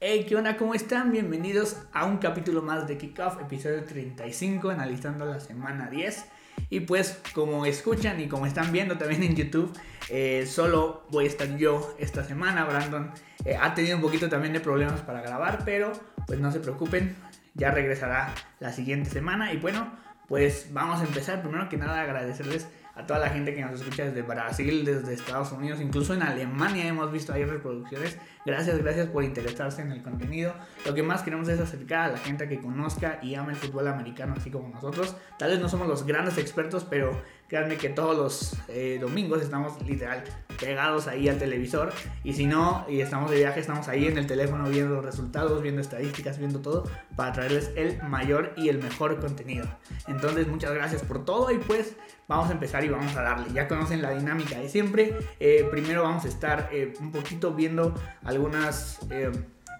Hey, 0.00 0.26
¿qué 0.28 0.36
onda? 0.36 0.56
¿Cómo 0.56 0.74
están? 0.74 1.10
Bienvenidos 1.10 1.76
a 1.92 2.04
un 2.04 2.18
capítulo 2.18 2.62
más 2.62 2.86
de 2.86 2.96
Kickoff, 2.96 3.40
episodio 3.40 3.82
35, 3.82 4.70
analizando 4.70 5.24
la 5.26 5.40
semana 5.40 5.90
10. 5.90 6.24
Y 6.70 6.80
pues, 6.80 7.20
como 7.34 7.66
escuchan 7.66 8.20
y 8.20 8.28
como 8.28 8.46
están 8.46 8.70
viendo 8.70 8.96
también 8.96 9.24
en 9.24 9.34
YouTube, 9.34 9.76
eh, 10.08 10.46
solo 10.46 11.04
voy 11.10 11.24
a 11.24 11.26
estar 11.26 11.56
yo 11.56 11.96
esta 11.98 12.22
semana. 12.22 12.64
Brandon 12.64 13.10
eh, 13.44 13.58
ha 13.60 13.74
tenido 13.74 13.96
un 13.96 14.02
poquito 14.02 14.28
también 14.28 14.52
de 14.52 14.60
problemas 14.60 15.00
para 15.00 15.20
grabar, 15.20 15.62
pero 15.64 15.90
pues 16.28 16.38
no 16.38 16.52
se 16.52 16.60
preocupen, 16.60 17.16
ya 17.54 17.72
regresará 17.72 18.32
la 18.60 18.72
siguiente 18.72 19.10
semana. 19.10 19.52
Y 19.52 19.56
bueno, 19.56 19.92
pues 20.28 20.68
vamos 20.72 21.00
a 21.00 21.06
empezar. 21.06 21.42
Primero 21.42 21.68
que 21.68 21.76
nada, 21.76 22.02
agradecerles 22.02 22.68
a 22.98 23.06
toda 23.06 23.20
la 23.20 23.30
gente 23.30 23.54
que 23.54 23.62
nos 23.62 23.80
escucha 23.80 24.06
desde 24.06 24.22
Brasil, 24.22 24.84
desde 24.84 25.14
Estados 25.14 25.52
Unidos, 25.52 25.80
incluso 25.80 26.14
en 26.14 26.22
Alemania 26.22 26.88
hemos 26.88 27.12
visto 27.12 27.32
ahí 27.32 27.44
reproducciones. 27.44 28.18
Gracias, 28.44 28.76
gracias 28.82 29.06
por 29.06 29.22
interesarse 29.22 29.82
en 29.82 29.92
el 29.92 30.02
contenido. 30.02 30.52
Lo 30.84 30.94
que 30.94 31.04
más 31.04 31.22
queremos 31.22 31.48
es 31.48 31.60
acercar 31.60 32.10
a 32.10 32.12
la 32.14 32.18
gente 32.18 32.48
que 32.48 32.58
conozca 32.58 33.20
y 33.22 33.36
ama 33.36 33.52
el 33.52 33.56
fútbol 33.56 33.86
americano 33.86 34.34
así 34.36 34.50
como 34.50 34.68
nosotros. 34.68 35.16
Tal 35.38 35.50
vez 35.50 35.60
no 35.60 35.68
somos 35.68 35.86
los 35.86 36.04
grandes 36.06 36.38
expertos, 36.38 36.84
pero 36.84 37.22
créanme 37.48 37.76
que 37.76 37.88
todos 37.88 38.16
los 38.16 38.56
eh, 38.68 38.98
domingos 39.00 39.42
estamos 39.42 39.80
literal 39.86 40.22
pegados 40.60 41.06
ahí 41.08 41.28
al 41.28 41.38
televisor 41.38 41.92
y 42.24 42.34
si 42.34 42.46
no 42.46 42.84
y 42.88 43.00
estamos 43.00 43.30
de 43.30 43.38
viaje 43.38 43.60
estamos 43.60 43.88
ahí 43.88 44.06
en 44.06 44.18
el 44.18 44.26
teléfono 44.26 44.68
viendo 44.68 44.96
los 44.96 45.04
resultados, 45.04 45.62
viendo 45.62 45.80
estadísticas, 45.80 46.38
viendo 46.38 46.60
todo 46.60 46.84
para 47.16 47.32
traerles 47.32 47.70
el 47.76 48.02
mayor 48.02 48.52
y 48.56 48.68
el 48.68 48.78
mejor 48.78 49.18
contenido. 49.20 49.66
Entonces 50.06 50.46
muchas 50.48 50.72
gracias 50.74 51.02
por 51.02 51.24
todo 51.24 51.50
y 51.50 51.58
pues 51.58 51.96
vamos 52.26 52.50
a 52.50 52.52
empezar 52.52 52.84
y 52.84 52.88
vamos 52.88 53.16
a 53.16 53.22
darle. 53.22 53.52
Ya 53.52 53.66
conocen 53.68 54.02
la 54.02 54.10
dinámica 54.10 54.58
de 54.58 54.68
siempre. 54.68 55.16
Eh, 55.40 55.66
primero 55.70 56.02
vamos 56.02 56.24
a 56.24 56.28
estar 56.28 56.68
eh, 56.72 56.92
un 57.00 57.12
poquito 57.12 57.54
viendo 57.54 57.94
algunas 58.24 59.00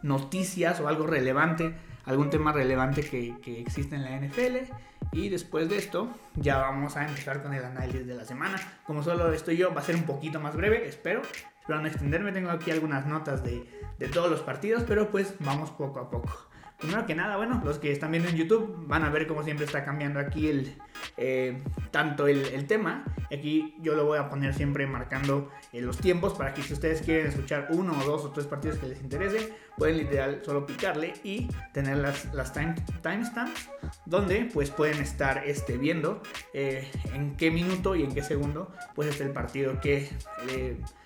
noticias 0.02 0.80
o 0.80 0.88
algo 0.88 1.06
relevante, 1.06 1.74
algún 2.04 2.30
tema 2.30 2.52
relevante 2.52 3.02
que, 3.02 3.34
existe 3.60 3.96
en 3.96 4.04
la 4.04 4.16
NFL. 4.16 4.70
Y 5.12 5.28
después 5.28 5.68
de 5.68 5.78
esto 5.78 6.08
ya 6.36 6.58
vamos 6.58 6.96
a 6.96 7.06
empezar 7.06 7.42
con 7.42 7.54
el 7.54 7.64
análisis 7.64 8.06
de 8.06 8.14
la 8.14 8.24
semana. 8.24 8.56
Como 8.84 9.02
solo 9.02 9.32
estoy 9.32 9.56
yo, 9.56 9.74
va 9.74 9.80
a 9.80 9.84
ser 9.84 9.96
un 9.96 10.04
poquito 10.04 10.40
más 10.40 10.54
breve, 10.56 10.86
espero. 10.86 11.22
Espero 11.60 11.80
no 11.80 11.86
extenderme, 11.86 12.32
tengo 12.32 12.50
aquí 12.50 12.70
algunas 12.70 13.06
notas 13.06 13.42
de, 13.44 13.68
de 13.98 14.08
todos 14.08 14.30
los 14.30 14.40
partidos, 14.40 14.84
pero 14.86 15.10
pues 15.10 15.34
vamos 15.40 15.70
poco 15.70 16.00
a 16.00 16.10
poco. 16.10 16.47
Primero 16.78 17.06
que 17.06 17.16
nada, 17.16 17.36
bueno, 17.36 17.60
los 17.64 17.80
que 17.80 17.90
están 17.90 18.12
viendo 18.12 18.28
en 18.28 18.36
YouTube 18.36 18.86
van 18.86 19.02
a 19.02 19.10
ver 19.10 19.26
cómo 19.26 19.42
siempre 19.42 19.66
está 19.66 19.84
cambiando 19.84 20.20
aquí 20.20 20.46
el, 20.48 20.76
eh, 21.16 21.60
tanto 21.90 22.28
el, 22.28 22.66
tema. 22.68 23.04
Aquí 23.32 23.74
yo 23.80 23.96
lo 23.96 24.04
voy 24.04 24.18
a 24.18 24.28
poner 24.28 24.54
siempre 24.54 24.86
marcando 24.86 25.50
eh, 25.72 25.80
los 25.80 25.98
tiempos 25.98 26.34
para 26.34 26.54
que 26.54 26.62
si 26.62 26.72
ustedes 26.72 27.02
quieren 27.02 27.26
escuchar 27.26 27.66
uno 27.70 27.98
o 27.98 28.04
dos 28.04 28.24
o 28.24 28.30
tres 28.30 28.46
partidos 28.46 28.78
que 28.78 28.86
les 28.86 29.00
interese, 29.00 29.52
pueden 29.76 29.96
literal 29.96 30.40
solo 30.44 30.66
picarle 30.66 31.14
y 31.24 31.48
tener 31.72 31.96
las, 31.96 32.32
las 32.32 32.52
time, 32.52 32.76
timestamps 33.02 33.68
donde 34.06 34.48
pues 34.52 34.70
pueden 34.70 35.02
estar 35.02 35.42
este, 35.46 35.78
viendo 35.78 36.22
eh, 36.54 36.88
en 37.12 37.36
qué 37.36 37.50
minuto 37.50 37.96
y 37.96 38.04
en 38.04 38.14
qué 38.14 38.22
segundo 38.22 38.72
pues 38.94 39.08
está 39.08 39.24
el 39.24 39.32
partido 39.32 39.80
que 39.80 40.08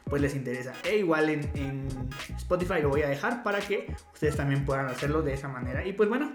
pues 0.09 0.21
les 0.23 0.35
interesa. 0.35 0.73
E 0.85 0.99
igual 0.99 1.31
en, 1.31 1.89
Spotify 2.37 2.83
lo 2.83 2.91
voy 2.91 3.03
a 3.03 3.09
dejar 3.09 3.43
para 3.43 3.61
que 3.61 3.95
ustedes 4.13 4.37
también 4.37 4.65
puedan 4.65 4.87
hacerlo 4.87 5.23
de 5.23 5.35
esa 5.35 5.49
manera. 5.49 5.87
Y 5.87 5.93
pues 5.93 6.09
bueno, 6.09 6.33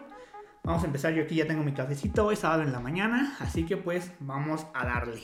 vamos 0.64 0.84
a 0.84 0.88
empezar. 0.88 1.14
Yo 1.14 1.24
aquí 1.24 1.36
ya 1.36 1.48
tengo 1.48 1.64
mi 1.64 1.74
cafecito, 1.74 2.32
es 2.32 2.40
sábado 2.40 2.64
en 2.64 2.72
la 2.72 2.80
mañana, 2.80 3.36
así 3.40 3.66
que 3.66 3.78
pues 3.78 4.12
vamos 4.20 4.66
a 4.74 4.86
darle. 4.86 5.22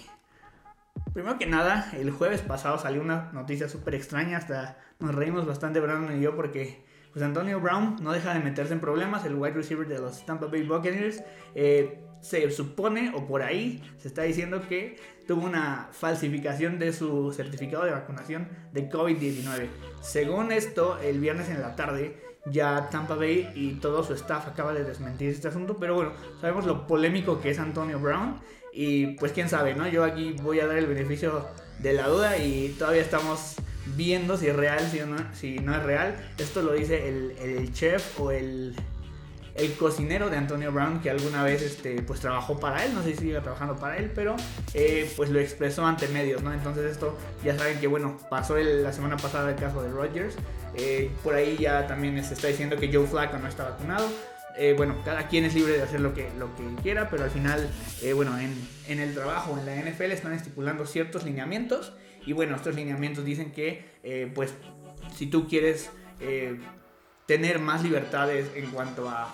Primero 1.13 1.38
que 1.38 1.45
nada, 1.45 1.89
el 1.94 2.11
jueves 2.11 2.41
pasado 2.41 2.77
salió 2.77 3.02
una 3.02 3.31
noticia 3.33 3.67
súper 3.67 3.95
extraña, 3.95 4.38
hasta 4.38 4.78
nos 5.00 5.16
reímos 5.16 5.45
bastante 5.45 5.80
Brandon 5.80 6.17
y 6.17 6.22
yo 6.22 6.35
porque 6.35 6.85
pues 7.11 7.23
Antonio 7.23 7.59
Brown 7.59 7.97
no 8.02 8.11
deja 8.11 8.33
de 8.33 8.39
meterse 8.39 8.73
en 8.73 8.80
problemas, 8.80 9.23
el 9.25 9.35
wide 9.35 9.53
receiver 9.53 9.88
de 9.88 10.00
los 10.00 10.25
Tampa 10.25 10.47
Bay 10.47 10.63
Buccaneers. 10.63 11.23
Eh, 11.53 12.03
se 12.23 12.49
supone, 12.52 13.11
o 13.13 13.27
por 13.27 13.43
ahí 13.43 13.83
se 13.97 14.07
está 14.07 14.23
diciendo 14.23 14.66
que 14.67 14.97
tuvo 15.28 15.45
una 15.45 15.89
falsificación 15.91 16.79
de 16.79 16.94
su 16.94 17.34
certificado 17.34 17.84
de 17.84 17.91
vacunación 17.91 18.47
de 18.72 18.89
COVID-19. 18.89 19.67
Según 20.01 20.51
esto, 20.53 20.97
el 21.00 21.19
viernes 21.19 21.50
en 21.50 21.61
la 21.61 21.75
tarde, 21.75 22.16
ya 22.45 22.89
Tampa 22.89 23.16
Bay 23.16 23.51
y 23.56 23.73
todo 23.73 24.03
su 24.03 24.13
staff 24.13 24.47
acaba 24.47 24.73
de 24.73 24.85
desmentir 24.85 25.29
este 25.29 25.50
asunto, 25.50 25.78
pero 25.78 25.95
bueno, 25.95 26.13
sabemos 26.39 26.66
lo 26.66 26.88
polémico 26.88 27.41
que 27.41 27.51
es 27.51 27.59
Antonio 27.59 28.00
Brown 28.00 28.35
y 28.72 29.17
pues 29.17 29.34
quién 29.34 29.50
sabe, 29.50 29.75
¿no? 29.75 29.88
Yo 29.88 30.03
aquí 30.03 30.34
voy 30.41 30.61
a 30.61 30.67
dar 30.67 30.78
el 30.78 30.88
beneficio 30.88 31.45
de 31.79 31.94
la 31.94 32.07
duda 32.07 32.38
y 32.38 32.69
todavía 32.79 33.01
estamos 33.01 33.55
viendo 33.97 34.38
si 34.38 34.47
es 34.47 34.55
real, 34.55 34.79
si 34.90 35.00
no, 35.00 35.17
si 35.34 35.59
no 35.59 35.75
es 35.75 35.84
real. 35.84 36.16
Esto 36.38 36.61
lo 36.61 36.72
dice 36.72 37.09
el, 37.09 37.31
el 37.41 37.73
chef 37.73 38.19
o 38.19 38.31
el 38.31 38.75
el 39.56 39.74
cocinero 39.74 40.30
de 40.30 40.38
Antonio 40.38 40.72
Brown 40.72 41.00
que 41.02 41.09
alguna 41.09 41.44
vez 41.44 41.62
este, 41.62 42.02
pues 42.02 42.19
trabajó 42.19 42.59
para 42.59 42.84
él, 42.86 42.94
no 42.94 43.03
sé 43.03 43.12
si 43.12 43.18
sigue 43.18 43.40
trabajando 43.41 43.75
para 43.75 43.97
él, 43.97 44.12
pero 44.14 44.36
eh, 44.74 45.12
pues 45.16 45.30
lo 45.30 45.40
expresó 45.40 45.86
ante 45.86 46.08
medios, 46.08 46.41
¿no? 46.41 46.53
Entonces 46.53 46.91
esto 46.91 47.18
ya 47.44 47.58
saben 47.58 47.80
que 47.80 47.88
bueno, 47.88 48.18
pasó 48.30 48.58
la 48.58 48.91
semana 48.91 49.18
pasada 49.18 49.52
el 49.52 49.56
caso 49.56 49.84
de 49.84 49.91
Rodgers, 49.91 50.36
eh, 50.75 51.12
por 51.24 51.36
ahí 51.36 51.58
ya 51.59 51.86
también 51.86 52.24
se 52.24 52.34
está 52.34 52.47
diciendo 52.47 52.78
que 52.78 52.91
Joe 52.91 53.06
Flacco 53.06 53.38
no 53.38 53.47
está 53.47 53.64
vacunado. 53.64 54.09
Eh, 54.56 54.75
bueno, 54.78 54.96
cada 55.03 55.28
quien 55.28 55.46
es 55.46 55.56
libre 55.56 55.74
de 55.74 55.81
hacer 55.81 56.00
lo 56.00 56.14
que, 56.14 56.30
lo 56.38 56.56
que 56.56 56.64
quiera, 56.84 57.09
pero 57.09 57.24
al 57.24 57.31
final, 57.31 57.68
bueno, 58.14 58.38
en, 58.38 58.53
en 58.88 59.00
el 59.00 59.16
trabajo, 59.16 59.58
en 59.58 59.66
la 59.66 59.75
NFL 59.75 60.12
están 60.12 60.34
estipulando 60.34 60.85
ciertos 60.85 61.24
lineamientos 61.24 61.94
y 62.24 62.34
bueno, 62.34 62.56
estos 62.56 62.75
lineamientos 62.75 63.25
dicen 63.25 63.52
que 63.52 64.31
pues 64.35 64.53
si 65.16 65.25
tú 65.25 65.47
quieres 65.47 65.90
tener 67.25 67.59
más 67.59 67.84
libertades 67.84 68.50
en 68.56 68.69
cuanto 68.72 69.09
a, 69.09 69.34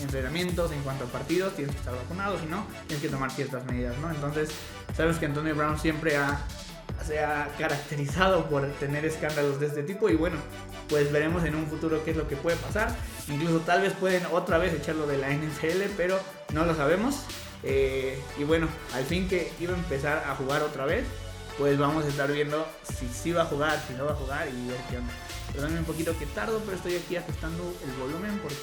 entrenamientos, 0.00 0.70
en 0.72 0.82
cuanto 0.82 1.04
a 1.04 1.06
partidos, 1.08 1.54
tienes 1.54 1.74
que 1.74 1.80
estar 1.80 1.94
vacunado, 1.94 2.38
si 2.38 2.46
no, 2.46 2.66
tienes 2.86 3.02
que 3.02 3.08
tomar 3.08 3.30
ciertas 3.30 3.64
medidas, 3.64 3.96
¿no? 3.98 4.10
Entonces, 4.10 4.50
sabes 4.96 5.16
que 5.18 5.26
Antonio 5.26 5.54
Brown 5.54 5.78
siempre 5.78 6.16
ha, 6.16 6.38
se 7.06 7.24
ha 7.24 7.48
caracterizado 7.58 8.48
por 8.48 8.66
tener 8.74 9.04
escándalos 9.04 9.58
de 9.60 9.66
este 9.66 9.82
tipo 9.82 10.10
y 10.10 10.14
bueno, 10.14 10.36
pues 10.88 11.10
veremos 11.10 11.44
en 11.44 11.54
un 11.54 11.66
futuro 11.66 12.04
qué 12.04 12.10
es 12.10 12.16
lo 12.16 12.28
que 12.28 12.36
puede 12.36 12.56
pasar. 12.58 12.94
Incluso 13.28 13.60
tal 13.60 13.80
vez 13.80 13.94
pueden 13.94 14.24
otra 14.30 14.58
vez 14.58 14.74
echarlo 14.74 15.06
de 15.06 15.18
la 15.18 15.30
NFL, 15.30 15.94
pero 15.96 16.18
no 16.52 16.64
lo 16.64 16.74
sabemos. 16.74 17.24
Eh, 17.62 18.22
y 18.38 18.44
bueno, 18.44 18.68
al 18.94 19.04
fin 19.04 19.26
que 19.26 19.50
iba 19.58 19.72
a 19.72 19.76
empezar 19.76 20.24
a 20.28 20.34
jugar 20.36 20.62
otra 20.62 20.84
vez, 20.84 21.04
pues 21.58 21.78
vamos 21.78 22.04
a 22.04 22.08
estar 22.08 22.30
viendo 22.30 22.66
si 22.82 23.08
sí 23.08 23.32
va 23.32 23.42
a 23.42 23.46
jugar, 23.46 23.82
si 23.88 23.94
no 23.94 24.04
va 24.04 24.12
a 24.12 24.16
jugar 24.16 24.48
y 24.48 24.68
ver 24.68 24.78
qué 24.90 24.98
onda. 24.98 25.12
Perdónenme 25.54 25.80
un 25.80 25.86
poquito 25.86 26.18
que 26.18 26.26
tardo, 26.26 26.60
pero 26.64 26.76
estoy 26.76 26.96
aquí 26.96 27.16
ajustando 27.16 27.62
el 27.84 27.92
volumen 27.92 28.38
porque 28.42 28.56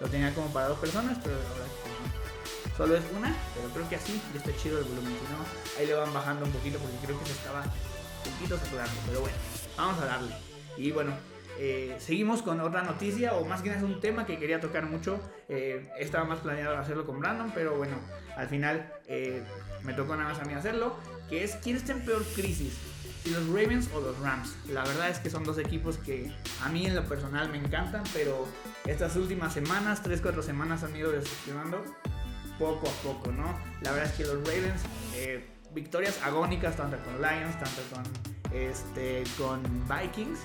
lo 0.00 0.08
tenía 0.08 0.32
como 0.32 0.52
para 0.52 0.68
dos 0.68 0.78
personas, 0.78 1.18
pero 1.22 1.34
la 1.34 1.48
verdad 1.48 1.66
es 1.66 1.72
que 1.74 2.76
solo 2.76 2.96
es 2.96 3.04
una, 3.18 3.36
pero 3.54 3.68
creo 3.74 3.88
que 3.88 3.96
así 3.96 4.22
ya 4.32 4.38
está 4.38 4.56
chido 4.56 4.78
el 4.78 4.84
volumen. 4.84 5.12
Si 5.12 5.32
no, 5.32 5.44
ahí 5.78 5.86
le 5.86 5.94
van 5.94 6.14
bajando 6.14 6.46
un 6.46 6.52
poquito 6.52 6.78
porque 6.78 6.96
creo 7.04 7.18
que 7.18 7.26
se 7.26 7.32
estaba 7.32 7.62
un 7.62 8.32
poquito 8.32 8.56
saturando. 8.56 8.94
Pero 9.06 9.20
bueno, 9.20 9.36
vamos 9.76 10.02
a 10.02 10.06
darle. 10.06 10.34
Y 10.76 10.92
bueno, 10.92 11.12
eh, 11.58 11.96
seguimos 11.98 12.42
con 12.42 12.60
otra 12.60 12.82
noticia, 12.82 13.34
o 13.34 13.44
más 13.44 13.60
que 13.60 13.68
nada 13.68 13.80
es 13.80 13.84
un 13.84 14.00
tema 14.00 14.24
que 14.24 14.38
quería 14.38 14.60
tocar 14.60 14.86
mucho. 14.86 15.20
Eh, 15.48 15.90
estaba 15.98 16.24
más 16.24 16.38
planeado 16.38 16.78
hacerlo 16.78 17.04
con 17.04 17.20
Brandon, 17.20 17.50
pero 17.54 17.76
bueno, 17.76 17.96
al 18.36 18.48
final 18.48 18.90
eh, 19.08 19.42
me 19.82 19.92
tocó 19.92 20.16
nada 20.16 20.30
más 20.30 20.40
a 20.40 20.44
mí 20.44 20.54
hacerlo. 20.54 20.96
Que 21.28 21.44
es 21.44 21.56
quién 21.56 21.76
está 21.76 21.92
en 21.92 22.04
peor 22.04 22.24
crisis, 22.34 22.72
si 23.22 23.30
los 23.30 23.46
Ravens 23.48 23.88
o 23.94 24.00
los 24.00 24.18
Rams. 24.20 24.54
La 24.68 24.82
verdad 24.84 25.08
es 25.08 25.18
que 25.18 25.30
son 25.30 25.44
dos 25.44 25.58
equipos 25.58 25.98
que 25.98 26.32
a 26.62 26.68
mí 26.68 26.86
en 26.86 26.94
lo 26.94 27.04
personal 27.04 27.50
me 27.50 27.58
encantan, 27.58 28.02
pero 28.12 28.46
estas 28.86 29.16
últimas 29.16 29.52
semanas, 29.52 30.02
3-4 30.02 30.42
semanas 30.42 30.82
han 30.82 30.96
ido 30.96 31.12
decepcionando 31.12 31.84
poco 32.58 32.88
a 32.88 32.92
poco, 33.02 33.32
¿no? 33.32 33.58
La 33.82 33.92
verdad 33.92 34.10
es 34.10 34.12
que 34.12 34.24
los 34.24 34.46
Ravens, 34.46 34.82
eh, 35.14 35.46
victorias 35.72 36.20
agónicas 36.22 36.76
tanto 36.76 36.96
con 37.04 37.20
Lions, 37.20 37.58
tanto 37.58 37.82
con, 37.92 38.02
este, 38.54 39.24
con 39.38 39.62
Vikings. 39.88 40.40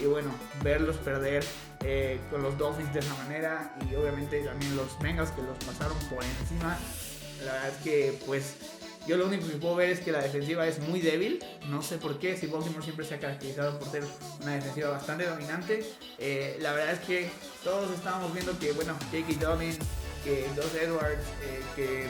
Y 0.00 0.06
bueno, 0.06 0.30
verlos 0.62 0.96
perder 0.96 1.44
eh, 1.80 2.20
con 2.30 2.42
los 2.42 2.56
Dolphins 2.58 2.92
de 2.92 3.00
esa 3.00 3.14
manera 3.14 3.74
y 3.90 3.94
obviamente 3.94 4.42
también 4.42 4.76
los 4.76 4.98
Bengals 5.00 5.30
que 5.30 5.42
los 5.42 5.56
pasaron 5.64 5.96
por 6.10 6.22
encima. 6.24 6.78
La 7.44 7.52
verdad 7.52 7.68
es 7.68 7.76
que 7.84 8.18
pues 8.26 8.56
yo 9.06 9.16
lo 9.16 9.26
único 9.26 9.46
que 9.46 9.56
puedo 9.56 9.76
ver 9.76 9.90
es 9.90 10.00
que 10.00 10.10
la 10.10 10.20
defensiva 10.20 10.66
es 10.66 10.80
muy 10.80 11.00
débil. 11.00 11.38
No 11.68 11.80
sé 11.82 11.98
por 11.98 12.18
qué, 12.18 12.36
si 12.36 12.48
Baltimore 12.48 12.82
siempre 12.82 13.06
se 13.06 13.14
ha 13.14 13.20
caracterizado 13.20 13.78
por 13.78 13.88
ser 13.88 14.02
una 14.42 14.54
defensiva 14.54 14.90
bastante 14.90 15.26
dominante. 15.26 15.84
Eh, 16.18 16.58
la 16.60 16.72
verdad 16.72 16.94
es 16.94 17.00
que 17.00 17.30
todos 17.62 17.90
estábamos 17.92 18.32
viendo 18.32 18.58
que, 18.58 18.72
bueno, 18.72 18.94
J.K. 19.12 19.46
Dobbin, 19.46 19.78
que 20.24 20.48
Dos 20.56 20.74
Edwards, 20.74 21.22
eh, 21.42 21.62
que 21.76 22.06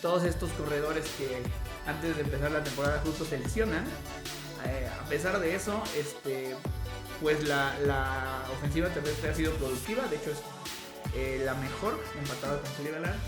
todos 0.00 0.22
estos 0.22 0.50
corredores 0.52 1.04
que 1.18 1.42
antes 1.86 2.14
de 2.14 2.22
empezar 2.22 2.52
la 2.52 2.62
temporada 2.62 3.00
justo 3.04 3.24
se 3.24 3.38
lesionan. 3.38 3.84
Eh, 4.66 4.88
a 5.00 5.08
pesar 5.08 5.40
de 5.40 5.56
eso, 5.56 5.82
este, 5.96 6.54
pues 7.20 7.42
la, 7.48 7.76
la, 7.80 8.44
ofensiva 8.56 8.88
terrestre 8.90 9.30
ha 9.30 9.34
sido 9.34 9.52
productiva. 9.54 10.06
De 10.06 10.16
hecho, 10.16 10.30
es 10.30 11.44
la 11.44 11.54
mejor 11.54 11.98
empatada 12.16 12.60
con 12.60 12.70
Cleveland 12.74 13.18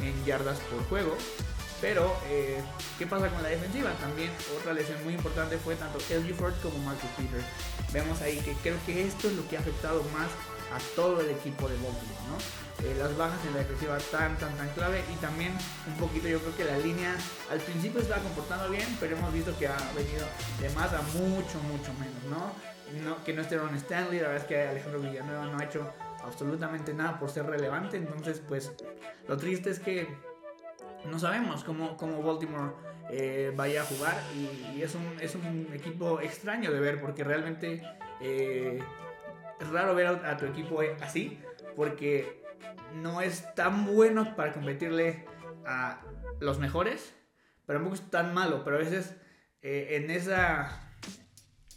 en 0.00 0.24
yardas 0.26 0.58
por 0.60 0.84
juego. 0.88 1.16
Pero, 1.84 2.16
eh, 2.30 2.62
¿qué 2.98 3.06
pasa 3.06 3.28
con 3.28 3.42
la 3.42 3.50
defensiva? 3.50 3.92
También 4.00 4.30
otra 4.58 4.72
lesión 4.72 5.04
muy 5.04 5.12
importante 5.12 5.58
fue 5.58 5.76
tanto 5.76 5.98
LG 5.98 6.34
Ford 6.34 6.54
como 6.62 6.78
Marcus 6.78 7.10
Peters. 7.10 7.44
Vemos 7.92 8.22
ahí 8.22 8.38
que 8.38 8.54
creo 8.62 8.78
que 8.86 9.06
esto 9.06 9.28
es 9.28 9.34
lo 9.34 9.46
que 9.50 9.58
ha 9.58 9.60
afectado 9.60 10.02
más 10.04 10.32
a 10.72 10.80
todo 10.96 11.20
el 11.20 11.28
equipo 11.28 11.68
de 11.68 11.74
Baltimore, 11.74 12.24
¿no? 12.30 12.88
Eh, 12.88 12.96
las 12.98 13.14
bajas 13.18 13.38
en 13.46 13.52
la 13.52 13.58
defensiva 13.58 13.98
tan, 14.10 14.34
tan, 14.38 14.56
tan 14.56 14.70
clave 14.70 15.04
y 15.12 15.16
también 15.16 15.52
un 15.86 15.96
poquito 15.98 16.26
yo 16.26 16.40
creo 16.40 16.56
que 16.56 16.64
la 16.64 16.78
línea 16.78 17.14
al 17.50 17.60
principio 17.60 18.00
estaba 18.00 18.22
comportando 18.22 18.70
bien, 18.70 18.88
pero 18.98 19.18
hemos 19.18 19.30
visto 19.34 19.54
que 19.58 19.68
ha 19.68 19.76
venido 19.94 20.24
de 20.62 20.70
más 20.70 20.90
a 20.94 21.02
mucho, 21.12 21.60
mucho 21.68 21.92
menos, 22.00 22.24
¿no? 22.30 22.50
no 23.04 23.22
que 23.24 23.34
no 23.34 23.42
esté 23.42 23.58
Ron 23.58 23.74
Stanley, 23.74 24.20
la 24.20 24.28
verdad 24.28 24.42
es 24.42 24.48
que 24.48 24.68
Alejandro 24.68 25.00
Villanueva 25.00 25.46
no 25.48 25.58
ha 25.58 25.64
hecho 25.64 25.92
absolutamente 26.24 26.94
nada 26.94 27.20
por 27.20 27.28
ser 27.28 27.44
relevante, 27.44 27.98
entonces 27.98 28.40
pues 28.48 28.72
lo 29.28 29.36
triste 29.36 29.68
es 29.68 29.80
que 29.80 30.33
no 31.10 31.18
sabemos 31.18 31.64
cómo, 31.64 31.96
cómo 31.96 32.22
Baltimore 32.22 32.72
eh, 33.10 33.52
vaya 33.54 33.82
a 33.82 33.84
jugar 33.84 34.16
y, 34.34 34.80
es, 34.82 34.94
un, 34.94 35.16
es, 35.20 35.34
un, 35.34 35.68
equipo 35.74 36.20
extraño 36.20 36.72
de 36.72 36.80
ver 36.80 37.00
porque 37.00 37.22
realmente 37.22 37.82
eh, 38.20 38.82
es 39.60 39.68
raro 39.68 39.94
ver 39.94 40.06
a, 40.06 40.36
tu 40.36 40.46
equipo 40.46 40.80
así 41.00 41.38
porque 41.76 42.42
no 42.94 43.20
es 43.20 43.54
tan 43.54 43.86
bueno 43.86 44.34
para 44.36 44.52
competirle 44.52 45.24
a 45.66 46.00
los 46.40 46.58
mejores, 46.58 47.14
pero 47.66 47.78
tampoco 47.78 47.96
es 47.96 48.10
tan 48.10 48.32
malo, 48.32 48.64
pero 48.64 48.76
a 48.76 48.78
veces 48.78 49.14
eh, 49.62 49.96
en, 50.02 50.10
esa, 50.10 50.90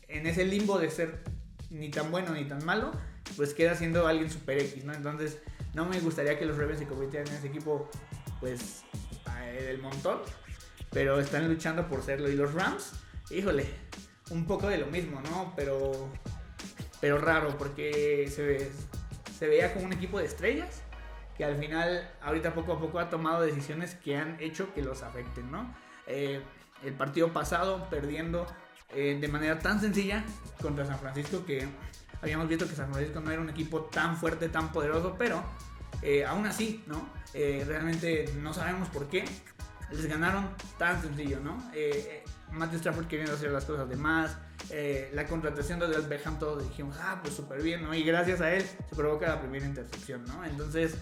en 0.07 0.27
ese 0.27 0.45
limbo 0.45 0.79
de 0.79 0.89
ser 0.89 1.24
ni 1.69 1.89
tan 1.89 2.12
bueno 2.12 2.33
ni 2.33 2.45
tan 2.45 2.63
malo, 2.65 2.91
pues 3.35 3.53
queda 3.53 3.75
siendo 3.75 4.07
alguien 4.07 4.29
super 4.29 4.57
X, 4.59 4.85
¿no? 4.85 4.94
Entonces 4.94 5.41
no 5.74 5.85
me 5.85 6.00
gustaría 6.00 6.39
que 6.39 6.45
los 6.45 6.57
Ravens 6.57 6.79
se 6.79 6.88
convirtieran 6.88 7.27
en 7.27 7.35
ese 7.35 7.47
equipo 7.47 7.89
pues 8.39 8.83
del 9.63 9.81
montón, 9.81 10.19
pero 10.92 11.19
están 11.19 11.48
luchando 11.48 11.88
por 11.88 12.04
serlo. 12.04 12.30
Y 12.30 12.36
los 12.36 12.54
Rams, 12.54 12.94
híjole, 13.30 13.65
un 14.30 14.45
poco 14.45 14.68
de 14.68 14.77
lo 14.77 14.88
mismo, 14.88 15.21
¿no? 15.21 15.54
Pero, 15.56 16.09
pero 17.00 17.18
raro, 17.18 17.57
porque 17.57 18.30
se, 18.33 18.71
se 19.38 19.48
veía 19.48 19.74
como 19.74 19.86
un 19.86 19.94
equipo 19.94 20.19
de 20.19 20.25
estrellas 20.25 20.83
que 21.38 21.45
al 21.45 21.56
final, 21.56 22.09
ahorita 22.21 22.54
poco 22.54 22.74
a 22.74 22.80
poco 22.80 23.00
ha 23.00 23.09
tomado 23.09 23.44
decisiones 23.44 23.94
que 23.95 24.18
han 24.18 24.38
hecho 24.39 24.74
que 24.74 24.81
los 24.81 25.04
afecten, 25.04 25.51
¿no? 25.51 25.74
Eh, 26.07 26.42
el 26.83 26.94
partido 26.94 27.31
pasado 27.31 27.88
perdiendo 27.89 28.48
eh, 28.94 29.18
de 29.19 29.27
manera 29.27 29.60
tan 29.60 29.80
sencilla 29.80 30.24
contra 30.62 30.86
San 30.86 30.98
Francisco 31.00 31.45
que 31.45 31.68
habíamos 32.21 32.48
visto 32.48 32.68
que 32.68 32.75
San 32.75 32.92
Francisco 32.92 33.19
no 33.19 33.31
era 33.31 33.42
un 33.42 33.50
equipo 33.50 33.81
tan 33.81 34.18
fuerte, 34.18 34.50
tan 34.50 34.71
poderoso, 34.71 35.15
pero 35.18 35.44
eh, 36.01 36.25
aún 36.25 36.45
así, 36.45 36.84
¿no? 36.88 37.10
Eh, 37.34 37.63
realmente 37.68 38.25
no 38.42 38.54
sabemos 38.54 38.88
por 38.89 39.07
qué 39.07 39.25
les 39.92 40.06
ganaron 40.06 40.50
tan 40.78 41.01
sencillo, 41.01 41.39
¿no? 41.39 41.72
Eh, 41.74 42.24
Matthew 42.51 42.78
Stafford 42.78 43.07
queriendo 43.07 43.34
hacer 43.34 43.51
las 43.51 43.66
cosas 43.66 43.89
de 43.89 43.95
más, 43.95 44.38
la 45.13 45.25
contratación 45.28 45.80
de 45.80 45.88
Del 45.88 46.04
Beckham, 46.04 46.39
todos 46.39 46.63
dijimos, 46.68 46.95
ah, 47.01 47.19
pues 47.22 47.36
súper 47.36 47.62
bien, 47.62 47.84
¿no? 47.84 47.94
Y 47.94 48.04
gracias 48.04 48.42
a 48.42 48.54
él 48.54 48.63
se 48.63 48.95
provoca 48.95 49.28
la 49.28 49.42
primera 49.42 49.66
intercepción, 49.66 50.24
¿no? 50.25 50.44
Entonces, 50.45 50.95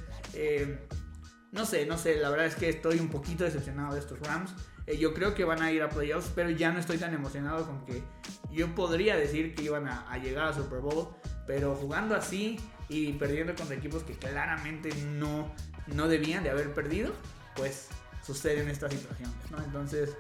no 1.52 1.66
sé, 1.66 1.86
no 1.86 1.98
sé, 1.98 2.18
la 2.18 2.30
verdad 2.30 2.48
es 2.48 2.56
que 2.56 2.70
estoy 2.70 3.00
un 3.00 3.10
poquito 3.10 3.44
decepcionado 3.44 3.94
de 3.94 4.00
estos 4.00 4.20
Rams. 4.20 4.54
yo 5.00 5.14
creo 5.14 5.36
que 5.36 5.46
van 5.46 5.62
a 5.62 5.72
ir 5.72 5.84
a 5.84 5.90
playoffs, 5.90 6.32
pero 6.34 6.50
ya 6.50 6.72
no 6.72 6.80
estoy 6.80 6.98
tan 6.98 7.14
emocionado 7.14 7.66
con 7.66 7.86
que 7.86 8.04
yo 8.52 8.74
podría 8.74 9.16
decir 9.16 9.54
que 9.56 9.64
iban 9.64 9.88
a, 9.88 10.10
a 10.12 10.18
llegar 10.18 10.48
a 10.48 10.54
Super 10.54 10.80
Bowl, 10.80 11.16
pero 11.48 11.76
jugando 11.76 12.16
así, 12.16 12.60
y 12.90 13.14
perdiendo 13.14 13.56
contra 13.56 13.76
equipos 13.76 14.04
que 14.04 14.14
claramente 14.14 14.90
no, 15.18 15.52
no 15.88 16.08
debían 16.08 16.44
de 16.44 16.50
haber 16.50 16.74
perdido, 16.74 17.14
pues 17.56 17.88
suceden 18.24 18.70
estas 18.70 18.94
situaciones, 18.94 19.36
¿no? 19.52 19.58
Entonces, 19.64 20.16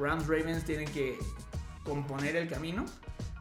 Rams 0.00 0.26
Ravens 0.26 0.64
tienen 0.64 0.88
que 0.88 1.18
componer 1.84 2.36
el 2.36 2.48
camino 2.48 2.84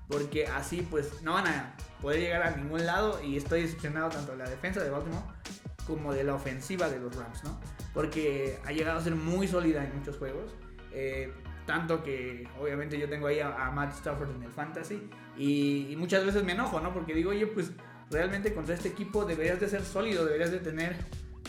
porque 0.08 0.48
así 0.48 0.86
pues 0.90 1.22
no 1.22 1.34
van 1.34 1.48
a 1.48 1.76
poder 2.02 2.20
llegar 2.20 2.44
a 2.44 2.52
ningún 2.56 2.86
lado 2.86 3.24
y 3.24 3.38
estoy 3.38 3.62
decepcionado 3.62 4.10
tanto 4.10 4.34
de 4.34 4.40
la 4.40 4.50
defensa 4.50 4.84
de 4.84 4.90
Baltimore 4.90 5.24
como 5.88 6.14
de 6.14 6.24
la 6.24 6.36
ofensiva 6.36 6.90
de 6.90 7.00
los 7.00 7.16
Rams, 7.16 7.44
¿no? 7.44 7.60
Porque 7.94 8.60
ha 8.66 8.72
llegado 8.72 9.00
a 9.00 9.04
ser 9.04 9.16
muy 9.16 9.48
sólida 9.48 9.84
en 9.84 9.98
muchos 9.98 10.18
juegos. 10.18 10.52
Eh, 10.92 11.34
tanto 11.66 12.04
que 12.04 12.48
obviamente 12.62 12.98
yo 13.00 13.08
tengo 13.10 13.28
ahí 13.28 13.40
a, 13.40 13.72
Matt 13.72 13.94
Stafford 13.94 14.36
en 14.36 14.44
el 14.44 14.52
fantasy 14.52 15.10
y, 15.38 15.88
y, 15.90 15.96
muchas 15.96 16.26
veces 16.26 16.44
me 16.44 16.52
enojo, 16.52 16.80
¿no? 16.80 16.94
Porque 16.94 17.14
digo, 17.14 17.32
oye, 17.32 17.48
pues 17.48 17.72
realmente 18.12 18.54
contra 18.54 18.76
este 18.76 18.90
equipo 18.90 19.26
deberías 19.26 19.60
de 19.60 19.70
ser 19.70 19.84
sólido, 19.84 20.26
deberías 20.26 20.52
de 20.52 20.60
tener 20.60 20.96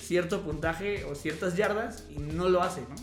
cierto 0.00 0.43
puntaje 0.43 1.05
o 1.05 1.14
ciertas 1.14 1.56
yardas 1.56 2.05
y 2.11 2.19
no 2.19 2.49
lo 2.49 2.62
hace, 2.62 2.82
¿no? 2.82 2.94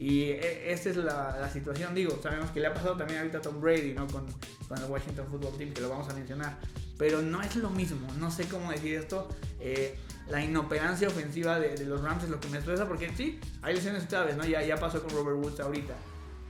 Y 0.00 0.30
e, 0.30 0.72
esta 0.72 0.88
es 0.88 0.96
la, 0.96 1.50
situación, 1.52 1.94
digo, 1.94 2.18
sabemos 2.22 2.50
que 2.50 2.60
le 2.60 2.68
ha 2.68 2.74
pasado 2.74 2.96
también 2.96 3.18
ahorita 3.18 3.38
a 3.38 3.40
Tom 3.42 3.60
Brady, 3.60 3.92
¿no? 3.92 4.06
Con, 4.06 4.26
con, 4.66 4.78
el 4.78 4.90
Washington 4.90 5.26
Football 5.30 5.58
Team, 5.58 5.74
que 5.74 5.82
lo 5.82 5.90
vamos 5.90 6.08
a 6.08 6.14
mencionar. 6.14 6.56
Pero 6.96 7.20
no 7.20 7.42
es 7.42 7.56
lo 7.56 7.68
mismo, 7.68 8.08
no 8.18 8.30
sé 8.30 8.48
cómo 8.48 8.70
decir 8.70 8.94
esto. 8.94 9.28
Eh, 9.60 9.98
la 10.28 10.42
inoperancia 10.42 11.08
ofensiva 11.08 11.58
de, 11.58 11.84
los 11.84 12.00
Rams 12.00 12.24
es 12.24 12.30
lo 12.30 12.40
que 12.40 12.48
me 12.48 12.58
estresa, 12.58 12.88
porque 12.88 13.14
sí, 13.14 13.40
hay 13.60 13.74
lesiones 13.74 14.04
claves, 14.04 14.36
¿no? 14.36 14.44
Ya, 14.46 14.62
ya 14.62 14.76
pasó 14.76 15.02
con 15.02 15.10
Robert 15.10 15.36
Woods 15.36 15.60
ahorita. 15.60 15.94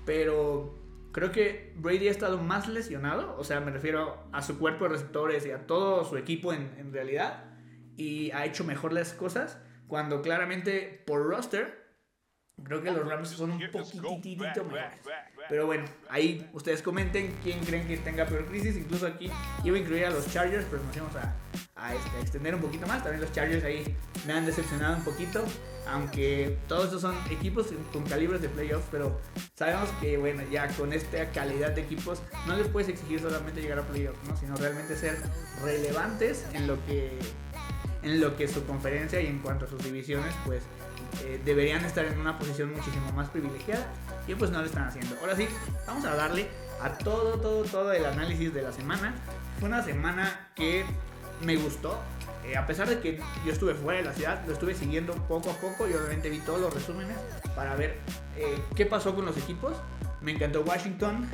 Pero 0.04 0.80
Creo 1.12 1.32
que 1.32 1.72
Brady 1.76 2.08
ha 2.08 2.12
estado 2.12 2.38
más 2.38 2.68
lesionado, 2.68 3.36
o 3.36 3.42
sea, 3.42 3.60
me 3.60 3.72
refiero 3.72 4.16
a 4.32 4.42
su 4.42 4.58
cuerpo 4.58 4.84
de 4.84 4.90
receptores 4.90 5.44
y 5.44 5.50
a 5.50 5.66
todo 5.66 6.04
su 6.04 6.16
equipo 6.16 6.52
en, 6.52 6.92
realidad, 6.92 7.44
y 7.96 8.30
ha 8.30 8.44
hecho 8.44 8.62
mejor 8.62 8.92
las 8.92 9.12
cosas 9.12 9.58
cuando 9.88 10.22
claramente 10.22 11.02
por 11.06 11.26
roster 11.26 11.80
Creo 12.62 12.82
que 12.82 12.90
los 12.90 13.08
Rams 13.08 13.30
son 13.30 13.52
un 13.52 13.60
poquitito 14.02 14.64
mejores. 14.64 14.98
Pero 15.48 15.64
bueno, 15.64 15.86
ahí 16.10 16.46
ustedes 16.52 16.82
comenten 16.82 17.34
quién 17.42 17.58
creen 17.60 17.88
que 17.88 17.96
tenga 17.96 18.26
peor 18.26 18.44
crisis. 18.44 18.76
Incluso 18.76 19.06
aquí 19.06 19.30
iba 19.64 19.78
a 19.78 19.80
incluir 19.80 20.04
a 20.04 20.10
los 20.10 20.30
Chargers, 20.30 20.66
pero 20.70 20.82
nos 20.82 20.94
vamos 20.94 21.16
a, 21.16 21.34
este, 21.88 22.20
extender 22.20 22.54
un 22.54 22.60
poquito 22.60 22.86
más. 22.86 23.02
También 23.02 23.20
los 23.20 23.32
Chargers 23.32 23.64
ahí 23.64 23.96
me 24.26 24.32
han 24.32 24.46
decepcionado 24.46 24.96
un 24.96 25.04
poquito. 25.04 25.44
Aunque 25.88 26.58
todos 26.68 26.84
estos 26.84 27.00
son 27.00 27.16
equipos 27.30 27.68
con 27.92 28.04
calibres 28.04 28.42
de 28.42 28.48
playoffs, 28.48 28.86
pero 28.90 29.18
sabemos 29.56 29.88
que 30.00 30.18
bueno, 30.18 30.42
ya 30.50 30.68
con 30.68 30.92
esta 30.92 31.30
calidad 31.30 31.70
de 31.72 31.80
equipos 31.80 32.22
no 32.46 32.54
les 32.54 32.68
puedes 32.68 32.88
exigir 32.88 33.20
solamente 33.20 33.60
llegar 33.60 33.78
a 33.80 33.82
playoffs, 33.82 34.18
¿no? 34.28 34.36
sino 34.36 34.54
realmente 34.56 34.96
ser 34.96 35.18
relevantes 35.64 36.44
en 36.52 36.66
lo 36.66 36.76
que 36.86 37.18
en 38.02 38.20
lo 38.20 38.36
que 38.36 38.48
su 38.48 38.64
conferencia 38.66 39.20
y 39.20 39.26
en 39.26 39.40
cuanto 39.40 39.66
a 39.66 39.68
sus 39.68 39.82
divisiones, 39.82 40.34
pues 40.46 40.62
eh, 41.24 41.40
deberían 41.44 41.84
estar 41.84 42.04
en 42.04 42.18
una 42.18 42.38
posición 42.38 42.72
muchísimo 42.72 43.12
más 43.12 43.28
privilegiada 43.28 43.86
y 44.26 44.34
pues 44.34 44.50
no 44.50 44.60
lo 44.60 44.66
están 44.66 44.84
haciendo. 44.84 45.16
Ahora 45.20 45.36
sí, 45.36 45.48
vamos 45.86 46.04
a 46.04 46.14
darle 46.14 46.48
a 46.80 46.90
todo, 46.92 47.38
todo, 47.40 47.64
todo 47.64 47.92
el 47.92 48.04
análisis 48.04 48.54
de 48.54 48.62
la 48.62 48.72
semana. 48.72 49.14
Fue 49.58 49.68
una 49.68 49.82
semana 49.82 50.50
que 50.54 50.84
me 51.44 51.56
gustó. 51.56 51.98
Eh, 52.44 52.56
a 52.56 52.66
pesar 52.66 52.88
de 52.88 53.00
que 53.00 53.20
yo 53.44 53.52
estuve 53.52 53.74
fuera 53.74 53.98
de 53.98 54.04
la 54.04 54.14
ciudad, 54.14 54.42
lo 54.46 54.52
estuve 54.54 54.74
siguiendo 54.74 55.14
poco 55.28 55.50
a 55.50 55.54
poco 55.54 55.86
y 55.88 55.92
obviamente 55.92 56.30
vi 56.30 56.38
todos 56.38 56.60
los 56.60 56.72
resúmenes 56.72 57.16
para 57.54 57.76
ver 57.76 57.98
eh, 58.36 58.58
qué 58.74 58.86
pasó 58.86 59.14
con 59.14 59.26
los 59.26 59.36
equipos. 59.36 59.76
Me 60.20 60.32
encantó 60.32 60.62
Washington, 60.62 61.28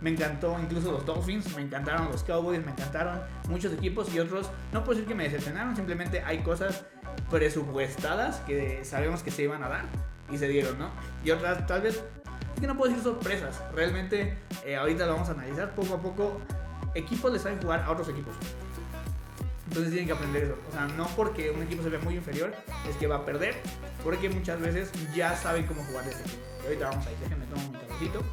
me 0.00 0.10
encantó 0.10 0.56
incluso 0.60 0.92
los 0.92 1.06
Dolphins, 1.06 1.54
me 1.56 1.62
encantaron 1.62 2.10
los 2.10 2.22
Cowboys, 2.22 2.64
me 2.64 2.72
encantaron 2.72 3.20
muchos 3.48 3.72
equipos 3.72 4.12
y 4.12 4.18
otros. 4.18 4.50
No 4.72 4.84
puedo 4.84 4.98
decir 4.98 5.08
que 5.08 5.14
me 5.14 5.24
decepcionaron, 5.24 5.74
simplemente 5.76 6.22
hay 6.22 6.38
cosas 6.38 6.84
presupuestadas 7.30 8.36
que 8.40 8.84
sabemos 8.84 9.22
que 9.22 9.30
se 9.30 9.42
iban 9.44 9.62
a 9.62 9.68
dar 9.68 9.84
y 10.30 10.38
se 10.38 10.48
dieron, 10.48 10.78
¿no? 10.78 10.90
Y 11.24 11.30
otras 11.30 11.66
tal 11.66 11.82
vez 11.82 12.02
es 12.54 12.60
que 12.60 12.66
no 12.66 12.76
puedo 12.76 12.90
decir 12.92 13.04
sorpresas. 13.04 13.62
Realmente 13.74 14.38
eh, 14.64 14.76
ahorita 14.76 15.06
lo 15.06 15.14
vamos 15.14 15.28
a 15.28 15.32
analizar 15.32 15.74
poco 15.74 15.94
a 15.94 16.00
poco. 16.00 16.40
Equipos 16.94 17.32
les 17.32 17.42
saben 17.42 17.60
jugar 17.60 17.82
a 17.82 17.90
otros 17.90 18.08
equipos. 18.08 18.34
Entonces 19.68 19.90
tienen 19.92 20.06
que 20.06 20.14
aprender 20.14 20.44
eso. 20.44 20.58
O 20.66 20.72
sea, 20.72 20.86
no 20.96 21.06
porque 21.08 21.50
un 21.50 21.62
equipo 21.62 21.82
se 21.82 21.90
ve 21.90 21.98
muy 21.98 22.14
inferior 22.14 22.54
es 22.88 22.96
que 22.96 23.06
va 23.06 23.16
a 23.16 23.24
perder, 23.26 23.54
porque 24.02 24.30
muchas 24.30 24.58
veces 24.60 24.90
ya 25.14 25.36
saben 25.36 25.66
cómo 25.66 25.84
jugar 25.84 26.08
ese 26.08 26.22
equipo. 26.22 26.42
Y 26.62 26.66
ahorita 26.66 26.88
vamos 26.88 27.06
a 27.06 27.12
ir, 27.12 27.18
déjenme 27.18 27.46
tomar 27.46 27.66
un 27.66 27.72
cafecito. 27.74 28.24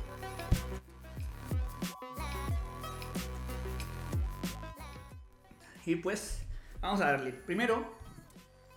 Y 5.86 5.98
pues, 5.98 6.42
vamos 6.80 7.02
a 7.02 7.12
darle. 7.12 7.34
Primero, 7.34 7.86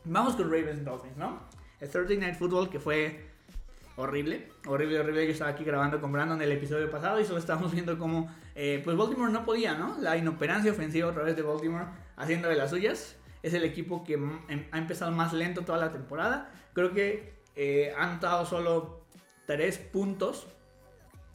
vamos 0.05 0.35
con 0.35 0.51
Ravens 0.51 0.85
Dolphins, 0.85 1.17
¿no? 1.17 1.41
El 1.81 1.89
Thursday 1.89 2.17
Night 2.17 2.35
Football 2.35 2.69
que 2.69 2.81
fue 2.81 3.28
horrible, 3.99 4.49
horrible, 4.67 5.01
horrible. 5.01 5.27
Yo 5.27 5.33
estaba 5.33 5.51
aquí 5.51 5.65
grabando 5.65 6.01
con 6.01 6.13
Brandon 6.13 6.41
el 6.41 6.53
episodio 6.53 6.89
pasado 6.89 7.21
y 7.21 7.25
solo 7.25 7.39
estábamos 7.39 7.73
viendo 7.73 7.99
cómo, 7.99 8.33
eh, 8.55 8.81
pues 8.85 8.97
Baltimore 8.97 9.33
no 9.33 9.45
podía, 9.45 9.75
¿no? 9.75 9.99
La 9.99 10.17
inoperancia 10.17 10.71
ofensiva 10.71 11.09
otra 11.09 11.25
vez 11.25 11.35
de 11.37 11.43
Baltimore 11.43 11.87
haciendo 12.17 12.49
de 12.49 12.55
las 12.55 12.71
suyas. 12.71 13.17
Es 13.43 13.55
el 13.55 13.65
equipo 13.65 14.05
que 14.05 14.15
em, 14.15 14.69
ha 14.71 14.79
empezado 14.79 15.11
más 15.11 15.33
lento 15.33 15.63
toda 15.63 15.79
la 15.79 15.93
temporada. 15.93 16.53
Creo 16.75 16.93
que 16.93 17.43
eh, 17.57 17.93
han 17.99 18.21
dado 18.21 18.47
solo 18.47 19.05
3 19.47 19.79
puntos 19.79 20.47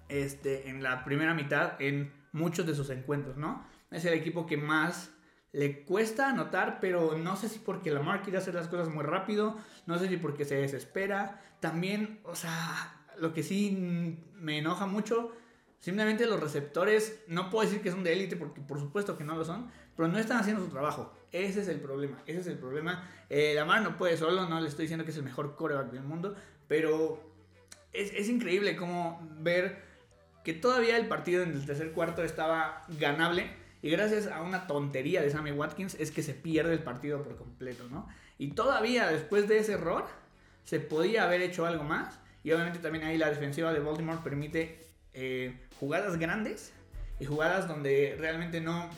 este, 0.08 0.70
en 0.70 0.82
la 0.84 1.03
primera 1.03 1.34
mitad 1.34 1.82
en 1.82 2.13
muchos 2.32 2.65
de 2.65 2.75
sus 2.75 2.89
encuentros, 2.89 3.36
¿no? 3.36 3.67
Es 3.91 4.05
el 4.05 4.13
equipo 4.13 4.46
que 4.46 4.55
más 4.55 5.12
le 5.53 5.83
cuesta 5.83 6.29
anotar, 6.29 6.79
pero 6.81 7.15
no 7.17 7.36
sé 7.36 7.48
si 7.48 7.60
porque 7.60 7.91
Lamar 7.91 8.24
quiere 8.24 8.39
hacer 8.39 8.55
las 8.55 8.67
cosas 8.67 8.89
muy 8.89 9.03
rápido, 9.03 9.55
no 9.86 10.00
sé 10.00 10.10
si 10.10 10.17
porque 10.17 10.45
se 10.45 10.55
desespera. 10.55 11.41
También, 11.60 12.19
o 12.24 12.36
sea, 12.36 13.05
lo 13.19 13.33
que 13.33 13.43
sí 13.43 14.17
me 14.33 14.57
enoja 14.57 14.88
mucho, 14.88 15.31
simplemente 15.79 16.25
los 16.25 16.39
receptores, 16.39 17.24
no 17.27 17.51
puedo 17.51 17.65
decir 17.65 17.83
que 17.83 17.91
son 17.91 18.03
de 18.03 18.13
élite 18.13 18.36
porque 18.36 18.62
por 18.62 18.79
supuesto 18.79 19.15
que 19.15 19.24
no 19.24 19.36
lo 19.36 19.45
son, 19.45 19.69
pero 19.95 20.07
no 20.07 20.17
están 20.17 20.39
haciendo 20.39 20.65
su 20.65 20.72
trabajo. 20.72 21.13
Ese 21.31 21.62
es 21.62 21.67
el 21.67 21.79
problema, 21.79 22.17
ese 22.25 22.39
es 22.39 22.48
el 22.48 22.57
problema. 22.57 23.07
Eh, 23.29 23.53
Lamar 23.53 23.83
no 23.83 23.95
puede 23.95 24.17
solo, 24.17 24.50
no 24.50 24.60
le 24.60 24.67
estoy 24.67 24.86
diciendo 24.86 25.05
que 25.05 25.12
es 25.12 25.17
el 25.17 25.24
mejor 25.24 25.55
coreback 25.55 25.91
del 25.91 26.03
mundo, 26.03 26.36
pero 26.67 27.31
es, 27.93 28.12
es 28.12 28.27
increíble 28.27 28.75
como 28.75 29.22
ver 29.39 29.83
que 30.43 30.53
todavía 30.53 30.98
el 30.98 31.07
partido 31.07 31.43
en 31.43 31.51
el 31.51 31.63
tercer 31.63 31.91
cuarto 31.91 32.24
estaba 32.24 32.81
ganable 33.00 33.62
y 33.83 33.89
gracias 33.89 34.27
a 34.27 34.41
una 34.41 34.65
tontería 34.65 35.21
de 35.21 35.29
Sammy 35.29 35.51
Watkins 35.51 35.95
es 35.99 36.09
que 36.09 36.23
se 36.23 36.33
pierde 36.33 36.71
el 36.71 36.79
partido 36.79 37.21
por 37.21 37.35
completo, 37.35 37.85
¿no? 37.91 38.07
Y 38.37 38.51
todavía 38.51 39.07
después 39.07 39.49
de 39.49 39.57
ese 39.57 39.73
error 39.73 40.05
se 40.63 40.79
podía 40.79 41.25
haber 41.25 41.41
hecho 41.41 41.65
algo 41.65 41.83
más. 41.83 42.17
Y 42.45 42.53
obviamente 42.53 42.79
también 42.79 43.03
ahí 43.03 43.17
la 43.17 43.29
defensiva 43.29 43.73
de 43.73 43.81
Baltimore 43.81 44.19
permite 44.23 44.79
eh, 45.13 45.59
jugadas 45.81 46.17
grandes 46.17 46.71
y 47.19 47.25
jugadas 47.25 47.67
donde 47.67 48.15
realmente 48.17 48.61
no, 48.61 48.89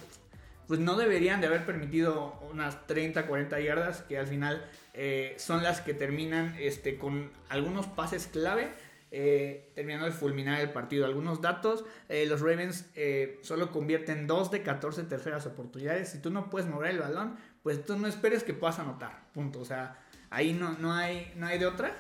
pues 0.67 0.79
no 0.79 0.95
deberían 0.95 1.41
de 1.41 1.47
haber 1.47 1.65
permitido 1.65 2.39
unas 2.51 2.85
30, 2.85 3.25
40 3.25 3.59
yardas 3.61 4.03
que 4.03 4.19
al 4.19 4.27
final 4.27 4.69
eh, 4.93 5.33
son 5.39 5.63
las 5.63 5.81
que 5.81 5.95
terminan 5.95 6.55
este, 6.59 6.99
con 6.99 7.31
algunos 7.49 7.87
pases 7.87 8.27
clave 8.27 8.69
eh, 9.11 9.71
terminando 9.75 10.05
de 10.05 10.11
fulminar 10.11 10.59
el 10.59 10.71
partido. 10.71 11.05
Algunos 11.05 11.41
datos, 11.41 11.85
eh, 12.09 12.25
los 12.25 12.41
Ravens 12.41 12.85
eh, 12.95 13.39
solo 13.43 13.71
convierten 13.71 14.27
2 14.27 14.51
de 14.51 14.61
14 14.61 15.03
terceras 15.03 15.45
oportunidades. 15.45 16.09
Si 16.09 16.19
tú 16.19 16.31
no 16.31 16.49
puedes 16.49 16.67
mover 16.67 16.91
el 16.91 16.99
balón, 16.99 17.37
pues 17.63 17.85
tú 17.85 17.97
no 17.97 18.07
esperes 18.07 18.43
que 18.43 18.53
puedas 18.53 18.79
anotar. 18.79 19.23
Punto. 19.33 19.59
O 19.61 19.65
sea, 19.65 19.97
ahí 20.29 20.53
no, 20.53 20.73
no, 20.79 20.93
hay, 20.93 21.31
no 21.35 21.47
hay 21.47 21.59
de 21.59 21.65
otra. 21.65 21.95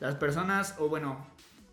Las 0.00 0.16
personas, 0.16 0.74
o 0.78 0.88
bueno, 0.88 1.26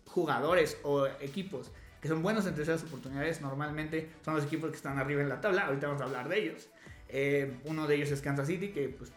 jugadores 0.06 0.78
o 0.82 1.06
equipos 1.20 1.70
que 2.00 2.06
son 2.06 2.22
buenos 2.22 2.46
en 2.46 2.54
terceras 2.54 2.84
oportunidades, 2.84 3.40
normalmente 3.40 4.08
son 4.24 4.36
los 4.36 4.44
equipos 4.44 4.70
que 4.70 4.76
están 4.76 4.98
arriba 4.98 5.20
en 5.20 5.28
la 5.28 5.40
tabla. 5.40 5.66
Ahorita 5.66 5.88
vamos 5.88 6.00
a 6.00 6.04
hablar 6.04 6.28
de 6.28 6.38
ellos. 6.38 6.68
uno 7.64 7.88
de 7.88 7.96
ellos 7.96 8.10
es 8.12 8.20
Kansas 8.20 8.46
City, 8.46 8.68
que 8.68 8.88
pues 8.88 9.10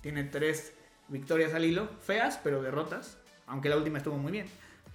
tiene 0.00 0.22
tres 0.24 0.72
victorias 1.08 1.52
al 1.54 1.64
hilo, 1.64 1.88
feas, 2.00 2.38
pero 2.42 2.62
derrotas, 2.62 3.18
aunque 3.46 3.68
la 3.68 3.76
última 3.76 3.98
estuvo 3.98 4.16
muy 4.16 4.30
bien. 4.30 4.46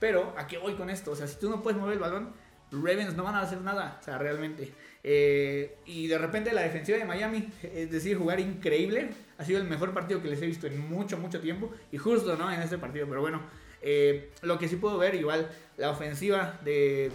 Pero, 0.04 0.34
¿a 0.36 0.48
qué 0.48 0.58
voy 0.58 0.74
con 0.74 0.90
esto? 0.90 1.12
O 1.12 1.16
sea, 1.16 1.28
si 1.28 1.40
tú 1.40 1.50
no 1.50 1.64
puedes 1.64 1.80
mover 1.80 1.94
el 1.94 2.00
balón, 2.00 2.34
Ravens 2.74 3.16
no 3.16 3.24
van 3.24 3.36
a 3.36 3.40
hacer 3.40 3.62
nada, 3.62 4.00
o 4.02 4.04
sea, 4.04 4.18
realmente. 4.18 4.74
Eh, 5.02 5.78
y 5.86 6.08
de 6.08 6.18
repente 6.18 6.52
la 6.52 6.62
defensiva 6.62 6.98
de 6.98 7.06
Miami 7.06 7.50
es 7.62 7.90
decir, 7.90 8.18
jugar 8.18 8.42
increíble. 8.42 9.12
Ha 9.38 9.46
sido 9.46 9.62
el 9.62 9.66
mejor 9.66 9.94
partido 9.94 10.22
que 10.22 10.28
les 10.28 10.42
he 10.42 10.46
visto 10.46 10.68
en 10.68 10.78
mucho, 10.78 11.18
mucho 11.18 11.40
tiempo. 11.40 11.72
Y 11.90 11.98
justo, 12.00 12.36
¿no? 12.36 12.52
En 12.52 12.62
este 12.62 12.78
partido. 12.78 13.08
Pero 13.08 13.22
bueno, 13.22 13.44
eh, 13.82 14.34
lo 14.42 14.60
que 14.60 14.68
sí 14.68 14.76
puedo 14.76 14.98
ver, 14.98 15.16
igual, 15.16 15.50
la 15.78 15.92
ofensiva 15.92 16.60
de, 16.66 17.10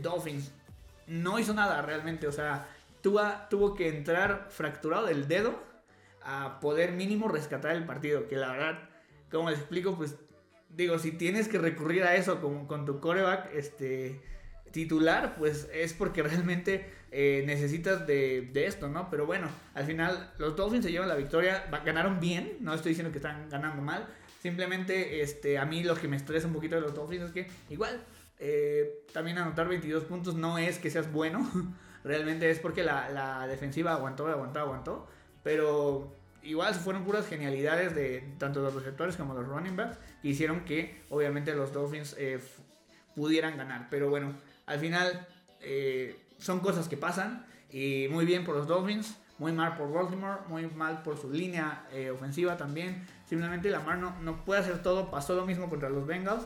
Dolphins 0.00 0.52
no 1.08 1.38
hizo 1.38 1.52
nada 1.52 1.82
realmente. 1.82 2.26
O 2.26 2.32
sea, 2.32 2.68
tuvo, 3.02 3.20
tuvo 3.50 3.74
que 3.74 3.90
entrar 3.90 4.46
fracturado 4.48 5.04
del 5.04 5.28
dedo 5.28 5.62
a 6.22 6.58
poder 6.58 6.92
mínimo 6.92 7.28
rescatar 7.28 7.76
el 7.76 7.84
partido. 7.84 8.28
Que 8.28 8.36
la 8.36 8.50
verdad, 8.50 8.88
como 9.30 9.50
les 9.50 9.58
explico, 9.58 9.94
pues 9.94 10.16
digo, 10.76 10.98
si 10.98 11.12
tienes 11.12 11.48
que 11.48 11.58
recurrir 11.58 12.04
a 12.04 12.16
eso 12.16 12.40
como 12.40 12.66
con 12.66 12.84
tu 12.84 13.00
coreback 13.00 13.54
este, 13.54 14.20
titular, 14.72 15.36
pues 15.36 15.68
es 15.72 15.92
porque 15.92 16.22
realmente 16.24 16.86
eh, 17.10 17.42
necesitas 17.46 18.06
de, 18.06 18.50
esto, 18.54 18.88
¿no? 18.88 19.10
Pero 19.10 19.26
bueno, 19.26 19.48
al 19.74 19.84
final 19.84 20.32
los 20.38 20.56
Dolphins 20.56 20.84
se 20.84 20.92
llevan 20.92 21.08
la 21.08 21.16
victoria, 21.16 21.66
ganaron 21.84 22.20
bien, 22.20 22.56
no 22.60 22.74
estoy 22.74 22.90
diciendo 22.90 23.10
que 23.12 23.18
están 23.18 23.48
ganando 23.50 23.82
mal, 23.82 24.06
simplemente 24.40 25.22
este, 25.22 25.58
a 25.58 25.66
mí 25.66 25.82
lo 25.82 25.94
que 25.94 26.08
me 26.08 26.16
estresa 26.16 26.46
un 26.46 26.54
poquito 26.54 26.76
de 26.76 26.82
los 26.82 26.94
Dolphins 26.94 27.24
es 27.24 27.30
que 27.32 27.46
igual 27.68 28.00
eh, 28.38 29.04
también 29.12 29.38
anotar 29.38 29.68
22 29.68 30.04
puntos 30.04 30.34
no 30.34 30.58
es 30.58 30.78
que 30.78 30.90
seas 30.90 31.12
bueno, 31.12 31.50
realmente 32.04 32.50
es 32.50 32.58
porque 32.58 32.84
la, 32.84 33.10
la 33.10 33.46
defensiva 33.46 33.92
aguantó, 33.92 34.26
aguantó, 34.28 34.60
aguantó, 34.60 35.08
pero 35.42 36.19
igual 36.42 36.74
fueron 36.74 37.04
puras 37.04 37.26
genialidades 37.26 37.94
de 37.94 38.34
tanto 38.38 38.60
los 38.60 38.74
receptores 38.74 39.16
como 39.16 39.34
los 39.34 39.46
running 39.46 39.76
backs 39.76 39.98
que 40.22 40.28
hicieron 40.28 40.64
que 40.64 41.02
obviamente 41.10 41.54
los 41.54 41.72
Dolphins 41.72 42.16
eh, 42.18 42.40
pudieran 43.14 43.56
ganar. 43.56 43.88
Pero 43.90 44.08
bueno, 44.08 44.34
al 44.66 44.78
final 44.78 45.26
eh, 45.60 46.18
son 46.38 46.60
cosas 46.60 46.88
que 46.88 46.96
pasan 46.96 47.46
y 47.70 48.06
muy 48.10 48.24
bien 48.24 48.44
por 48.44 48.56
los 48.56 48.66
Dolphins. 48.66 49.16
Muy 49.38 49.52
mal 49.52 49.74
por 49.74 49.90
Baltimore, 49.90 50.40
muy 50.48 50.66
mal 50.66 51.02
por 51.02 51.16
su 51.16 51.30
línea 51.30 51.86
eh, 51.92 52.10
ofensiva 52.10 52.58
también. 52.58 53.06
Simplemente 53.26 53.70
Lamar 53.70 53.96
no, 53.96 54.14
no 54.20 54.44
puede 54.44 54.60
hacer 54.60 54.82
todo. 54.82 55.10
Pasó 55.10 55.34
lo 55.34 55.46
mismo 55.46 55.70
contra 55.70 55.88
los 55.88 56.06
Bengals. 56.06 56.44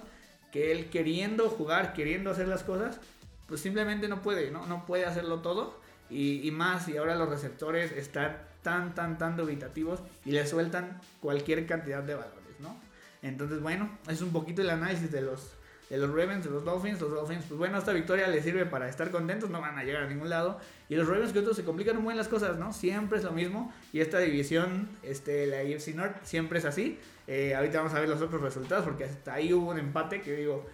Que 0.53 0.71
él 0.71 0.91
queriendo 0.91 1.49
jugar, 1.49 1.93
queriendo 1.93 2.31
hacer 2.31 2.47
las 2.47 2.63
cosas, 2.63 3.01
pues 3.49 3.61
simplemente 3.61 4.07
no 4.07 4.23
puede, 4.23 4.53
¿no? 4.53 4.67
No 4.67 4.87
puede 4.87 5.07
hacerlo 5.07 5.41
todo. 5.41 5.81
Y, 6.09 6.47
y 6.47 6.53
más, 6.53 6.87
y 6.87 6.97
ahora 6.97 7.17
los 7.17 7.29
receptores 7.29 7.91
están 7.91 8.37
tan, 8.65 8.97
tan, 8.97 9.17
tan 9.17 9.37
dubitativos 9.37 10.01
y 10.25 10.33
le 10.33 10.45
sueltan 10.45 11.01
cualquier 11.21 11.67
cantidad 11.67 12.03
de 12.03 12.17
valores, 12.17 12.59
¿no? 12.59 12.77
Entonces, 13.23 13.61
bueno, 13.61 13.89
es 14.09 14.21
un 14.23 14.33
poquito 14.33 14.63
el 14.63 14.71
análisis 14.71 15.13
de 15.13 15.23
los, 15.23 15.53
de 15.89 15.99
los 15.99 16.11
Ravens, 16.11 16.45
de 16.45 16.51
los 16.51 16.65
Dolphins. 16.65 17.01
Los 17.01 17.13
Dolphins, 17.13 17.45
pues 17.47 17.59
bueno, 17.59 17.79
esta 17.79 17.93
victoria 17.93 18.27
les 18.27 18.43
sirve 18.43 18.67
para 18.67 18.89
estar 18.89 19.11
contentos, 19.11 19.51
no 19.51 19.61
van 19.61 19.79
a 19.79 19.85
llegar 19.85 20.03
a 20.03 20.09
ningún 20.09 20.29
lado. 20.29 20.59
Y 20.89 20.97
los 20.97 21.07
Ravens 21.07 21.33
que 21.33 21.39
otros 21.39 21.57
se 21.57 21.63
complican 21.65 21.99
un 21.99 22.05
buen 22.05 22.17
las 22.17 22.29
cosas, 22.29 22.59
¿no? 22.59 22.73
Siempre 22.73 23.19
es 23.19 23.25
lo 23.25 23.33
mismo. 23.33 23.73
Y 23.93 24.01
esta 24.01 24.19
división, 24.19 24.89
este, 25.03 25.47
la 25.47 25.59
AFC 25.59 25.95
North, 25.95 26.17
siempre 26.25 26.59
es 26.59 26.65
así. 26.65 26.99
Eh, 27.27 27.55
ahorita 27.55 27.79
vamos 27.79 27.95
a 27.95 28.01
ver 28.01 28.09
los 28.09 28.21
otros 28.21 28.43
resultados 28.43 28.85
porque 28.85 29.05
hasta 29.05 29.35
ahí 29.35 29.53
hubo 29.53 29.71
un 29.71 29.79
empate 29.79 30.21
que 30.21 30.37
digo, 30.37 30.67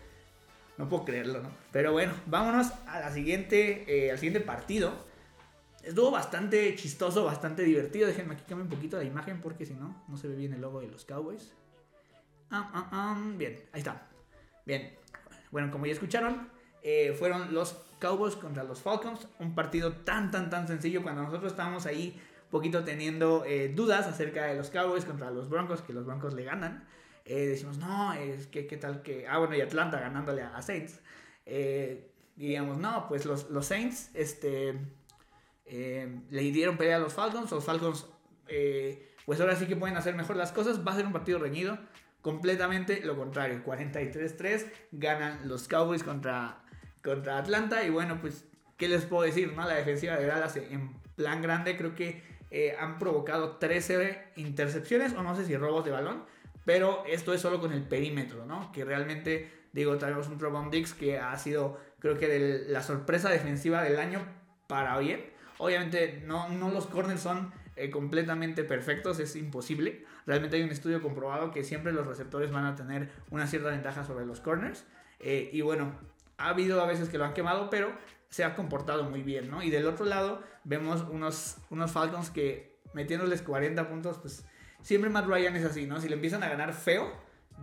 no 0.78 0.88
puedo 0.88 1.04
creerlo, 1.04 1.42
¿no? 1.42 1.50
Pero 1.72 1.92
bueno, 1.92 2.14
vámonos 2.26 2.72
a 2.86 3.12
siguiente, 3.12 3.84
eh, 3.86 4.10
al 4.10 4.18
siguiente 4.18 4.40
partido 4.40 5.09
Estuvo 5.82 6.10
bastante 6.10 6.74
chistoso, 6.76 7.24
bastante 7.24 7.62
divertido. 7.62 8.06
Déjenme 8.06 8.34
aquí 8.34 8.44
cambiar 8.46 8.68
un 8.68 8.68
poquito 8.68 8.96
la 8.98 9.04
imagen 9.04 9.40
porque 9.40 9.64
si 9.64 9.74
no, 9.74 10.04
no 10.08 10.16
se 10.16 10.28
ve 10.28 10.36
bien 10.36 10.52
el 10.52 10.60
logo 10.60 10.80
de 10.80 10.88
los 10.88 11.04
Cowboys. 11.04 11.52
Ah, 12.50 12.70
ah, 12.74 12.88
ah, 12.92 13.32
bien, 13.36 13.62
ahí 13.72 13.78
está. 13.78 14.08
Bien, 14.66 14.92
bueno, 15.50 15.70
como 15.70 15.86
ya 15.86 15.92
escucharon, 15.92 16.48
eh, 16.82 17.14
fueron 17.18 17.54
los 17.54 17.76
Cowboys 17.98 18.36
contra 18.36 18.64
los 18.64 18.80
Falcons. 18.80 19.26
Un 19.38 19.54
partido 19.54 19.92
tan, 19.92 20.30
tan, 20.30 20.50
tan 20.50 20.68
sencillo 20.68 21.02
cuando 21.02 21.22
nosotros 21.22 21.52
estábamos 21.52 21.86
ahí 21.86 22.20
poquito 22.50 22.84
teniendo 22.84 23.44
eh, 23.46 23.68
dudas 23.68 24.06
acerca 24.06 24.46
de 24.46 24.56
los 24.56 24.70
Cowboys 24.70 25.04
contra 25.04 25.30
los 25.30 25.48
Broncos, 25.48 25.80
que 25.82 25.92
los 25.92 26.04
Broncos 26.04 26.34
le 26.34 26.44
ganan. 26.44 26.86
Eh, 27.24 27.46
decimos, 27.46 27.78
no, 27.78 28.12
es 28.12 28.48
que 28.48 28.66
qué 28.66 28.76
tal 28.76 29.02
que... 29.02 29.26
Ah, 29.28 29.38
bueno, 29.38 29.56
y 29.56 29.60
Atlanta 29.60 30.00
ganándole 30.00 30.42
a, 30.42 30.60
Saints. 30.60 31.00
diríamos, 32.36 32.78
no, 32.78 33.06
pues 33.08 33.24
los, 33.24 33.48
los 33.50 33.66
Saints, 33.66 34.10
este 34.14 34.99
eh, 35.72 36.20
le 36.30 36.40
dieron 36.50 36.76
pelea 36.76 36.96
a 36.96 36.98
los 36.98 37.14
Falcons. 37.14 37.50
Los 37.52 37.64
Falcons, 37.64 38.06
eh, 38.48 39.14
pues 39.24 39.40
ahora 39.40 39.54
sí 39.54 39.66
que 39.66 39.76
pueden 39.76 39.96
hacer 39.96 40.16
mejor 40.16 40.36
las 40.36 40.50
cosas. 40.50 40.84
Va 40.86 40.92
a 40.92 40.96
ser 40.96 41.06
un 41.06 41.12
partido 41.12 41.38
reñido. 41.38 41.78
Completamente 42.22 43.00
lo 43.04 43.16
contrario. 43.16 43.62
43-3 43.64 44.66
ganan 44.90 45.48
los 45.48 45.68
Cowboys 45.68 46.02
contra, 46.02 46.64
contra 47.04 47.38
Atlanta. 47.38 47.84
Y 47.84 47.90
bueno, 47.90 48.20
pues, 48.20 48.44
¿qué 48.76 48.88
les 48.88 49.04
puedo 49.04 49.22
decir? 49.22 49.52
No? 49.52 49.66
La 49.66 49.74
defensiva 49.74 50.16
de 50.16 50.26
Dallas 50.26 50.56
en 50.56 50.92
plan 51.14 51.40
grande 51.40 51.76
creo 51.76 51.94
que 51.94 52.22
eh, 52.50 52.74
han 52.78 52.98
provocado 52.98 53.58
13 53.58 54.32
intercepciones 54.36 55.12
o 55.12 55.22
no 55.22 55.36
sé 55.36 55.44
si 55.44 55.56
robos 55.56 55.84
de 55.84 55.92
balón. 55.92 56.24
Pero 56.64 57.04
esto 57.06 57.32
es 57.32 57.40
solo 57.40 57.60
con 57.60 57.72
el 57.72 57.84
perímetro, 57.84 58.44
¿no? 58.44 58.72
Que 58.72 58.84
realmente, 58.84 59.50
digo, 59.72 59.96
tenemos 59.98 60.26
un 60.28 60.36
Trevon 60.36 60.70
Dix 60.70 60.94
que 60.94 61.18
ha 61.18 61.36
sido, 61.38 61.80
creo 62.00 62.18
que 62.18 62.64
la 62.66 62.82
sorpresa 62.82 63.30
defensiva 63.30 63.82
del 63.82 63.98
año 63.98 64.20
para 64.66 64.98
bien. 64.98 65.29
Obviamente 65.60 66.22
no, 66.24 66.48
no 66.48 66.70
los 66.70 66.86
corners 66.86 67.20
son 67.20 67.52
eh, 67.76 67.90
completamente 67.90 68.64
perfectos, 68.64 69.20
es 69.20 69.36
imposible. 69.36 70.06
Realmente 70.26 70.56
hay 70.56 70.62
un 70.62 70.70
estudio 70.70 71.02
comprobado 71.02 71.50
que 71.50 71.64
siempre 71.64 71.92
los 71.92 72.06
receptores 72.06 72.50
van 72.50 72.64
a 72.64 72.74
tener 72.74 73.10
una 73.28 73.46
cierta 73.46 73.68
ventaja 73.68 74.02
sobre 74.04 74.24
los 74.24 74.40
corners. 74.40 74.86
Eh, 75.18 75.50
y 75.52 75.60
bueno, 75.60 75.92
ha 76.38 76.48
habido 76.48 76.80
a 76.80 76.86
veces 76.86 77.10
que 77.10 77.18
lo 77.18 77.26
han 77.26 77.34
quemado, 77.34 77.68
pero 77.68 77.92
se 78.30 78.42
ha 78.42 78.54
comportado 78.54 79.04
muy 79.04 79.22
bien, 79.22 79.50
¿no? 79.50 79.62
Y 79.62 79.68
del 79.68 79.86
otro 79.86 80.06
lado 80.06 80.42
vemos 80.64 81.04
unos, 81.10 81.58
unos 81.68 81.92
Falcons 81.92 82.30
que 82.30 82.78
metiéndoles 82.94 83.42
40 83.42 83.86
puntos, 83.86 84.16
pues 84.16 84.46
siempre 84.80 85.10
Matt 85.10 85.26
Ryan 85.26 85.56
es 85.56 85.66
así, 85.66 85.84
¿no? 85.86 86.00
Si 86.00 86.08
le 86.08 86.14
empiezan 86.14 86.42
a 86.42 86.48
ganar 86.48 86.72
feo, 86.72 87.12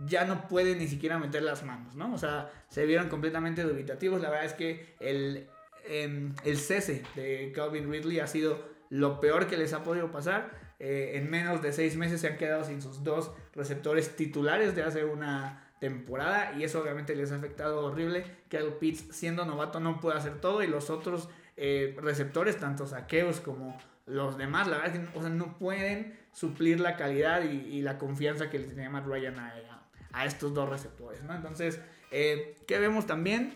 ya 0.06 0.24
no 0.24 0.46
puede 0.46 0.76
ni 0.76 0.86
siquiera 0.86 1.18
meter 1.18 1.42
las 1.42 1.64
manos, 1.64 1.96
¿no? 1.96 2.14
O 2.14 2.18
sea, 2.18 2.48
se 2.68 2.86
vieron 2.86 3.08
completamente 3.08 3.64
dubitativos. 3.64 4.20
La 4.20 4.30
verdad 4.30 4.46
es 4.46 4.52
que 4.52 4.94
el, 5.00 5.48
Em, 5.88 6.34
el 6.44 6.58
cese 6.58 7.02
de 7.14 7.52
Calvin 7.54 7.90
Ridley 7.90 8.20
ha 8.20 8.26
sido 8.26 8.62
lo 8.90 9.20
peor 9.20 9.46
que 9.46 9.56
les 9.56 9.72
ha 9.72 9.82
podido 9.82 10.10
pasar. 10.10 10.50
Eh, 10.78 11.12
en 11.14 11.30
menos 11.30 11.62
de 11.62 11.72
seis 11.72 11.96
meses 11.96 12.20
se 12.20 12.28
han 12.28 12.36
quedado 12.36 12.64
sin 12.64 12.82
sus 12.82 13.02
dos 13.02 13.32
receptores 13.54 14.14
titulares 14.14 14.76
de 14.76 14.82
hace 14.82 15.04
una 15.04 15.64
temporada 15.80 16.52
y 16.56 16.64
eso 16.64 16.80
obviamente 16.80 17.14
les 17.16 17.32
ha 17.32 17.36
afectado 17.36 17.86
horrible. 17.86 18.24
Kyle 18.48 18.74
Pitts 18.78 19.16
siendo 19.16 19.44
novato 19.44 19.80
no 19.80 20.00
puede 20.00 20.18
hacer 20.18 20.40
todo 20.40 20.62
y 20.62 20.66
los 20.66 20.90
otros 20.90 21.28
eh, 21.56 21.96
receptores, 22.00 22.58
tanto 22.58 22.86
saqueos 22.86 23.40
como 23.40 23.76
los 24.06 24.38
demás, 24.38 24.68
la 24.68 24.78
verdad 24.78 24.94
es 24.94 25.10
que 25.10 25.30
no 25.30 25.58
pueden 25.58 26.18
suplir 26.32 26.80
la 26.80 26.96
calidad 26.96 27.42
y, 27.42 27.82
la 27.82 27.98
confianza 27.98 28.48
que 28.48 28.58
le 28.58 28.66
tenía 28.68 28.88
Matt 28.88 29.06
Ryan 29.06 29.38
a, 29.38 30.24
estos 30.24 30.54
dos 30.54 30.68
receptores. 30.68 31.22
¿no? 31.22 31.34
Entonces 31.34 31.80
Eh, 32.10 32.56
¿Qué 32.66 32.78
vemos 32.78 33.06
también? 33.06 33.54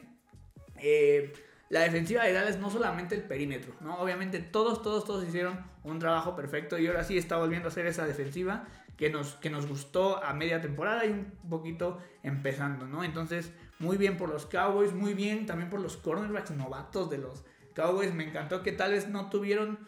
La 1.72 1.80
defensiva 1.80 2.24
de 2.24 2.34
Dallas 2.34 2.58
no 2.58 2.68
solamente 2.68 3.14
el 3.14 3.22
perímetro, 3.22 3.72
¿no? 3.80 3.94
Obviamente 3.98 4.40
todos, 4.40 4.82
todos, 4.82 5.06
todos 5.06 5.26
hicieron 5.26 5.58
un 5.84 5.98
trabajo 5.98 6.36
perfecto 6.36 6.76
y 6.78 6.86
ahora 6.86 7.02
sí 7.02 7.16
está 7.16 7.38
volviendo 7.38 7.68
a 7.68 7.70
hacer 7.70 7.86
esa 7.86 8.04
defensiva 8.04 8.66
que 8.98 9.08
nos, 9.08 9.36
que 9.36 9.48
nos 9.48 9.66
gustó 9.66 10.22
a 10.22 10.34
media 10.34 10.60
temporada 10.60 11.06
y 11.06 11.12
un 11.12 11.32
poquito 11.48 11.98
empezando, 12.22 12.86
¿no? 12.86 13.02
Entonces, 13.04 13.54
muy 13.78 13.96
bien 13.96 14.18
por 14.18 14.28
los 14.28 14.44
Cowboys, 14.44 14.92
muy 14.92 15.14
bien 15.14 15.46
también 15.46 15.70
por 15.70 15.80
los 15.80 15.96
cornerbacks 15.96 16.50
novatos 16.50 17.08
de 17.08 17.16
los 17.16 17.42
Cowboys. 17.74 18.12
Me 18.12 18.28
encantó 18.28 18.62
que 18.62 18.72
tal 18.72 18.90
vez 18.90 19.08
no 19.08 19.30
tuvieron 19.30 19.78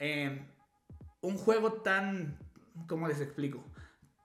eh, 0.00 0.44
un 1.20 1.38
juego 1.38 1.74
tan, 1.74 2.36
¿cómo 2.88 3.06
les 3.06 3.20
explico? 3.20 3.62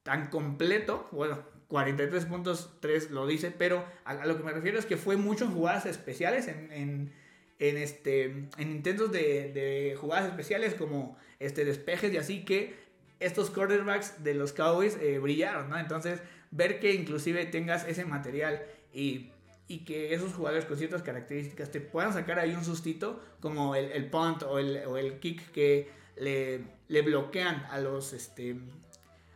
Tan 0.02 0.32
completo, 0.32 1.10
bueno, 1.12 1.44
43 1.68 2.26
puntos, 2.26 2.72
3 2.80 3.12
lo 3.12 3.28
dice, 3.28 3.52
pero 3.52 3.86
a, 4.06 4.26
lo 4.26 4.38
que 4.38 4.44
me 4.44 4.54
refiero 4.54 4.80
es 4.80 4.86
que 4.86 4.98
fue 4.98 5.18
mucho 5.18 5.46
en 5.46 5.52
jugadas 5.52 5.86
especiales, 5.86 6.48
en, 6.48 7.12
en, 7.60 7.78
este, 7.78 8.24
en 8.58 8.72
intentos 8.72 9.12
de, 9.12 9.96
jugadas 10.00 10.28
especiales 10.30 10.76
como 10.76 11.18
este, 11.40 11.66
despejes 11.66 12.14
y 12.14 12.18
así 12.18 12.46
que 12.46 12.76
estos 13.20 13.50
quarterbacks 13.50 14.24
de 14.24 14.34
los 14.34 14.54
Cowboys 14.54 14.98
eh, 15.02 15.20
brillaron, 15.20 15.70
¿no? 15.70 15.78
Entonces, 15.78 16.22
ver 16.52 16.80
que 16.80 16.94
inclusive 16.94 17.46
tengas 17.46 17.86
ese 17.88 18.06
material 18.06 18.64
y, 18.94 19.32
y, 19.68 19.80
que 19.80 20.14
esos 20.14 20.34
jugadores 20.34 20.66
con 20.66 20.78
ciertas 20.78 21.02
características 21.02 21.72
te 21.72 21.82
puedan 21.82 22.14
sacar 22.14 22.40
ahí 22.40 22.54
un 22.54 22.64
sustito, 22.64 23.22
como 23.42 23.76
el, 23.76 23.92
el 23.92 24.10
punt 24.10 24.44
o 24.44 24.60
el, 24.60 24.86
o 24.86 24.98
el, 24.98 25.20
kick 25.20 25.52
que 25.52 25.90
le, 26.16 26.62
le 26.88 27.02
bloquean 27.02 27.66
a 27.72 27.80
los, 27.80 28.14
este, 28.14 28.56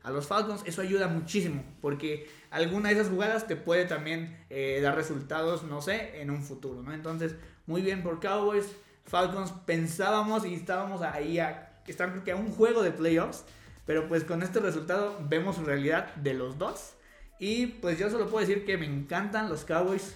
a 0.04 0.12
los 0.12 0.28
Falcons, 0.28 0.64
eso 0.66 0.82
ayuda 0.82 1.08
muchísimo, 1.08 1.64
porque 1.82 2.30
alguna 2.50 2.90
de 2.90 2.96
esas 2.96 3.10
jugadas 3.10 3.48
te 3.48 3.56
puede 3.56 3.86
también 3.86 4.38
eh, 4.50 4.80
dar 4.82 4.96
resultados, 4.96 5.64
no 5.64 5.82
sé, 5.82 6.22
en 6.22 6.32
un 6.32 6.42
futuro, 6.42 6.82
¿no? 6.82 6.94
Entonces, 6.94 7.36
muy 7.68 7.82
bien 7.82 8.02
por 8.02 8.20
Cowboys, 8.20 8.66
Falcons, 9.06 9.52
pensábamos 9.66 10.46
y 10.46 10.56
estábamos 10.56 11.02
ahí, 11.02 11.40
a, 11.40 11.82
están 11.88 12.12
creo 12.12 12.24
que 12.24 12.32
a 12.32 12.36
un 12.36 12.52
juego 12.52 12.82
de 12.82 12.92
playoffs, 12.92 13.44
pero 13.86 14.08
pues 14.08 14.24
con 14.24 14.42
este 14.42 14.60
resultado 14.60 15.18
vemos 15.28 15.58
realidad 15.60 16.16
de 16.16 16.34
los 16.34 16.58
dos. 16.58 16.94
Y 17.40 17.68
pues 17.68 17.98
yo 17.98 18.10
solo 18.10 18.28
puedo 18.28 18.46
decir 18.46 18.66
que 18.66 18.78
me 18.78 18.86
encantan 18.86 19.50
los 19.50 19.66
Cowboys 19.66 20.16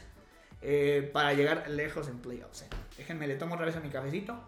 eh, 0.62 1.10
para 1.12 1.34
llegar 1.34 1.70
lejos 1.70 2.08
en 2.08 2.20
playoffs. 2.20 2.62
Eh. 2.62 2.70
Déjenme, 2.98 3.28
le 3.28 3.36
tomo 3.36 3.56
otra 3.56 3.66
vez 3.66 3.76
a 3.76 3.80
mi 3.80 3.90
cafecito. 3.90 4.40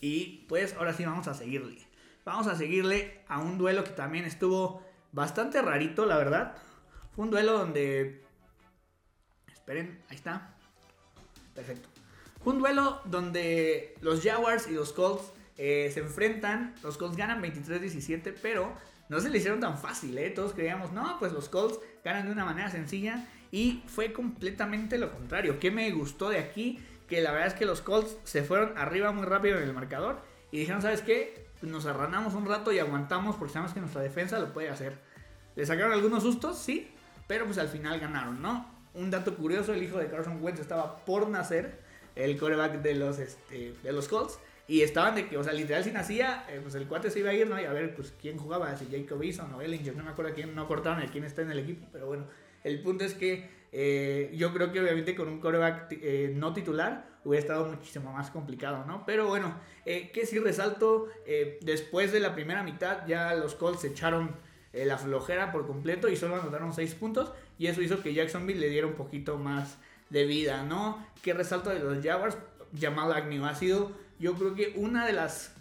Y 0.00 0.46
pues 0.48 0.74
ahora 0.74 0.94
sí 0.94 1.04
vamos 1.04 1.28
a 1.28 1.34
seguirle. 1.34 1.89
Vamos 2.24 2.46
a 2.46 2.54
seguirle 2.54 3.22
a 3.28 3.38
un 3.38 3.58
duelo 3.58 3.84
que 3.84 3.90
también 3.90 4.24
estuvo 4.24 4.82
bastante 5.12 5.60
rarito, 5.62 6.06
la 6.06 6.16
verdad. 6.16 6.56
Fue 7.14 7.24
un 7.24 7.30
duelo 7.30 7.52
donde... 7.52 8.24
Esperen, 9.52 10.02
ahí 10.08 10.16
está. 10.16 10.54
Perfecto. 11.54 11.88
Fue 12.42 12.54
un 12.54 12.60
duelo 12.60 13.00
donde 13.04 13.94
los 14.00 14.22
Jaguars 14.22 14.68
y 14.68 14.72
los 14.72 14.92
Colts 14.92 15.32
eh, 15.56 15.90
se 15.92 16.00
enfrentan. 16.00 16.74
Los 16.82 16.96
Colts 16.96 17.16
ganan 17.16 17.42
23-17, 17.42 18.34
pero 18.40 18.72
no 19.08 19.20
se 19.20 19.28
le 19.28 19.38
hicieron 19.38 19.60
tan 19.60 19.76
fácil, 19.76 20.16
¿eh? 20.16 20.30
Todos 20.30 20.54
creíamos, 20.54 20.92
no, 20.92 21.18
pues 21.18 21.32
los 21.32 21.48
Colts 21.48 21.80
ganan 22.04 22.26
de 22.26 22.32
una 22.32 22.44
manera 22.44 22.70
sencilla. 22.70 23.26
Y 23.50 23.82
fue 23.86 24.12
completamente 24.12 24.96
lo 24.96 25.10
contrario. 25.10 25.58
¿Qué 25.58 25.70
me 25.70 25.90
gustó 25.90 26.30
de 26.30 26.38
aquí? 26.38 26.78
Que 27.08 27.20
la 27.20 27.32
verdad 27.32 27.48
es 27.48 27.54
que 27.54 27.66
los 27.66 27.82
Colts 27.82 28.16
se 28.24 28.42
fueron 28.44 28.78
arriba 28.78 29.10
muy 29.12 29.26
rápido 29.26 29.58
en 29.58 29.64
el 29.64 29.74
marcador. 29.74 30.22
Y 30.52 30.60
dijeron, 30.60 30.80
¿sabes 30.80 31.02
qué? 31.02 31.49
Nos 31.62 31.86
arranamos 31.86 32.34
un 32.34 32.46
rato 32.46 32.72
y 32.72 32.78
aguantamos 32.78 33.36
porque 33.36 33.52
sabemos 33.52 33.74
que 33.74 33.80
nuestra 33.80 34.02
defensa 34.02 34.38
lo 34.38 34.52
puede 34.52 34.70
hacer. 34.70 34.98
Le 35.56 35.66
sacaron 35.66 35.92
algunos 35.92 36.22
sustos, 36.22 36.58
sí, 36.58 36.90
pero 37.26 37.44
pues 37.44 37.58
al 37.58 37.68
final 37.68 37.98
ganaron, 38.00 38.40
¿no? 38.40 38.66
Un 38.94 39.10
dato 39.10 39.36
curioso, 39.36 39.72
el 39.72 39.82
hijo 39.82 39.98
de 39.98 40.08
Carson 40.08 40.42
Wentz 40.42 40.60
estaba 40.60 40.96
por 41.04 41.28
nacer, 41.28 41.80
el 42.16 42.38
coreback 42.38 42.82
de 42.82 42.94
los, 42.94 43.18
este, 43.18 43.74
de 43.82 43.92
los 43.92 44.08
Colts, 44.08 44.38
y 44.66 44.82
estaban 44.82 45.14
de 45.14 45.28
que, 45.28 45.36
o 45.36 45.44
sea, 45.44 45.52
literal 45.52 45.82
si 45.84 45.90
nacía, 45.90 46.44
eh, 46.48 46.60
pues 46.62 46.74
el 46.74 46.86
cuate 46.86 47.10
se 47.10 47.20
iba 47.20 47.30
a 47.30 47.34
ir, 47.34 47.48
¿no? 47.48 47.60
Y 47.60 47.64
a 47.64 47.72
ver, 47.72 47.94
pues 47.94 48.12
quién 48.20 48.38
jugaba, 48.38 48.76
si 48.76 48.86
Jacob 48.90 49.22
Eason 49.22 49.52
o 49.54 49.60
Ellinger, 49.60 49.96
no 49.96 50.04
me 50.04 50.10
acuerdo 50.10 50.32
quién, 50.34 50.54
no 50.54 50.66
cortaron 50.66 51.02
a 51.02 51.06
quién 51.06 51.24
está 51.24 51.42
en 51.42 51.50
el 51.50 51.58
equipo, 51.58 51.86
pero 51.92 52.06
bueno, 52.06 52.26
el 52.64 52.80
punto 52.80 53.04
es 53.04 53.14
que 53.14 53.59
eh, 53.72 54.32
yo 54.34 54.52
creo 54.52 54.72
que 54.72 54.80
obviamente 54.80 55.14
con 55.14 55.28
un 55.28 55.40
coreback 55.40 55.92
eh, 55.92 56.32
no 56.34 56.52
titular 56.52 57.08
hubiera 57.24 57.42
estado 57.42 57.66
muchísimo 57.66 58.12
más 58.12 58.30
complicado, 58.30 58.84
¿no? 58.86 59.04
Pero 59.06 59.28
bueno, 59.28 59.54
eh, 59.84 60.10
que 60.12 60.26
sí 60.26 60.38
resalto, 60.38 61.08
después 61.60 62.12
de 62.12 62.20
la 62.20 62.34
primera 62.34 62.62
mitad 62.62 63.06
ya 63.06 63.34
los 63.34 63.54
Colts 63.54 63.84
echaron 63.84 64.34
la 64.72 64.96
flojera 64.96 65.52
por 65.52 65.66
completo 65.66 66.08
y 66.08 66.16
solo 66.16 66.36
anotaron 66.36 66.72
6 66.72 66.94
puntos 66.94 67.32
y 67.58 67.66
eso 67.66 67.82
hizo 67.82 68.02
que 68.02 68.14
Jacksonville 68.14 68.60
le 68.60 68.68
diera 68.68 68.86
un 68.86 68.94
poquito 68.94 69.36
más 69.36 69.78
de 70.08 70.24
vida, 70.24 70.62
¿no? 70.62 71.04
Que 71.22 71.34
resalto 71.34 71.70
de 71.70 71.80
los 71.80 72.02
Jaguars, 72.02 72.38
Jamal 72.78 73.12
Agnew 73.12 73.44
ha 73.44 73.54
sido 73.54 73.92
yo 74.18 74.34
creo 74.34 74.54
que 74.54 74.74
una 74.76 75.06
de 75.06 75.12
las, 75.12 75.54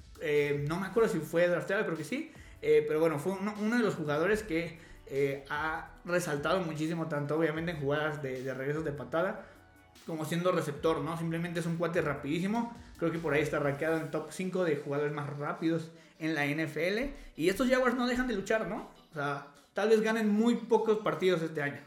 no 0.67 0.79
me 0.79 0.87
acuerdo 0.87 1.09
si 1.09 1.19
fue 1.19 1.47
drafteado, 1.47 1.85
creo 1.85 1.97
que 1.97 2.03
sí, 2.03 2.31
pero 2.61 2.99
bueno, 2.99 3.19
fue 3.19 3.33
uno 3.33 3.77
de 3.77 3.83
los 3.83 3.95
jugadores 3.95 4.43
que 4.43 4.79
eh, 5.11 5.43
ha 5.49 5.89
resaltado 6.05 6.61
muchísimo, 6.61 7.07
tanto 7.07 7.35
obviamente 7.35 7.71
en 7.71 7.79
jugadas 7.79 8.21
de, 8.21 8.53
regresos 8.53 8.85
de 8.85 8.91
patada, 8.91 9.45
como 10.05 10.25
siendo 10.25 10.51
receptor, 10.51 11.01
¿no? 11.01 11.17
Simplemente 11.17 11.59
es 11.59 11.65
un 11.65 11.77
cuate 11.77 12.01
rapidísimo. 12.01 12.75
Creo 12.97 13.11
que 13.11 13.19
por 13.19 13.33
ahí 13.33 13.41
está 13.41 13.59
rankeado 13.59 13.97
en 13.97 14.11
top 14.11 14.31
5 14.31 14.63
de 14.63 14.77
jugadores 14.77 15.13
más 15.13 15.29
rápidos 15.37 15.91
en 16.19 16.35
la 16.35 16.45
NFL. 16.45 17.13
Y 17.35 17.49
estos 17.49 17.69
Jaguars 17.69 17.95
no 17.95 18.07
dejan 18.07 18.27
de 18.27 18.35
luchar, 18.35 18.67
¿no? 18.67 18.89
O 19.11 19.13
sea, 19.13 19.47
tal 19.73 19.89
vez 19.89 20.01
ganen 20.01 20.29
muy 20.29 20.55
pocos 20.55 20.99
partidos 20.99 21.41
este 21.41 21.61
año. 21.61 21.79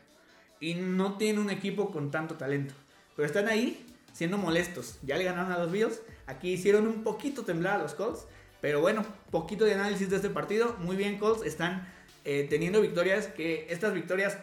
Y 0.61 0.74
no 0.74 1.16
tienen 1.16 1.42
un 1.42 1.50
equipo 1.50 1.90
con 1.90 2.11
tanto 2.11 2.37
talento. 2.37 2.74
Pero 3.14 3.26
están 3.26 3.48
ahí 3.48 3.85
siendo 4.12 4.38
molestos. 4.38 4.98
Ya 5.02 5.16
le 5.16 5.24
ganaron 5.24 5.52
a 5.52 5.58
los 5.58 5.70
Bills. 5.70 6.02
Aquí 6.26 6.52
hicieron 6.52 6.87
un 6.87 7.02
poquito 7.02 7.44
temblar 7.44 7.80
a 7.80 7.82
los 7.82 7.94
Colts. 7.94 8.26
Pero 8.61 8.80
bueno, 8.80 9.04
poquito 9.30 9.64
de 9.64 9.74
análisis 9.74 10.08
de 10.08 10.16
este 10.16 10.30
partido. 10.30 10.76
Muy 10.78 10.96
bien, 10.96 11.18
Colts. 11.18 11.44
Están 11.44 11.88
eh, 12.24 12.46
teniendo 12.48 12.80
victorias 12.80 13.26
que 13.26 13.66
estas 13.68 13.94
victorias 13.94 14.38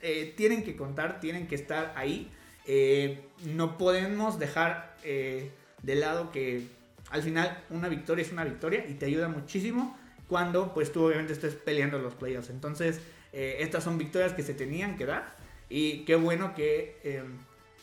eh, 0.00 0.32
tienen 0.36 0.64
que 0.64 0.76
contar, 0.76 1.20
tienen 1.20 1.46
que 1.46 1.54
estar 1.54 1.92
ahí. 1.96 2.30
Eh, 2.66 3.20
no 3.44 3.76
podemos 3.76 4.38
dejar 4.38 4.92
de 5.02 5.96
lado 5.96 6.30
que 6.30 6.68
al 7.10 7.22
final 7.22 7.64
una 7.70 7.88
victoria 7.88 8.22
es 8.22 8.30
una 8.30 8.44
victoria 8.44 8.86
y 8.88 8.94
te 8.94 9.06
ayuda 9.06 9.26
muchísimo 9.26 9.98
cuando 10.28 10.72
pues 10.72 10.92
tú 10.92 11.04
obviamente 11.04 11.32
estés 11.32 11.54
peleando 11.56 11.98
los 11.98 12.14
playoffs. 12.14 12.50
Entonces 12.50 13.00
estas 13.32 13.82
son 13.82 13.98
victorias 13.98 14.32
que 14.32 14.44
se 14.44 14.54
tenían 14.54 14.96
que 14.96 15.06
dar 15.06 15.34
y 15.68 16.04
qué 16.04 16.14
bueno 16.14 16.54
que 16.54 17.24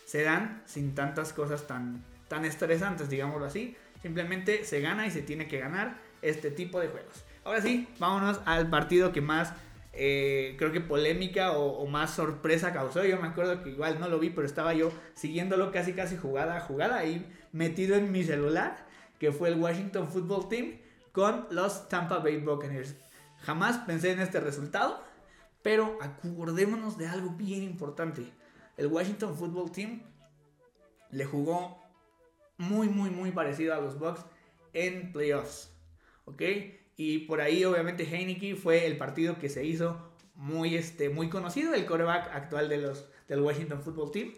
se 0.05 0.23
dan 0.23 0.63
sin 0.65 0.95
tantas 0.95 1.33
cosas 1.33 1.67
tan, 1.67 2.01
tan 2.29 2.45
estresantes, 2.45 3.09
digámoslo 3.09 3.45
así. 3.45 3.75
Simplemente 4.01 4.63
se 4.63 4.79
gana 4.79 5.05
y 5.05 5.11
se 5.11 5.21
tiene 5.21 5.49
que 5.49 5.59
ganar 5.59 5.97
este 6.21 6.51
tipo 6.51 6.79
de 6.79 6.87
juegos. 6.87 7.25
Ahora 7.49 7.63
sí, 7.63 7.87
vámonos 7.97 8.41
al 8.45 8.69
partido 8.69 9.11
que 9.11 9.21
más 9.21 9.53
eh, 9.93 10.53
creo 10.59 10.71
que 10.71 10.81
polémica 10.81 11.53
o, 11.53 11.87
más 11.87 12.11
sorpresa 12.13 12.71
causó. 12.73 13.03
Yo 13.03 13.19
me 13.19 13.27
acuerdo 13.27 13.63
que 13.63 13.71
igual 13.71 13.99
no 13.99 14.07
lo 14.07 14.19
vi, 14.19 14.29
pero 14.29 14.45
estaba 14.45 14.75
yo 14.75 14.91
siguiéndolo 15.15 15.71
casi 15.71 15.93
casi 15.93 16.15
jugada 16.15 16.57
a 16.57 16.59
jugada 16.59 16.99
ahí 16.99 17.27
metido 17.51 17.95
en 17.95 18.11
mi 18.11 18.23
celular, 18.23 18.85
que 19.17 19.31
fue 19.31 19.49
el 19.49 19.59
Washington 19.59 20.09
Football 20.09 20.47
Team 20.47 20.77
con 21.11 21.47
los 21.49 21.89
Tampa 21.89 22.19
Bay 22.19 22.37
Buccaneers. 22.37 22.95
Jamás 23.39 23.79
pensé 23.79 24.11
en 24.11 24.19
este 24.19 24.39
resultado, 24.39 25.03
pero 25.63 25.97
acordémonos 26.01 26.99
de 26.99 27.07
algo 27.07 27.31
bien 27.31 27.63
importante. 27.63 28.31
El 28.77 28.85
Washington 28.85 29.35
Football 29.35 29.71
Team 29.71 30.03
le 31.09 31.25
jugó 31.25 31.81
muy, 32.57 32.89
muy, 32.89 33.09
muy 33.09 33.31
parecido 33.31 33.73
a 33.73 33.81
los 33.81 33.97
Bucks 33.97 34.23
en 34.73 35.11
playoffs. 35.11 35.73
¿Ok? 36.25 36.43
Y 37.01 37.19
por 37.19 37.39
ahí, 37.39 37.63
obviamente, 37.63 38.03
Heineke 38.03 38.57
fue 38.57 38.85
el 38.85 38.97
partido 38.97 39.39
que 39.39 39.47
se 39.47 39.65
hizo 39.65 40.11
muy, 40.35 40.75
este, 40.75 41.07
muy 41.07 41.29
conocido, 41.29 41.73
el 41.73 41.85
coreback 41.85 42.29
actual 42.35 42.67
de 42.67 42.75
los, 42.75 43.05
del 43.29 43.39
Washington 43.39 43.81
Football 43.81 44.11
Team. 44.11 44.33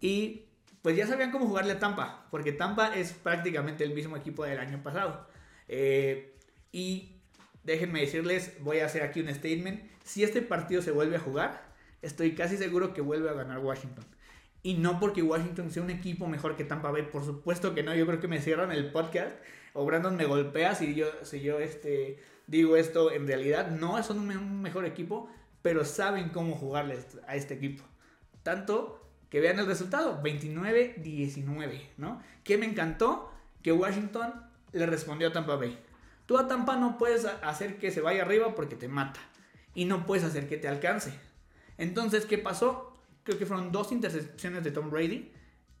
Y 0.00 0.44
pues 0.80 0.96
ya 0.96 1.08
sabían 1.08 1.32
cómo 1.32 1.48
jugarle 1.48 1.72
a 1.72 1.80
Tampa, 1.80 2.28
porque 2.30 2.52
Tampa 2.52 2.94
es 2.94 3.14
prácticamente 3.14 3.82
el 3.82 3.94
mismo 3.94 4.16
equipo 4.16 4.44
del 4.44 4.60
año 4.60 4.80
pasado. 4.80 5.26
Eh, 5.66 6.36
y 6.70 7.16
déjenme 7.64 8.02
decirles, 8.02 8.58
voy 8.60 8.78
a 8.78 8.86
hacer 8.86 9.02
aquí 9.02 9.18
un 9.18 9.34
statement. 9.34 9.82
Si 10.04 10.22
este 10.22 10.40
partido 10.40 10.82
se 10.82 10.92
vuelve 10.92 11.16
a 11.16 11.18
jugar, 11.20 11.66
estoy 12.00 12.36
casi 12.36 12.56
seguro 12.56 12.94
que 12.94 13.00
vuelve 13.00 13.28
a 13.28 13.32
ganar 13.32 13.58
Washington. 13.58 14.04
Y 14.62 14.74
no 14.74 15.00
porque 15.00 15.20
Washington 15.20 15.72
sea 15.72 15.82
un 15.82 15.90
equipo 15.90 16.28
mejor 16.28 16.54
que 16.54 16.62
Tampa 16.62 16.92
Bay, 16.92 17.08
por 17.10 17.24
supuesto 17.24 17.74
que 17.74 17.82
no. 17.82 17.92
Yo 17.92 18.06
creo 18.06 18.20
que 18.20 18.28
me 18.28 18.40
cierran 18.40 18.70
el 18.70 18.92
podcast 18.92 19.34
o 19.74 19.84
Brandon 19.84 20.16
me 20.16 20.24
golpea 20.24 20.74
si 20.74 20.94
yo, 20.94 21.06
si 21.22 21.40
yo 21.40 21.58
este, 21.58 22.18
digo 22.46 22.76
esto. 22.76 23.12
En 23.12 23.26
realidad 23.26 23.70
no 23.70 24.02
son 24.02 24.18
un 24.20 24.62
mejor 24.62 24.86
equipo, 24.86 25.28
pero 25.62 25.84
saben 25.84 26.30
cómo 26.30 26.54
jugarle 26.54 26.98
a 27.26 27.36
este 27.36 27.54
equipo. 27.54 27.84
Tanto 28.42 29.00
que 29.28 29.40
vean 29.40 29.58
el 29.58 29.66
resultado, 29.66 30.22
29-19, 30.22 31.88
¿no? 31.96 32.22
Que 32.44 32.56
me 32.56 32.66
encantó 32.66 33.32
que 33.62 33.72
Washington 33.72 34.32
le 34.72 34.86
respondió 34.86 35.28
a 35.28 35.32
Tampa 35.32 35.56
Bay. 35.56 35.76
Tú 36.26 36.38
a 36.38 36.46
Tampa 36.46 36.76
no 36.76 36.96
puedes 36.96 37.24
hacer 37.24 37.78
que 37.78 37.90
se 37.90 38.00
vaya 38.00 38.22
arriba 38.22 38.54
porque 38.54 38.76
te 38.76 38.86
mata. 38.86 39.20
Y 39.74 39.86
no 39.86 40.06
puedes 40.06 40.24
hacer 40.24 40.48
que 40.48 40.56
te 40.56 40.68
alcance. 40.68 41.12
Entonces, 41.78 42.26
¿qué 42.26 42.38
pasó? 42.38 42.96
Creo 43.24 43.36
que 43.36 43.46
fueron 43.46 43.72
dos 43.72 43.90
intercepciones 43.90 44.62
de 44.62 44.70
Tom 44.70 44.88
Brady 44.88 45.32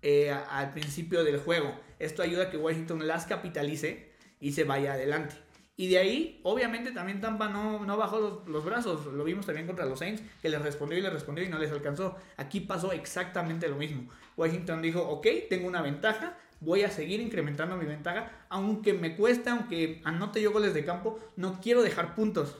eh, 0.02 0.32
al 0.32 0.72
principio 0.72 1.22
del 1.22 1.38
juego. 1.38 1.78
Esto 1.98 2.22
ayuda 2.22 2.44
a 2.44 2.50
que 2.50 2.56
Washington 2.56 3.06
las 3.06 3.26
capitalice 3.26 4.12
y 4.40 4.52
se 4.52 4.64
vaya 4.64 4.94
adelante. 4.94 5.34
Y 5.76 5.88
de 5.88 5.98
ahí, 5.98 6.40
obviamente, 6.44 6.92
también 6.92 7.20
Tampa 7.20 7.48
no, 7.48 7.84
no 7.84 7.96
bajó 7.96 8.44
los, 8.46 8.64
brazos. 8.64 9.06
Lo 9.06 9.24
vimos 9.24 9.46
también 9.46 9.66
contra 9.66 9.84
los 9.86 9.98
Saints, 9.98 10.22
que 10.40 10.48
les 10.48 10.62
respondió 10.62 10.98
y 10.98 11.02
les 11.02 11.12
respondió 11.12 11.44
y 11.44 11.48
no 11.48 11.58
les 11.58 11.72
alcanzó. 11.72 12.16
Aquí 12.36 12.60
pasó 12.60 12.92
exactamente 12.92 13.68
lo 13.68 13.76
mismo. 13.76 14.08
Washington 14.36 14.82
dijo, 14.82 15.02
ok, 15.02 15.26
tengo 15.50 15.66
una 15.66 15.82
ventaja, 15.82 16.36
voy 16.60 16.82
a 16.82 16.90
seguir 16.90 17.20
incrementando 17.20 17.76
mi 17.76 17.86
ventaja, 17.86 18.30
aunque 18.48 18.92
me 18.92 19.16
cuesta, 19.16 19.52
aunque 19.52 20.00
anote 20.04 20.40
yo 20.40 20.52
goles 20.52 20.74
de 20.74 20.84
campo, 20.84 21.18
no 21.36 21.60
quiero 21.60 21.82
dejar 21.82 22.14
puntos. 22.14 22.56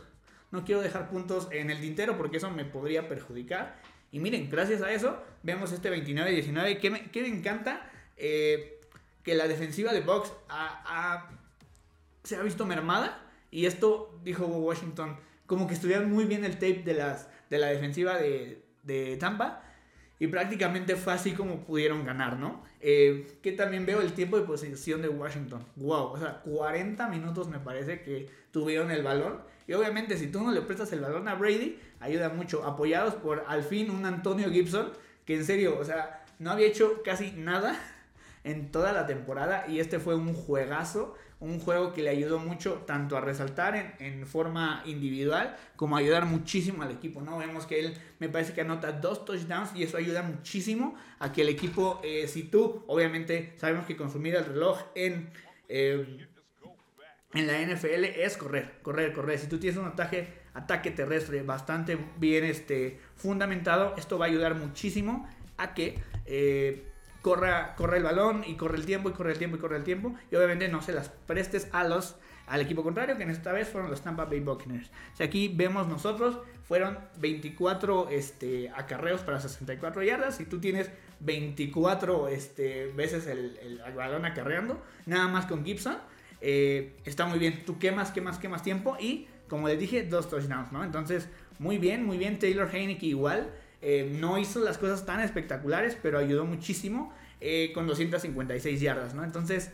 No 0.50 0.64
quiero 0.64 0.82
dejar 0.82 1.08
puntos 1.08 1.48
en 1.52 1.70
el 1.70 1.80
tintero 1.80 2.16
porque 2.16 2.38
eso 2.38 2.50
me 2.50 2.64
podría 2.64 3.08
perjudicar. 3.08 3.80
Y 4.10 4.18
miren, 4.18 4.48
gracias 4.50 4.82
a 4.82 4.92
eso, 4.92 5.22
vemos 5.42 5.72
este 5.72 5.90
29-19, 5.90 6.78
que 6.78 6.90
me, 6.90 7.10
que 7.10 7.22
me 7.22 7.28
encanta 7.28 7.90
eh, 8.16 8.73
que 9.24 9.34
la 9.34 9.48
defensiva 9.48 9.92
de 9.92 10.00
Box 10.02 10.32
se 12.22 12.36
ha 12.36 12.42
visto 12.42 12.66
mermada. 12.66 13.20
Y 13.50 13.66
esto, 13.66 14.18
dijo 14.24 14.46
Washington, 14.46 15.16
como 15.46 15.66
que 15.66 15.74
estudiaron 15.74 16.10
muy 16.10 16.24
bien 16.24 16.44
el 16.44 16.54
tape 16.54 16.82
de, 16.84 16.94
las, 16.94 17.28
de 17.50 17.58
la 17.58 17.68
defensiva 17.68 18.16
de, 18.18 18.64
de 18.82 19.16
Tampa 19.16 19.62
y 20.18 20.28
prácticamente 20.28 20.96
fue 20.96 21.12
así 21.12 21.32
como 21.32 21.64
pudieron 21.64 22.04
ganar, 22.04 22.38
¿no? 22.38 22.62
Eh, 22.80 23.38
que 23.42 23.52
también 23.52 23.84
veo 23.84 24.00
el 24.00 24.12
tiempo 24.12 24.38
de 24.38 24.44
posesión 24.44 25.02
de 25.02 25.08
Washington. 25.08 25.64
Wow, 25.76 26.12
o 26.12 26.18
sea, 26.18 26.40
40 26.42 27.08
minutos 27.08 27.48
me 27.48 27.58
parece 27.58 28.02
que 28.02 28.30
tuvieron 28.50 28.90
el 28.90 29.02
balón. 29.02 29.40
Y 29.66 29.72
obviamente 29.72 30.16
si 30.16 30.28
tú 30.28 30.42
no 30.42 30.52
le 30.52 30.60
prestas 30.62 30.92
el 30.92 31.00
balón 31.00 31.26
a 31.26 31.34
Brady, 31.34 31.78
ayuda 31.98 32.28
mucho. 32.28 32.64
Apoyados 32.64 33.14
por 33.14 33.44
al 33.48 33.64
fin 33.64 33.90
un 33.90 34.06
Antonio 34.06 34.50
Gibson, 34.50 34.92
que 35.24 35.34
en 35.34 35.44
serio, 35.44 35.78
o 35.78 35.84
sea, 35.84 36.24
no 36.38 36.52
había 36.52 36.68
hecho 36.68 37.02
casi 37.02 37.32
nada 37.32 37.78
en 38.44 38.70
toda 38.70 38.92
la 38.92 39.06
temporada 39.06 39.64
y 39.66 39.80
este 39.80 39.98
fue 39.98 40.14
un 40.14 40.32
juegazo 40.34 41.16
un 41.44 41.60
juego 41.60 41.92
que 41.92 42.02
le 42.02 42.10
ayudó 42.10 42.38
mucho 42.38 42.84
tanto 42.86 43.16
a 43.16 43.20
resaltar 43.20 43.96
en, 43.98 44.26
forma 44.26 44.82
individual 44.86 45.56
como 45.76 45.96
a 45.96 46.00
ayudar 46.00 46.24
muchísimo 46.24 46.82
al 46.82 46.90
equipo, 46.90 47.20
¿no? 47.20 47.38
Vemos 47.38 47.66
que 47.66 47.80
él 47.80 47.94
me 48.18 48.28
parece 48.28 48.54
que 48.54 48.62
anota 48.62 48.92
dos 48.92 49.24
touchdowns 49.24 49.74
y 49.74 49.82
eso 49.82 49.98
ayuda 49.98 50.22
muchísimo 50.22 50.94
a 51.18 51.32
que 51.32 51.42
el 51.42 51.50
equipo, 51.50 52.00
eh, 52.02 52.26
si 52.28 52.44
tú, 52.44 52.82
obviamente 52.86 53.52
sabemos 53.58 53.86
que 53.86 53.96
consumir 53.96 54.34
el 54.34 54.44
reloj 54.44 54.80
en... 54.94 55.30
Eh, 55.68 56.26
en 57.34 57.48
la 57.48 57.60
NFL 57.60 58.04
es 58.04 58.36
correr, 58.36 58.78
correr, 58.82 59.12
correr. 59.12 59.40
Si 59.40 59.48
tú 59.48 59.58
tienes 59.58 59.76
un 59.76 59.86
ataque, 59.86 60.28
ataque 60.54 60.92
terrestre 60.92 61.42
bastante 61.42 61.98
bien 62.16 62.44
este, 62.44 63.00
fundamentado, 63.16 63.92
esto 63.98 64.18
va 64.18 64.26
a 64.26 64.28
ayudar 64.28 64.54
muchísimo 64.54 65.28
a 65.56 65.74
que 65.74 65.98
eh, 66.26 66.93
corra, 67.24 67.74
corre 67.74 67.96
el 67.96 68.02
balón 68.02 68.44
y 68.46 68.54
corre 68.54 68.76
el 68.76 68.84
tiempo 68.84 69.08
y 69.08 69.12
corre 69.12 69.32
el 69.32 69.38
tiempo 69.38 69.56
y 69.56 69.58
corre 69.58 69.78
el 69.78 69.82
tiempo. 69.82 70.14
Y 70.30 70.36
obviamente 70.36 70.68
no 70.68 70.82
se 70.82 70.92
las 70.92 71.08
prestes 71.08 71.68
a 71.72 71.82
los, 71.82 72.16
al 72.46 72.60
equipo 72.60 72.82
contrario, 72.82 73.16
que 73.16 73.22
en 73.22 73.30
esta 73.30 73.50
vez 73.50 73.66
fueron 73.66 73.90
los 73.90 74.02
Tampa 74.02 74.26
Bay 74.26 74.40
Buccaneers. 74.40 74.90
Aquí 75.18 75.48
vemos 75.48 75.88
nosotros, 75.88 76.38
fueron 76.64 76.98
24 77.16 78.10
este, 78.10 78.68
acarreos 78.76 79.22
para 79.22 79.40
64 79.40 80.02
yardas. 80.02 80.36
Si 80.36 80.44
tú 80.44 80.60
tienes 80.60 80.90
24 81.20 82.28
este, 82.28 82.88
veces 82.88 83.26
el, 83.26 83.58
el, 83.62 83.94
balón 83.94 84.26
acarreando, 84.26 84.82
nada 85.06 85.26
más 85.26 85.46
con 85.46 85.64
Gibson, 85.64 85.96
eh, 86.42 86.94
está 87.06 87.24
muy 87.24 87.38
bien. 87.38 87.64
Tú 87.64 87.78
quemas, 87.78 88.10
quemas, 88.10 88.38
quemas 88.38 88.62
tiempo 88.62 88.98
y, 89.00 89.28
como 89.48 89.68
les 89.68 89.78
dije, 89.78 90.02
dos 90.02 90.28
touchdowns, 90.28 90.72
¿no? 90.72 90.84
Entonces, 90.84 91.30
muy 91.58 91.78
bien, 91.78 92.04
muy 92.04 92.18
bien. 92.18 92.38
Taylor 92.38 92.68
Heineke 92.70 93.06
igual. 93.06 93.50
Eh, 93.86 94.16
no 94.18 94.38
hizo 94.38 94.60
las 94.60 94.78
cosas 94.78 95.04
tan 95.04 95.20
espectaculares, 95.20 95.94
pero 96.00 96.18
ayudó 96.18 96.46
muchísimo 96.46 97.12
eh, 97.42 97.70
con 97.74 97.86
256 97.86 98.80
yardas, 98.80 99.12
¿no? 99.12 99.22
Entonces, 99.24 99.70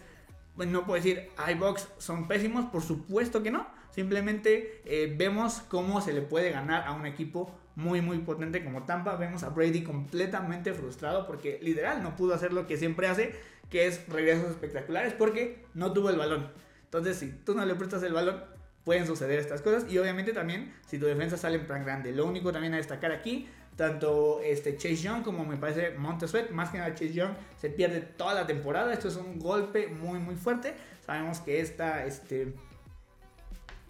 no 0.57 0.85
puedo 0.85 1.01
decir, 1.01 1.29
iBox 1.53 1.87
son 1.99 2.27
pésimos, 2.27 2.64
por 2.66 2.83
supuesto 2.83 3.44
que 3.44 3.53
no. 3.53 3.68
Simplemente 3.90 4.83
eh, 4.85 5.14
vemos 5.16 5.62
cómo 5.68 6.01
se 6.01 6.12
le 6.12 6.23
puede 6.23 6.51
ganar 6.51 6.88
a 6.88 6.92
un 6.92 7.07
equipo 7.07 7.57
muy, 7.77 8.01
muy 8.01 8.18
potente 8.18 8.64
como 8.64 8.83
Tampa. 8.83 9.14
Vemos 9.14 9.44
a 9.44 9.51
Brady 9.51 9.85
completamente 9.85 10.75
frustrado 10.75 11.25
porque 11.29 11.61
literal 11.62 12.03
no 12.03 12.16
pudo 12.16 12.35
hacer 12.35 12.53
lo 12.53 12.66
que 12.66 12.77
siempre 12.77 13.07
hace, 13.07 13.33
que 13.70 13.87
es 13.87 14.09
regresos 14.09 14.51
espectaculares, 14.51 15.12
porque 15.12 15.64
no 15.75 15.92
tuvo 15.92 16.11
el 16.11 16.16
balón. 16.16 16.51
Entonces, 16.83 17.16
si 17.16 17.31
tú 17.31 17.55
no 17.55 17.64
le 17.64 17.77
prestas 17.77 18.03
el 18.03 18.12
balón, 18.12 18.42
pueden 18.84 19.06
suceder 19.06 19.38
estas 19.38 19.62
cosas. 19.62 19.90
Y 19.90 19.98
obviamente 19.98 20.32
también, 20.32 20.74
si 20.86 20.98
tu 20.98 21.06
defensa 21.06 21.36
sale 21.36 21.56
en 21.56 21.66
plan 21.66 21.84
grande. 21.84 22.12
Lo 22.12 22.26
único 22.26 22.52
también 22.52 22.74
a 22.74 22.76
destacar 22.76 23.12
aquí 23.12 23.48
tanto 23.76 24.40
este 24.42 24.76
Chase 24.76 24.96
Young 24.96 25.22
como 25.22 25.44
me 25.44 25.56
parece 25.56 25.96
Montesuet, 25.96 26.50
más 26.50 26.68
que 26.68 26.76
nada 26.76 26.92
Chase 26.92 27.14
Young 27.14 27.30
se 27.56 27.70
pierde 27.70 28.00
toda 28.00 28.34
la 28.34 28.46
temporada. 28.46 28.92
Esto 28.92 29.08
es 29.08 29.16
un 29.16 29.38
golpe 29.38 29.88
muy 29.88 30.18
muy 30.18 30.36
fuerte. 30.36 30.74
Sabemos 31.04 31.40
que 31.40 31.60
esta, 31.60 32.04
este, 32.04 32.52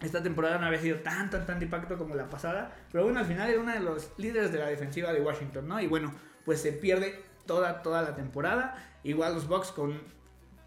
esta 0.01 0.23
temporada 0.23 0.59
no 0.59 0.67
había 0.67 0.79
sido 0.79 0.99
tan 0.99 1.29
tan 1.29 1.45
tan 1.45 1.59
de 1.59 1.65
impacto 1.65 1.97
como 1.97 2.15
la 2.15 2.29
pasada. 2.29 2.73
Pero 2.91 3.03
bueno, 3.03 3.19
al 3.19 3.25
final 3.25 3.49
era 3.49 3.59
uno 3.59 3.73
de 3.73 3.81
los 3.81 4.11
líderes 4.17 4.51
de 4.51 4.59
la 4.59 4.67
defensiva 4.67 5.11
de 5.11 5.19
Washington, 5.19 5.67
¿no? 5.67 5.81
Y 5.81 5.87
bueno, 5.87 6.13
pues 6.45 6.61
se 6.61 6.71
pierde 6.71 7.21
toda, 7.45 7.81
toda 7.81 8.01
la 8.01 8.15
temporada. 8.15 8.75
Igual 9.03 9.35
los 9.35 9.47
Bucks 9.47 9.71
con 9.71 9.99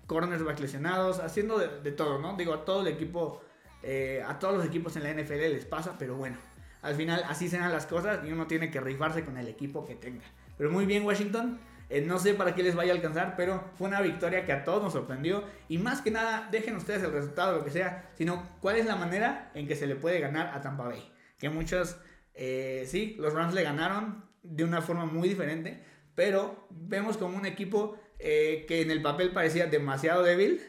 cornersback 0.07 0.61
lesionados, 0.61 1.21
haciendo 1.21 1.59
de, 1.59 1.93
todo, 1.93 2.19
¿no? 2.19 2.37
Digo, 2.37 2.53
a 2.53 2.65
todo 2.65 2.83
el 2.83 2.89
equipo, 2.89 3.43
eh, 3.85 4.23
a 4.27 4.39
todos 4.39 4.57
los 4.57 4.67
equipos 4.67 4.97
en 4.97 5.05
la 5.05 5.13
NFL 5.13 5.53
les 5.53 5.65
pasa, 5.65 5.97
pero 5.99 6.17
bueno 6.17 6.37
al 6.85 6.95
final 6.95 7.25
así 7.27 7.49
sean 7.49 7.73
las 7.73 7.87
cosas 7.87 8.21
y 8.27 8.31
uno 8.31 8.47
tiene 8.47 8.71
que 8.71 8.79
rifarse 8.79 9.25
con 9.25 9.39
el 9.39 9.49
equipo 9.49 9.87
que 9.87 9.95
tenga. 9.95 10.25
Pero 10.59 10.71
muy 10.71 10.85
bien 10.85 11.03
Washington, 11.05 11.59
eh, 11.89 12.03
no 12.03 12.19
sé 12.19 12.35
para 12.35 12.55
qué 12.55 12.63
les 12.63 12.75
vaya 12.75 12.93
a 12.93 12.97
alcanzar, 12.97 13.37
pero 13.37 13.71
fue 13.77 13.89
una 13.89 14.03
victoria 14.03 14.45
que 14.45 14.53
a 14.53 14.65
todos 14.65 14.83
nos 14.83 14.93
sorprendió. 14.93 15.45
Y 15.67 15.79
más 15.79 16.03
que 16.03 16.11
nada, 16.11 16.47
dejen 16.53 16.77
ustedes 16.77 17.03
el 17.03 17.11
resultado, 17.11 17.57
lo 17.57 17.65
que 17.65 17.71
sea, 17.71 18.11
sino 18.19 18.47
cuál 18.61 18.77
es 18.77 18.85
la 18.85 18.97
manera 18.97 19.51
en 19.55 19.67
que 19.67 19.77
se 19.77 19.87
le 19.87 19.97
puede 19.97 20.21
ganar 20.21 20.49
a 20.55 20.61
Tampa 20.61 20.85
Bay. 20.85 21.11
Que 21.39 21.49
muchos, 21.49 21.97
eh, 22.35 22.85
sí, 22.87 23.17
los 23.19 23.33
Rams 23.33 23.55
le 23.55 23.63
ganaron 23.63 24.23
de 24.43 24.63
una 24.63 24.83
forma 24.83 25.07
muy 25.07 25.27
diferente, 25.27 25.83
pero 26.15 26.69
vemos 26.69 27.17
como 27.17 27.39
un 27.39 27.47
equipo 27.47 27.99
que 28.19 28.81
en 28.81 28.91
el 28.91 29.03
papel 29.03 29.33
parecía 29.33 29.67
demasiado 29.67 30.23
débil, 30.23 30.63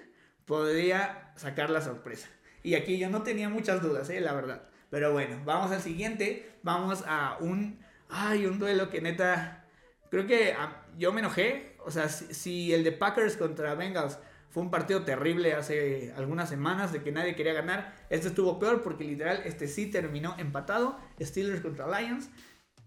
podría 0.45 1.31
sacar 1.35 1.69
la 1.69 1.79
sorpresa. 1.79 2.27
Y 2.65 2.73
aquí 2.73 2.97
yo 2.97 3.09
no 3.11 3.21
tenía 3.21 3.47
muchas 3.47 3.83
dudas, 3.83 4.09
la 4.09 4.33
verdad. 4.33 4.63
Pero 4.89 5.13
bueno, 5.13 5.39
vamos 5.45 5.71
al 5.71 5.81
siguiente. 5.81 6.49
Vamos 6.63 7.03
a 7.05 7.37
un. 7.39 7.77
Ay, 8.09 8.47
un 8.47 8.57
duelo 8.57 8.89
que 8.89 9.01
neta. 9.01 9.67
Creo 10.09 10.25
que 10.25 10.53
ah, 10.53 10.83
yo 10.97 11.13
me 11.13 11.19
enojé. 11.19 11.75
O 11.85 11.91
sea, 11.91 12.09
si, 12.09 12.73
el 12.73 12.83
de 12.83 12.91
Packers 12.91 13.37
contra 13.37 13.75
Bengals 13.75 14.17
fue 14.49 14.63
un 14.63 14.71
partido 14.71 15.03
terrible 15.03 15.53
hace 15.53 16.11
algunas 16.17 16.49
semanas 16.49 16.91
de 16.91 17.03
que 17.03 17.11
nadie 17.11 17.35
quería 17.35 17.53
ganar. 17.53 17.93
Este 18.09 18.29
estuvo 18.29 18.57
peor 18.57 18.81
porque 18.81 19.03
literal 19.03 19.43
este 19.45 19.67
sí 19.67 19.85
terminó 19.85 20.33
empatado. 20.39 20.97
Steelers 21.21 21.61
contra 21.61 22.01
Lions. 22.01 22.31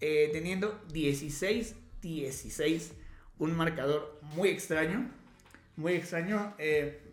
Eh, 0.01 0.31
teniendo 0.33 0.83
16-16. 0.89 2.95
Un 3.39 3.57
marcador 3.57 4.19
muy 4.35 4.49
extraño. 4.49 5.09
Muy 5.77 5.93
extraño. 5.93 6.57
Eh, 6.59 7.08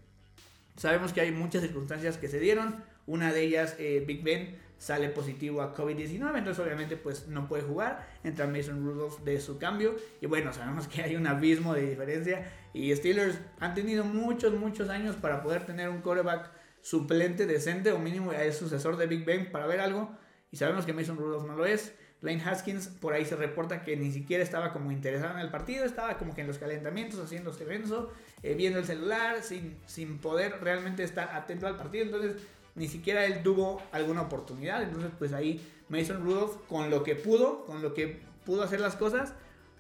sabemos 0.75 1.13
que 1.13 1.21
hay 1.21 1.31
muchas 1.31 1.61
circunstancias 1.61 2.17
que 2.17 2.27
se 2.27 2.39
dieron. 2.39 2.83
Una 3.07 3.31
de 3.31 3.43
ellas, 3.43 3.75
eh, 3.79 4.03
Big 4.05 4.23
Ben 4.23 4.57
sale 4.77 5.09
positivo 5.09 5.61
a 5.61 5.73
COVID-19, 5.73 6.37
entonces 6.37 6.59
obviamente 6.63 6.97
pues 6.97 7.27
no 7.27 7.47
puede 7.47 7.63
jugar, 7.63 8.07
entra 8.23 8.45
Mason 8.45 8.83
Rudolph 8.83 9.19
de 9.23 9.39
su 9.39 9.57
cambio 9.57 9.95
y 10.19 10.25
bueno, 10.25 10.51
sabemos 10.53 10.87
que 10.87 11.01
hay 11.01 11.15
un 11.15 11.27
abismo 11.27 11.73
de 11.73 11.89
diferencia 11.89 12.51
y 12.73 12.93
Steelers 12.93 13.39
han 13.59 13.73
tenido 13.73 14.03
muchos, 14.03 14.53
muchos 14.53 14.89
años 14.89 15.15
para 15.15 15.41
poder 15.41 15.65
tener 15.65 15.89
un 15.89 16.01
quarterback 16.01 16.51
suplente 16.81 17.45
decente 17.45 17.91
o 17.93 17.99
mínimo 17.99 18.33
es 18.33 18.57
sucesor 18.57 18.97
de 18.97 19.07
Big 19.07 19.23
Ben 19.23 19.51
para 19.51 19.65
ver 19.65 19.79
algo 19.79 20.11
y 20.51 20.57
sabemos 20.57 20.85
que 20.85 20.93
Mason 20.93 21.17
Rudolph 21.17 21.47
no 21.47 21.55
lo 21.55 21.65
es. 21.65 21.93
Lane 22.25 22.43
Haskins 22.43 22.87
por 22.87 23.13
ahí 23.13 23.23
se 23.23 23.35
reporta 23.35 23.83
que 23.83 23.95
ni 23.95 24.11
siquiera 24.11 24.43
estaba 24.43 24.73
como 24.73 24.91
interesado 24.91 25.35
en 25.35 25.39
el 25.39 25.49
partido, 25.49 25.85
estaba 25.85 26.17
como 26.17 26.33
que 26.33 26.41
en 26.41 26.47
los 26.47 26.57
calentamientos 26.57 27.19
haciendo 27.19 27.51
este 27.51 27.63
evento, 27.63 28.11
eh, 28.43 28.55
viendo 28.55 28.79
el 28.79 28.85
celular, 28.85 29.43
sin, 29.43 29.77
sin 29.85 30.17
poder 30.17 30.59
realmente 30.61 31.03
estar 31.03 31.29
atento 31.33 31.67
al 31.67 31.77
partido. 31.77 32.05
Entonces 32.05 32.41
ni 32.75 32.87
siquiera 32.87 33.25
él 33.25 33.41
tuvo 33.41 33.81
alguna 33.91 34.21
oportunidad. 34.23 34.83
Entonces, 34.83 35.11
pues 35.17 35.33
ahí 35.33 35.65
Mason 35.89 36.23
Rudolph, 36.23 36.57
con 36.67 36.89
lo 36.89 37.03
que 37.03 37.15
pudo, 37.15 37.65
con 37.65 37.81
lo 37.81 37.93
que 37.93 38.21
pudo 38.45 38.63
hacer 38.63 38.81
las 38.81 38.95
cosas, 38.95 39.33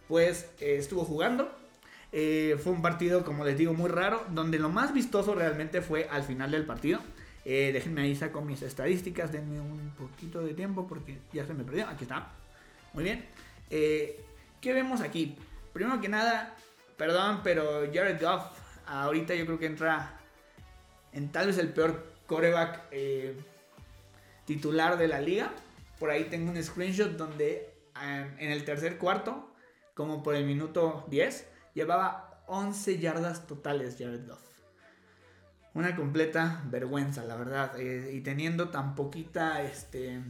pues 0.07 0.49
eh, 0.59 0.77
estuvo 0.77 1.03
jugando. 1.03 1.53
Eh, 2.11 2.57
fue 2.63 2.71
un 2.71 2.81
partido, 2.81 3.25
como 3.25 3.43
les 3.43 3.57
digo, 3.57 3.73
muy 3.73 3.89
raro, 3.89 4.23
donde 4.29 4.57
lo 4.57 4.69
más 4.69 4.93
vistoso 4.93 5.35
realmente 5.35 5.81
fue 5.81 6.07
al 6.09 6.23
final 6.23 6.51
del 6.51 6.65
partido. 6.65 6.99
Eh, 7.45 7.71
déjenme 7.71 8.01
ahí 8.01 8.15
saco 8.15 8.41
mis 8.41 8.61
estadísticas, 8.63 9.31
denme 9.31 9.61
un 9.61 9.91
poquito 9.91 10.41
de 10.41 10.53
tiempo 10.53 10.87
porque 10.87 11.19
ya 11.31 11.45
se 11.45 11.53
me 11.53 11.63
perdió. 11.63 11.87
Aquí 11.87 12.03
está. 12.03 12.31
Muy 12.93 13.03
bien. 13.03 13.25
¿Qué 13.69 14.73
vemos 14.73 15.01
aquí? 15.01 15.37
Primero 15.73 16.01
que 16.01 16.09
nada, 16.09 16.55
perdón, 16.97 17.41
pero 17.43 17.81
Jared 17.93 18.19
Goff 18.19 18.43
ahorita 18.87 19.35
yo 19.35 19.45
creo 19.45 19.59
que 19.59 19.65
entra 19.65 20.13
en 21.11 21.31
tal 21.31 21.47
vez 21.47 21.57
el 21.57 21.69
peor 21.69 22.05
coreback 22.27 22.83
eh, 22.91 23.35
titular 24.45 24.97
de 24.97 25.07
la 25.07 25.21
liga. 25.21 25.51
Por 25.99 26.09
ahí 26.09 26.25
tengo 26.25 26.51
un 26.51 26.61
screenshot 26.61 27.11
donde 27.11 27.69
en 28.01 28.51
el 28.51 28.65
tercer 28.65 28.97
cuarto, 28.97 29.53
como 29.93 30.23
por 30.23 30.35
el 30.35 30.45
minuto 30.45 31.05
10, 31.09 31.47
llevaba 31.73 32.41
11 32.47 32.99
yardas 32.99 33.47
totales 33.47 33.95
Jared 33.97 34.27
Goff. 34.27 34.41
Una 35.75 35.93
completa 35.93 36.61
vergüenza, 36.71 37.25
la 37.25 37.35
verdad. 37.35 37.77
Eh, 37.77 38.11
y 38.13 38.21
teniendo 38.21 38.69
tan 38.69 38.95
poquita, 38.95 39.61
este, 39.61 40.21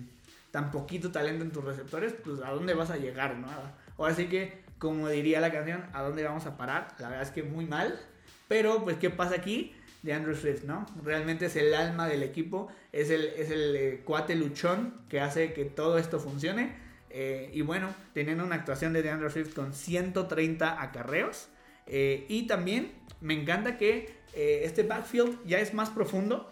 tan 0.50 0.72
poquito 0.72 1.12
talento 1.12 1.44
en 1.44 1.52
tus 1.52 1.64
receptores, 1.64 2.14
pues 2.14 2.42
a 2.42 2.50
dónde 2.50 2.74
vas 2.74 2.90
a 2.90 2.98
llegar, 2.98 3.38
¿no? 3.38 3.48
Ahora 3.96 4.16
sí 4.16 4.26
que, 4.26 4.64
como 4.80 5.08
diría 5.08 5.40
la 5.40 5.52
canción, 5.52 5.86
¿a 5.94 6.02
dónde 6.02 6.24
vamos 6.24 6.48
a 6.48 6.58
parar? 6.58 6.88
La 6.98 7.10
verdad 7.10 7.24
es 7.24 7.30
que 7.30 7.44
muy 7.44 7.68
mal. 7.68 8.00
Pero, 8.48 8.84
pues, 8.84 8.98
¿qué 8.98 9.12
pasa 9.12 9.36
aquí? 9.36 9.76
De 10.02 10.14
Andrew 10.14 10.36
Swift, 10.36 10.64
¿no? 10.64 10.88
Realmente 11.04 11.46
es 11.46 11.56
el 11.56 11.76
alma 11.76 12.08
del 12.08 12.24
equipo, 12.24 12.72
es 12.92 13.12
el, 13.12 13.26
es 13.26 13.52
el 13.52 13.76
eh, 13.76 14.02
cuate 14.04 14.34
luchón 14.34 14.96
que 15.10 15.22
hace 15.22 15.54
que 15.54 15.66
todo 15.66 16.00
esto 16.00 16.20
funcione. 16.20 16.76
Eh, 17.12 17.52
y 17.54 17.62
bueno, 17.62 17.94
teniendo 18.16 18.44
una 18.44 18.56
actuación 18.56 18.94
de 18.94 19.08
Andrew 19.08 19.30
Swift 19.30 19.54
con 19.54 19.74
130 19.74 20.82
acarreos. 20.82 21.50
Y 21.88 22.48
también 22.48 22.94
me 23.22 23.40
encanta 23.40 23.78
que 23.78 24.25
este 24.36 24.84
backfield 24.84 25.46
ya 25.46 25.60
es 25.60 25.74
más 25.74 25.90
profundo. 25.90 26.52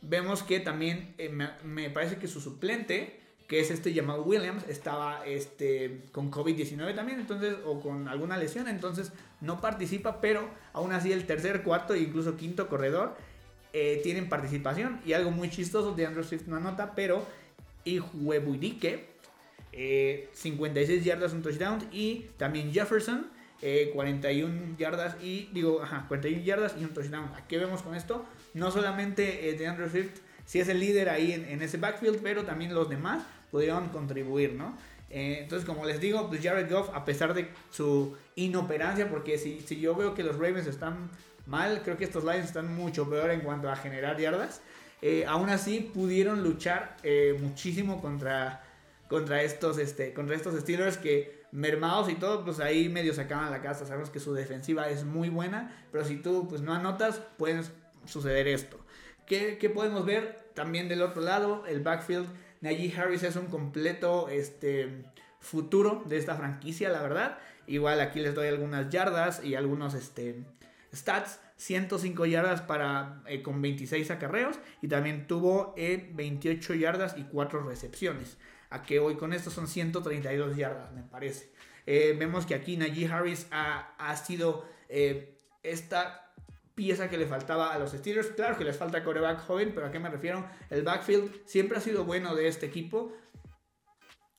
vemos 0.00 0.42
que 0.42 0.60
también 0.60 1.14
me, 1.32 1.50
me 1.64 1.90
parece 1.90 2.16
que 2.16 2.28
su 2.28 2.40
suplente 2.40 3.26
que 3.48 3.60
es 3.60 3.70
este 3.70 3.92
llamado 3.92 4.24
Williams, 4.24 4.64
estaba 4.68 5.24
este, 5.24 6.02
con 6.12 6.30
COVID-19 6.30 6.94
también, 6.94 7.20
entonces, 7.20 7.56
o 7.64 7.80
con 7.80 8.08
alguna 8.08 8.36
lesión, 8.36 8.66
entonces 8.66 9.12
no 9.40 9.60
participa, 9.60 10.20
pero 10.20 10.48
aún 10.72 10.92
así 10.92 11.12
el 11.12 11.26
tercer, 11.26 11.62
cuarto 11.62 11.94
e 11.94 12.00
incluso 12.00 12.36
quinto 12.36 12.68
corredor 12.68 13.16
eh, 13.72 14.00
tienen 14.02 14.28
participación. 14.28 15.00
Y 15.06 15.12
algo 15.12 15.30
muy 15.30 15.48
chistoso, 15.48 15.92
de 15.92 16.06
Andrew 16.06 16.24
Swift 16.24 16.46
no 16.46 16.56
anota, 16.56 16.94
pero 16.96 17.24
Ihuebuidike, 17.84 19.06
eh, 19.72 20.28
56 20.32 21.04
yardas, 21.04 21.32
un 21.32 21.42
touchdown, 21.42 21.88
y 21.92 22.26
también 22.38 22.72
Jefferson, 22.72 23.30
41 23.92 24.54
eh, 24.54 24.74
yardas 24.78 25.16
y 25.22 25.48
digo, 25.52 25.82
ajá, 25.82 26.04
41 26.08 26.42
yardas 26.42 26.74
y 26.78 26.84
un 26.84 26.94
touchdown. 26.94 27.30
¿Qué 27.48 27.58
vemos 27.58 27.82
con 27.82 27.94
esto? 27.94 28.24
No 28.54 28.70
solamente 28.70 29.54
de 29.58 29.66
Andrew 29.66 29.88
Swift 29.88 30.20
si 30.46 30.60
es 30.60 30.68
el 30.68 30.80
líder 30.80 31.08
ahí 31.08 31.32
en, 31.32 31.60
ese 31.60 31.76
backfield, 31.76 32.20
pero 32.22 32.44
también 32.44 32.72
los 32.72 32.88
demás 32.88 33.24
pudieron 33.50 33.88
contribuir, 33.88 34.54
¿no? 34.54 34.78
Eh, 35.10 35.40
entonces, 35.42 35.66
como 35.66 35.84
les 35.84 36.00
digo, 36.00 36.28
pues 36.28 36.40
Jared 36.42 36.70
Goff, 36.70 36.90
a 36.94 37.04
pesar 37.04 37.34
de 37.34 37.48
su 37.70 38.16
inoperancia, 38.36 39.10
porque 39.10 39.38
si, 39.38 39.60
si 39.60 39.80
yo 39.80 39.94
veo 39.94 40.14
que 40.14 40.22
los 40.22 40.36
Ravens 40.36 40.66
están 40.66 41.10
mal, 41.46 41.82
creo 41.82 41.96
que 41.96 42.04
estos 42.04 42.24
Lions 42.24 42.46
están 42.46 42.74
mucho 42.74 43.08
peor 43.10 43.30
en 43.30 43.40
cuanto 43.40 43.68
a 43.68 43.76
generar 43.76 44.18
yardas. 44.18 44.62
Eh, 45.02 45.24
aún 45.26 45.50
así 45.50 45.90
pudieron 45.92 46.42
luchar 46.42 46.96
eh, 47.02 47.36
muchísimo 47.40 48.00
contra, 48.00 48.64
contra, 49.08 49.42
estos, 49.42 49.78
este, 49.78 50.12
contra 50.12 50.34
estos 50.36 50.58
Steelers 50.60 50.96
que 50.96 51.35
mermados 51.56 52.10
y 52.10 52.14
todo, 52.16 52.44
pues 52.44 52.60
ahí 52.60 52.90
medio 52.90 53.14
sacaban 53.14 53.50
la 53.50 53.62
casa. 53.62 53.86
Sabemos 53.86 54.10
que 54.10 54.20
su 54.20 54.34
defensiva 54.34 54.90
es 54.90 55.04
muy 55.04 55.30
buena, 55.30 55.74
pero 55.90 56.04
si 56.04 56.16
tú 56.16 56.46
pues 56.48 56.60
no 56.60 56.74
anotas, 56.74 57.22
puede 57.38 57.62
suceder 58.04 58.46
esto. 58.46 58.78
¿Qué, 59.24 59.56
¿Qué, 59.58 59.70
podemos 59.70 60.04
ver 60.04 60.50
también 60.54 60.88
del 60.88 61.00
otro 61.00 61.22
lado? 61.22 61.64
El 61.66 61.80
backfield 61.80 62.26
Najee 62.60 62.94
Harris 62.94 63.22
es 63.22 63.36
un 63.36 63.46
completo 63.46 64.28
este, 64.28 65.04
futuro 65.40 66.04
de 66.06 66.18
esta 66.18 66.36
franquicia, 66.36 66.90
la 66.90 67.00
verdad. 67.00 67.38
Igual 67.66 68.00
aquí 68.00 68.20
les 68.20 68.34
doy 68.34 68.48
algunas 68.48 68.90
yardas 68.90 69.42
y 69.42 69.54
algunos 69.54 69.94
este, 69.94 70.44
stats. 70.94 71.40
105 71.56 72.26
yardas 72.26 72.60
para, 72.60 73.22
eh, 73.26 73.42
con 73.42 73.62
26 73.62 74.10
acarreos 74.10 74.58
y 74.82 74.88
también 74.88 75.26
tuvo 75.26 75.74
28 75.74 76.74
eh, 76.74 76.78
yardas 76.78 77.16
y 77.16 77.22
4 77.22 77.62
recepciones. 77.62 78.36
A 78.70 78.82
que 78.82 78.98
hoy 78.98 79.16
con 79.16 79.32
esto 79.32 79.50
son 79.50 79.68
132 79.68 80.56
yardas, 80.56 80.92
me 80.92 81.02
parece. 81.02 81.50
Eh, 81.86 82.16
vemos 82.18 82.46
que 82.46 82.54
aquí 82.54 82.76
Najee 82.76 83.06
Harris 83.06 83.46
ha, 83.50 83.94
ha 83.98 84.16
sido 84.16 84.64
esta 85.62 86.26
pieza 86.76 87.08
que 87.08 87.16
le 87.18 87.26
faltaba 87.26 87.72
a 87.72 87.78
los 87.78 87.90
Steelers. 87.92 88.28
Claro 88.28 88.56
que 88.56 88.64
les 88.64 88.76
falta 88.76 89.02
coreback 89.02 89.40
joven, 89.46 89.72
pero 89.74 89.86
¿a 89.86 89.90
qué 89.90 89.98
me 89.98 90.10
refiero? 90.10 90.46
El 90.70 90.82
backfield 90.82 91.32
siempre 91.46 91.78
ha 91.78 91.80
sido 91.80 92.04
bueno 92.04 92.36
de 92.36 92.46
este 92.46 92.66
equipo. 92.66 93.12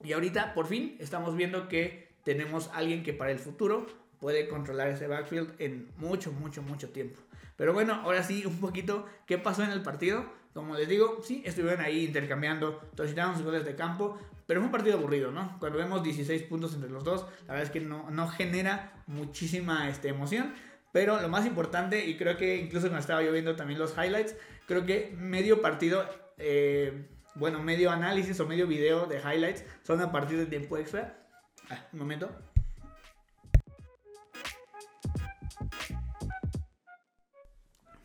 Y 0.04 0.14
ahorita, 0.14 0.54
por 0.54 0.68
fin, 0.68 0.96
estamos 1.00 1.36
viendo 1.36 1.68
que 1.68 2.16
tenemos 2.24 2.70
alguien 2.74 3.04
que 3.04 3.14
para 3.14 3.32
el 3.32 3.40
futuro 3.40 3.88
puede 4.20 4.48
controlar 4.48 4.90
ese 4.90 5.08
backfield 5.08 5.56
en 5.60 5.92
mucho, 5.98 6.32
mucho, 6.32 6.62
mucho 6.62 6.90
tiempo. 6.90 7.20
Pero 7.56 7.74
bueno, 7.74 7.96
ahora 7.96 8.24
sí, 8.24 8.46
un 8.46 8.60
poquito, 8.60 9.08
¿qué 9.26 9.40
pasó 9.40 9.64
en 9.64 9.72
el 9.72 9.82
partido? 9.82 10.26
Como 10.58 10.74
les 10.74 10.90
digo, 10.90 11.20
sí, 11.22 11.44
estuvieron 11.46 11.82
ahí 11.82 12.06
intercambiando 12.06 12.82
touchdowns, 12.96 13.44
goles 13.44 13.64
de 13.64 13.76
campo, 13.76 14.18
pero 14.48 14.60
fue 14.60 14.66
un 14.66 14.72
partido 14.72 14.98
aburrido, 14.98 15.32
¿no? 15.32 15.56
Cuando 15.60 15.78
vemos 15.78 16.02
16 16.02 16.42
puntos 16.50 16.74
entre 16.74 16.90
los 16.90 17.04
dos, 17.04 17.28
la 17.42 17.54
verdad 17.54 17.66
es 17.66 17.70
que 17.70 17.80
no, 17.80 18.10
no 18.10 18.28
genera 18.28 19.04
muchísima 19.06 19.88
este, 19.88 20.08
emoción. 20.08 20.56
Pero 20.92 21.22
lo 21.22 21.30
más 21.30 21.46
importante, 21.46 22.08
y 22.08 22.18
creo 22.18 22.38
que 22.38 22.58
incluso 22.58 22.88
cuando 22.88 23.02
estaba 23.02 23.22
yo 23.22 23.32
viendo 23.32 23.56
también 23.56 23.80
los 23.80 23.96
highlights, 23.96 24.36
creo 24.66 24.84
que 24.84 25.16
medio 25.16 25.62
partido, 25.62 26.04
eh, 26.40 27.08
bueno, 27.36 27.62
medio 27.62 27.92
análisis 27.92 28.40
o 28.40 28.48
medio 28.48 28.66
video 28.66 29.06
de 29.06 29.20
highlights 29.20 29.64
son 29.84 30.02
a 30.02 30.12
partir 30.12 30.40
de 30.40 30.48
tiempo 30.48 30.80
extra. 30.80 31.24
Ah, 31.70 31.86
un 31.94 32.00
momento. 32.00 32.36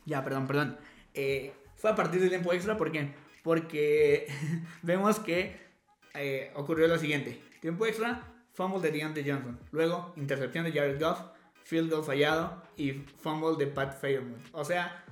Ya, 0.04 0.22
perdón, 0.22 0.46
perdón. 0.46 0.78
Eh, 1.14 1.54
fue 1.82 1.90
a 1.90 1.96
partir 1.96 2.20
del 2.20 2.30
tiempo 2.30 2.52
extra, 2.52 2.76
¿por 2.76 2.92
qué? 2.92 3.12
Porque 3.42 4.28
vemos 4.82 5.18
que 5.18 5.56
eh, 6.14 6.52
ocurrió 6.54 6.86
lo 6.86 6.96
siguiente. 6.96 7.42
Tiempo 7.60 7.86
extra, 7.86 8.22
fumble 8.52 8.80
de 8.80 8.96
Deontay 8.96 9.28
Johnson. 9.28 9.58
Luego, 9.72 10.12
intercepción 10.16 10.64
de 10.64 10.70
Jared 10.70 11.02
Goff 11.02 11.20
field 11.64 11.90
goal 11.90 12.04
fallado 12.04 12.62
y 12.76 12.92
fumble 12.92 13.56
de 13.58 13.66
Pat 13.66 14.00
Fairmouth. 14.00 14.46
O 14.52 14.64
sea, 14.64 15.04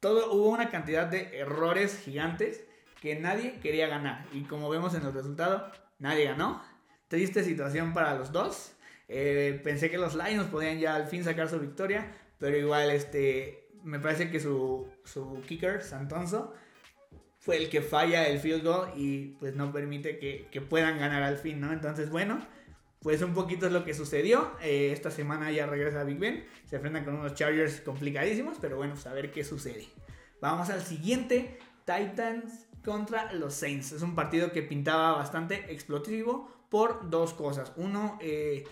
todo, 0.00 0.32
hubo 0.32 0.48
una 0.48 0.70
cantidad 0.70 1.06
de 1.06 1.38
errores 1.38 2.00
gigantes 2.02 2.64
que 3.02 3.16
nadie 3.16 3.60
quería 3.60 3.86
ganar. 3.86 4.24
Y 4.32 4.44
como 4.44 4.70
vemos 4.70 4.94
en 4.94 5.04
el 5.04 5.12
resultado, 5.12 5.70
nadie 5.98 6.24
ganó. 6.24 6.62
Triste 7.08 7.44
situación 7.44 7.92
para 7.92 8.14
los 8.14 8.32
dos. 8.32 8.72
Eh, 9.08 9.60
pensé 9.62 9.90
que 9.90 9.98
los 9.98 10.14
Lions 10.14 10.48
podían 10.48 10.78
ya 10.78 10.94
al 10.94 11.08
fin 11.08 11.24
sacar 11.24 11.50
su 11.50 11.60
victoria, 11.60 12.10
pero 12.38 12.56
igual 12.56 12.90
este, 12.90 13.65
me 13.86 13.98
parece 14.00 14.30
que 14.30 14.40
su, 14.40 14.88
su 15.04 15.40
kicker, 15.46 15.82
Santonzo, 15.82 16.52
fue 17.38 17.56
el 17.56 17.70
que 17.70 17.80
falla 17.80 18.26
el 18.26 18.40
field 18.40 18.64
goal 18.64 18.90
y 18.96 19.28
pues 19.38 19.54
no 19.54 19.72
permite 19.72 20.18
que, 20.18 20.48
que 20.50 20.60
puedan 20.60 20.98
ganar 20.98 21.22
al 21.22 21.38
fin, 21.38 21.60
¿no? 21.60 21.72
Entonces, 21.72 22.10
bueno, 22.10 22.44
pues 23.00 23.22
un 23.22 23.34
poquito 23.34 23.66
es 23.66 23.72
lo 23.72 23.84
que 23.84 23.94
sucedió. 23.94 24.50
Eh, 24.60 24.90
esta 24.92 25.12
semana 25.12 25.52
ya 25.52 25.66
regresa 25.66 26.02
Big 26.02 26.18
Ben. 26.18 26.44
Se 26.64 26.76
enfrentan 26.76 27.04
con 27.04 27.14
unos 27.14 27.34
Chargers 27.34 27.80
complicadísimos, 27.80 28.58
pero 28.60 28.76
bueno, 28.76 28.94
pues 28.94 29.06
a 29.06 29.12
ver 29.12 29.30
qué 29.30 29.44
sucede. 29.44 29.86
Vamos 30.40 30.70
al 30.70 30.82
siguiente. 30.82 31.58
Titans 31.84 32.66
contra 32.84 33.32
los 33.32 33.54
Saints. 33.54 33.92
Es 33.92 34.02
un 34.02 34.16
partido 34.16 34.50
que 34.50 34.62
pintaba 34.62 35.12
bastante 35.12 35.72
explosivo 35.72 36.50
por 36.68 37.08
dos 37.08 37.32
cosas. 37.32 37.72
Uno, 37.76 38.18
eh, 38.20 38.64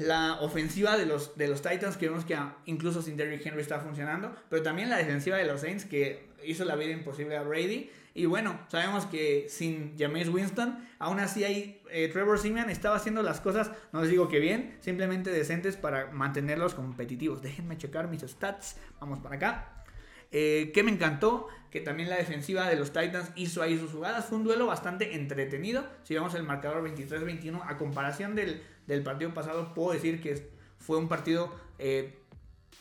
la 0.00 0.40
ofensiva 0.40 0.96
de 0.96 1.06
los, 1.06 1.36
de 1.36 1.48
los 1.48 1.62
Titans, 1.62 1.96
que 1.96 2.08
vemos 2.08 2.24
que 2.24 2.36
incluso 2.66 3.02
sin 3.02 3.16
Derrick 3.16 3.44
Henry 3.44 3.60
está 3.60 3.80
funcionando, 3.80 4.34
pero 4.48 4.62
también 4.62 4.90
la 4.90 4.96
defensiva 4.96 5.36
de 5.36 5.44
los 5.44 5.60
Saints, 5.60 5.84
que 5.84 6.30
hizo 6.44 6.64
la 6.64 6.76
vida 6.76 6.90
imposible 6.90 7.36
a 7.36 7.42
Brady. 7.42 7.90
Y 8.12 8.26
bueno, 8.26 8.58
sabemos 8.68 9.06
que 9.06 9.46
sin 9.48 9.96
James 9.96 10.28
Winston, 10.28 10.84
aún 10.98 11.20
así 11.20 11.44
ahí 11.44 11.80
eh, 11.90 12.08
Trevor 12.08 12.38
Simeon 12.38 12.68
estaba 12.68 12.96
haciendo 12.96 13.22
las 13.22 13.40
cosas, 13.40 13.70
no 13.92 14.00
les 14.00 14.10
digo 14.10 14.28
que 14.28 14.40
bien, 14.40 14.76
simplemente 14.80 15.30
decentes 15.30 15.76
para 15.76 16.10
mantenerlos 16.10 16.74
competitivos. 16.74 17.40
Déjenme 17.40 17.78
checar 17.78 18.08
mis 18.08 18.22
stats. 18.22 18.76
Vamos 18.98 19.20
para 19.20 19.36
acá. 19.36 19.84
Eh, 20.32 20.70
que 20.72 20.82
me 20.84 20.92
encantó, 20.92 21.48
que 21.70 21.80
también 21.80 22.08
la 22.08 22.16
defensiva 22.16 22.68
de 22.68 22.76
los 22.76 22.92
Titans 22.92 23.32
hizo 23.34 23.62
ahí 23.62 23.78
sus 23.78 23.92
jugadas. 23.92 24.26
Fue 24.26 24.38
un 24.38 24.44
duelo 24.44 24.66
bastante 24.66 25.14
entretenido. 25.14 25.84
Si 26.04 26.14
vemos 26.14 26.34
el 26.34 26.42
marcador 26.42 26.84
23-21, 26.84 27.62
a 27.64 27.76
comparación 27.76 28.34
del, 28.34 28.62
partido 29.04 29.32
pasado, 29.34 29.74
puedo 29.74 29.92
decir 29.92 30.20
que 30.20 30.50
fue 30.78 30.98
un 30.98 31.08
partido 31.08 31.54
eh, 31.78 32.18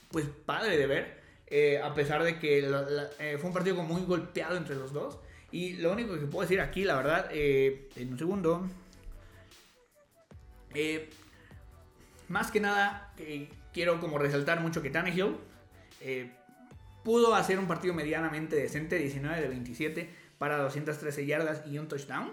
pues 0.10 0.26
padre 0.46 0.78
de 0.78 0.88
ver. 0.88 1.20
Eh, 1.52 1.82
a 1.82 1.96
pesar 1.96 2.24
de 2.24 2.38
que 2.38 2.60
eh, 3.20 3.38
fue 3.40 3.48
un 3.48 3.54
partido 3.54 3.82
muy 3.82 4.04
golpeado 4.04 4.56
entre 4.56 4.76
los 4.76 4.94
dos. 4.94 5.20
Y 5.52 5.74
lo 5.78 5.92
único 5.92 6.14
que 6.14 6.28
puedo 6.28 6.42
decir 6.42 6.62
aquí, 6.62 6.84
la 6.84 6.96
verdad, 6.96 7.30
eh, 7.32 7.90
en 7.96 8.12
un 8.12 8.20
segundo, 8.20 8.68
más 12.28 12.52
que 12.52 12.60
nada, 12.60 13.12
quiero 13.74 14.00
como 14.00 14.20
resaltar 14.20 14.60
mucho 14.60 14.84
que 14.84 14.92
Tannehill 14.92 15.38
pudo 17.04 17.34
hacer 17.34 17.58
un 17.58 17.68
partido 17.68 17.96
medianamente 17.96 18.56
decente, 18.56 19.00
19 19.00 19.42
de 19.42 19.48
27 19.48 20.10
para 20.38 20.58
213 20.58 21.26
yardas 21.26 21.66
y 21.66 21.80
un 21.80 21.88
touchdown. 21.88 22.32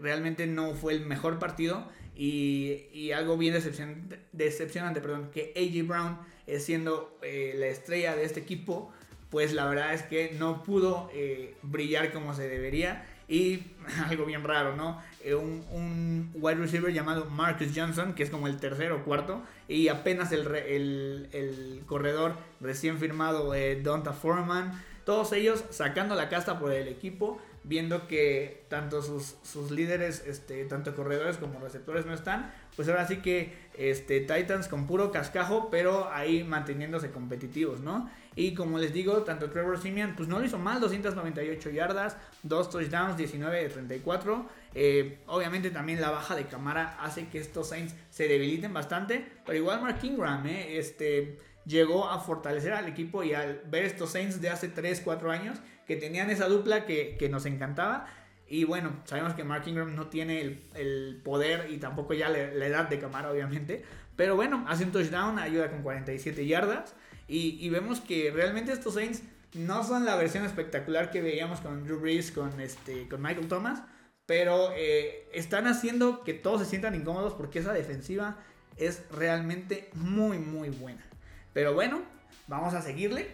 realmente 0.00 0.46
no 0.46 0.74
fue 0.74 0.92
el 0.92 1.04
mejor 1.04 1.40
partido 1.40 1.88
y, 2.22 3.12
algo 3.12 3.36
bien 3.36 3.54
decepcionante, 3.54 5.00
perdón, 5.00 5.30
que 5.32 5.52
AJ 5.56 5.86
Brown 5.88 6.18
siendo 6.58 7.16
eh, 7.22 7.54
la 7.56 7.66
estrella 7.66 8.16
de 8.16 8.24
este 8.24 8.40
equipo, 8.40 8.92
pues 9.30 9.52
la 9.52 9.64
verdad 9.66 9.94
es 9.94 10.02
que 10.02 10.36
no 10.38 10.62
pudo 10.62 11.08
eh, 11.14 11.54
brillar 11.62 12.12
como 12.12 12.34
se 12.34 12.48
debería. 12.48 13.06
Y 13.28 13.62
algo 14.08 14.26
bien 14.26 14.42
raro, 14.42 14.74
¿no? 14.74 15.00
Eh, 15.22 15.34
un, 15.34 16.30
wide 16.34 16.56
receiver 16.56 16.92
llamado 16.92 17.26
Marcus 17.26 17.68
Johnson, 17.74 18.14
que 18.14 18.24
es 18.24 18.30
como 18.30 18.48
el 18.48 18.58
tercero 18.58 18.96
o 18.96 19.04
cuarto, 19.04 19.42
y 19.68 19.88
apenas 19.88 20.32
el, 20.32 20.46
el, 20.48 21.82
corredor 21.86 22.34
recién 22.60 22.98
firmado, 22.98 23.54
eh, 23.54 23.80
Donta 23.80 24.12
Foreman. 24.12 24.82
Todos 25.04 25.32
ellos 25.32 25.64
sacando 25.70 26.14
la 26.16 26.28
casta 26.28 26.58
por 26.58 26.72
el 26.72 26.88
equipo 26.88 27.40
viendo 27.62 28.08
que 28.08 28.64
tanto 28.68 29.02
sus, 29.02 29.36
sus 29.42 29.70
líderes, 29.70 30.24
este, 30.26 30.64
tanto 30.64 30.94
corredores 30.94 31.36
como 31.36 31.60
receptores 31.60 32.06
no 32.06 32.14
están, 32.14 32.52
pues 32.76 32.88
ahora 32.88 33.06
sí 33.06 33.18
que 33.18 33.52
este, 33.76 34.20
Titans 34.20 34.68
con 34.68 34.86
puro 34.86 35.12
cascajo, 35.12 35.68
pero 35.70 36.10
ahí 36.12 36.44
manteniéndose 36.44 37.10
competitivos, 37.10 37.80
¿no? 37.80 38.10
Y 38.36 38.54
como 38.54 38.78
les 38.78 38.92
digo, 38.92 39.22
tanto 39.22 39.50
Trevor 39.50 39.78
Simeon, 39.78 40.14
pues 40.16 40.28
no 40.28 40.38
lo 40.38 40.44
hizo 40.44 40.58
mal, 40.58 40.80
298 40.80 41.70
yardas, 41.70 42.16
2 42.44 42.70
touchdowns, 42.70 43.16
19 43.16 43.62
de 43.62 43.68
34. 43.68 44.46
Eh, 44.74 45.18
obviamente 45.26 45.70
también 45.70 46.00
la 46.00 46.10
baja 46.10 46.36
de 46.36 46.46
cámara 46.46 46.96
hace 47.00 47.28
que 47.28 47.38
estos 47.38 47.68
Saints 47.68 47.94
se 48.08 48.28
debiliten 48.28 48.72
bastante, 48.72 49.26
pero 49.44 49.58
igual 49.58 49.82
Mark 49.82 49.98
Ingram, 50.02 50.46
¿eh? 50.46 50.78
este 50.78 51.38
llegó 51.66 52.08
a 52.08 52.18
fortalecer 52.20 52.72
al 52.72 52.88
equipo 52.88 53.22
y 53.22 53.34
al 53.34 53.60
ver 53.66 53.84
estos 53.84 54.10
Saints 54.10 54.40
de 54.40 54.48
hace 54.48 54.68
3, 54.68 55.02
4 55.04 55.30
años 55.30 55.58
que 55.90 55.96
tenían 55.96 56.30
esa 56.30 56.46
dupla 56.46 56.86
que, 56.86 57.28
nos 57.32 57.46
encantaba. 57.46 58.06
Y 58.46 58.62
bueno, 58.62 58.92
sabemos 59.06 59.34
que 59.34 59.42
Mark 59.42 59.64
Ingram 59.66 59.96
no 59.96 60.06
tiene 60.06 60.62
el, 60.74 61.20
poder 61.24 61.68
y 61.68 61.78
tampoco 61.78 62.14
ya 62.14 62.28
la, 62.28 62.38
edad 62.38 62.88
de 62.88 63.00
cámara, 63.00 63.28
obviamente. 63.28 63.82
Pero 64.14 64.36
bueno, 64.36 64.64
hace 64.68 64.84
un 64.84 64.92
touchdown, 64.92 65.40
ayuda 65.40 65.68
con 65.68 65.82
47 65.82 66.46
yardas. 66.46 66.94
Y, 67.26 67.68
vemos 67.70 68.00
que 68.00 68.30
realmente 68.30 68.70
estos 68.70 68.94
Saints 68.94 69.24
no 69.54 69.82
son 69.82 70.04
la 70.04 70.14
versión 70.14 70.44
espectacular 70.44 71.10
que 71.10 71.22
veíamos 71.22 71.60
con 71.60 71.82
Drew 71.82 71.98
Brees, 71.98 72.30
con, 72.30 72.60
este, 72.60 73.08
con 73.08 73.20
Michael 73.20 73.48
Thomas. 73.48 73.82
Pero 74.26 74.70
eh, 74.76 75.28
están 75.32 75.66
haciendo 75.66 76.22
que 76.22 76.34
todos 76.34 76.60
se 76.60 76.68
sientan 76.68 76.94
incómodos 76.94 77.34
porque 77.34 77.58
esa 77.58 77.72
defensiva 77.72 78.36
es 78.76 79.02
realmente 79.10 79.90
muy, 79.94 80.38
muy 80.38 80.68
buena. 80.68 81.04
Pero 81.52 81.74
bueno, 81.74 82.00
vamos 82.46 82.74
a 82.74 82.80
seguirle. 82.80 83.26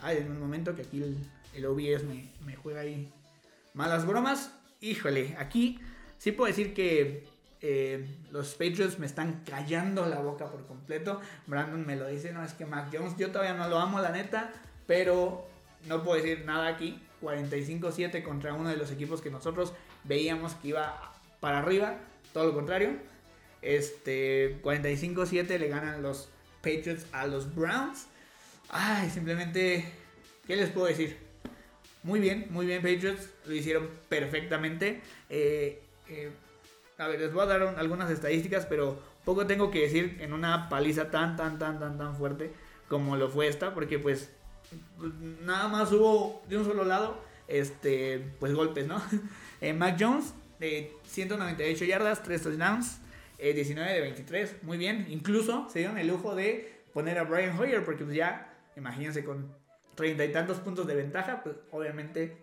Ay, 0.00 0.18
en 0.18 0.30
un 0.30 0.38
momento 0.38 0.76
que 0.76 0.82
aquí 0.82 1.02
el, 1.02 1.16
OBS 1.64 2.04
me, 2.44 2.56
juega 2.56 2.80
ahí 2.80 3.12
malas 3.74 4.06
bromas. 4.06 4.52
Híjole, 4.80 5.36
aquí 5.38 5.78
sí 6.18 6.32
puedo 6.32 6.48
decir 6.48 6.74
que 6.74 7.24
eh, 7.60 8.06
los 8.30 8.52
Patriots 8.52 8.98
me 8.98 9.06
están 9.06 9.42
callando 9.44 10.06
la 10.06 10.20
boca 10.20 10.50
por 10.50 10.66
completo. 10.66 11.20
Brandon 11.46 11.86
me 11.86 11.96
lo 11.96 12.08
dice, 12.08 12.32
no 12.32 12.44
es 12.44 12.52
que 12.54 12.66
Mac 12.66 12.88
Jones, 12.92 13.16
yo 13.16 13.30
todavía 13.30 13.54
no 13.54 13.68
lo 13.68 13.78
amo, 13.78 14.00
la 14.00 14.10
neta, 14.10 14.52
pero 14.86 15.46
no 15.86 16.02
puedo 16.02 16.20
decir 16.20 16.44
nada 16.44 16.68
aquí. 16.68 17.00
45-7 17.22 18.22
contra 18.24 18.52
uno 18.52 18.68
de 18.68 18.76
los 18.76 18.90
equipos 18.90 19.20
que 19.20 19.30
nosotros 19.30 19.72
veíamos 20.02 20.54
que 20.54 20.68
iba 20.68 21.12
para 21.38 21.58
arriba, 21.58 21.98
todo 22.32 22.46
lo 22.46 22.54
contrario. 22.54 22.96
Este 23.62 24.60
45-7 24.62 25.58
le 25.58 25.68
ganan 25.68 26.02
los 26.02 26.28
Patriots 26.62 27.06
a 27.12 27.26
los 27.26 27.54
Browns. 27.54 28.06
Ay, 28.68 29.10
simplemente, 29.10 29.84
¿qué 30.46 30.56
les 30.56 30.70
puedo 30.70 30.86
decir? 30.86 31.18
Muy 32.02 32.18
bien, 32.18 32.46
muy 32.50 32.66
bien 32.66 32.82
Patriots, 32.82 33.28
lo 33.46 33.54
hicieron 33.54 33.88
perfectamente. 34.08 35.00
Eh, 35.30 35.80
eh, 36.08 36.30
a 36.98 37.06
ver, 37.06 37.20
les 37.20 37.32
voy 37.32 37.42
a 37.42 37.46
dar 37.46 37.62
algunas 37.78 38.10
estadísticas, 38.10 38.66
pero 38.66 39.00
poco 39.24 39.46
tengo 39.46 39.70
que 39.70 39.82
decir 39.82 40.18
en 40.20 40.32
una 40.32 40.68
paliza 40.68 41.10
tan, 41.10 41.36
tan, 41.36 41.58
tan, 41.58 41.78
tan, 41.78 41.98
tan 41.98 42.16
fuerte 42.16 42.52
como 42.88 43.16
lo 43.16 43.28
fue 43.28 43.46
esta, 43.46 43.72
porque 43.72 43.98
pues 43.98 44.30
nada 45.44 45.68
más 45.68 45.92
hubo 45.92 46.42
de 46.48 46.58
un 46.58 46.64
solo 46.64 46.84
lado, 46.84 47.18
este, 47.48 48.18
pues 48.38 48.54
golpes, 48.54 48.86
¿no? 48.86 49.00
Eh, 49.62 49.72
Mac 49.72 49.96
Jones, 49.96 50.34
198 51.04 51.84
yardas, 51.84 52.24
3 52.24 52.42
touchdowns, 52.42 52.98
19 53.38 53.88
eh, 53.88 53.94
de 53.94 54.00
23, 54.00 54.64
muy 54.64 54.76
bien. 54.76 55.06
Incluso 55.08 55.68
se 55.70 55.78
dieron 55.78 55.98
el 55.98 56.08
lujo 56.08 56.34
de 56.34 56.82
poner 56.92 57.16
a 57.18 57.22
Brian 57.22 57.56
Hoyer, 57.56 57.84
porque 57.84 58.02
pues 58.02 58.16
ya, 58.16 58.52
imagínense, 58.76 59.22
con 59.22 59.54
treinta 60.02 60.24
y 60.24 60.32
tantos 60.32 60.58
puntos 60.58 60.84
de 60.88 60.96
ventaja, 60.96 61.44
pues 61.44 61.54
obviamente 61.70 62.36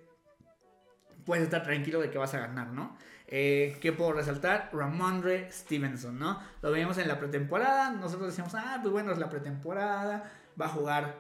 puedes 1.26 1.44
estar 1.44 1.62
tranquilo 1.62 2.00
de 2.00 2.10
que 2.10 2.18
vas 2.18 2.34
a 2.34 2.40
ganar, 2.40 2.68
¿no? 2.68 2.98
Eh, 3.28 3.78
¿Qué 3.82 3.92
puedo 3.92 4.14
resaltar? 4.14 4.70
Ramondre 4.72 5.52
Stevenson, 5.52 6.18
¿no? 6.18 6.42
Lo 6.62 6.72
veíamos 6.72 6.98
en 7.00 7.10
la 7.10 7.20
pretemporada, 7.20 7.92
nosotros 7.92 8.30
decíamos, 8.30 8.56
ah, 8.56 8.80
pues 8.82 8.94
bueno, 8.94 9.12
es 9.12 9.18
la 9.18 9.30
pretemporada, 9.30 10.32
va 10.60 10.68
a 10.68 10.70
jugar 10.70 11.20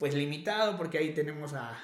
pues 0.00 0.16
limitado, 0.16 0.76
porque 0.76 0.98
ahí 0.98 1.14
tenemos 1.14 1.54
a, 1.54 1.78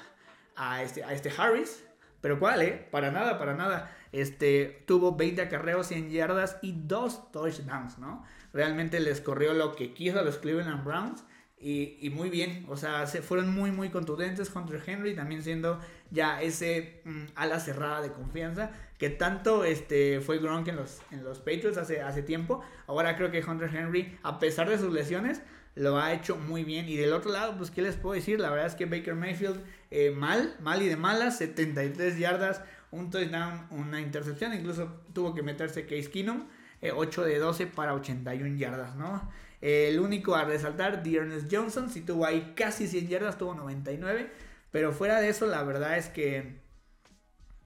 a, 0.57 0.83
este, 0.83 1.05
a 1.05 1.13
este 1.13 1.31
Harris, 1.35 1.81
pero 2.19 2.37
¿cuál, 2.37 2.61
eh? 2.61 2.85
Para 2.91 3.11
nada, 3.11 3.39
para 3.39 3.55
nada. 3.55 3.95
Este, 4.11 4.83
tuvo 4.85 5.15
20 5.15 5.41
acarreos, 5.41 5.87
100 5.87 6.11
yardas 6.11 6.57
y 6.61 6.73
2 6.73 7.31
touchdowns, 7.31 7.97
¿no? 7.97 8.25
Realmente 8.51 8.99
les 8.99 9.21
corrió 9.21 9.53
lo 9.53 9.73
que 9.73 9.93
quiso 9.93 10.19
a 10.19 10.23
los 10.23 10.37
Cleveland 10.37 10.83
Browns. 10.83 11.23
Y, 11.61 12.09
muy 12.13 12.29
bien, 12.29 12.65
o 12.69 12.77
sea, 12.77 13.05
se 13.05 13.21
fueron 13.21 13.53
muy, 13.53 13.71
muy 13.71 13.89
contundentes. 13.89 14.49
Hunter 14.55 14.81
Henry 14.85 15.13
también 15.13 15.43
siendo 15.43 15.79
ya 16.09 16.41
ese 16.41 17.01
mm, 17.03 17.25
ala 17.35 17.59
cerrada 17.59 18.01
de 18.01 18.13
confianza 18.13 18.71
que 18.97 19.09
tanto 19.09 19.65
este, 19.65 20.21
fue 20.21 20.39
Gronk 20.39 20.69
en 20.69 20.77
los, 20.77 21.01
en 21.11 21.23
los 21.23 21.39
Patriots 21.39 21.77
hace, 21.77 22.01
hace 22.01 22.21
tiempo. 22.21 22.61
Ahora 22.87 23.17
creo 23.17 23.29
que 23.29 23.43
Hunter 23.43 23.69
Henry, 23.73 24.17
a 24.23 24.39
pesar 24.39 24.69
de 24.69 24.77
sus 24.77 24.93
lesiones, 24.93 25.41
lo 25.75 25.97
ha 25.97 26.13
hecho 26.13 26.37
muy 26.37 26.63
bien. 26.63 26.87
Y 26.87 26.95
del 26.95 27.13
otro 27.13 27.31
lado, 27.31 27.57
pues, 27.57 27.71
¿qué 27.71 27.81
les 27.81 27.95
puedo 27.95 28.15
decir? 28.15 28.39
La 28.39 28.49
verdad 28.49 28.67
es 28.67 28.75
que 28.75 28.85
Baker 28.85 29.15
Mayfield, 29.15 29.61
eh, 29.91 30.11
mal, 30.11 30.55
mal 30.61 30.81
y 30.81 30.87
de 30.87 30.95
malas, 30.95 31.37
73 31.37 32.17
yardas, 32.17 32.61
un 32.91 33.09
touchdown, 33.09 33.67
una 33.71 34.01
intercepción. 34.01 34.53
Incluso 34.53 35.01
tuvo 35.13 35.33
que 35.33 35.43
meterse 35.43 35.83
Case 35.83 36.09
Keenum, 36.09 36.45
8 36.93 37.25
eh, 37.25 37.29
de 37.29 37.39
12 37.39 37.67
para 37.67 37.93
81 37.93 38.57
yardas, 38.57 38.95
¿no? 38.95 39.29
El 39.61 39.99
único 39.99 40.35
a 40.35 40.45
resaltar, 40.45 41.03
Dearness 41.03 41.47
Johnson, 41.51 41.89
si 41.89 42.01
tuvo 42.01 42.25
ahí 42.25 42.53
casi 42.55 42.87
100 42.87 43.07
yardas, 43.07 43.37
tuvo 43.37 43.53
99. 43.55 44.29
Pero 44.71 44.91
fuera 44.91 45.19
de 45.19 45.29
eso, 45.29 45.45
la 45.47 45.63
verdad 45.63 45.97
es 45.97 46.07
que 46.07 46.59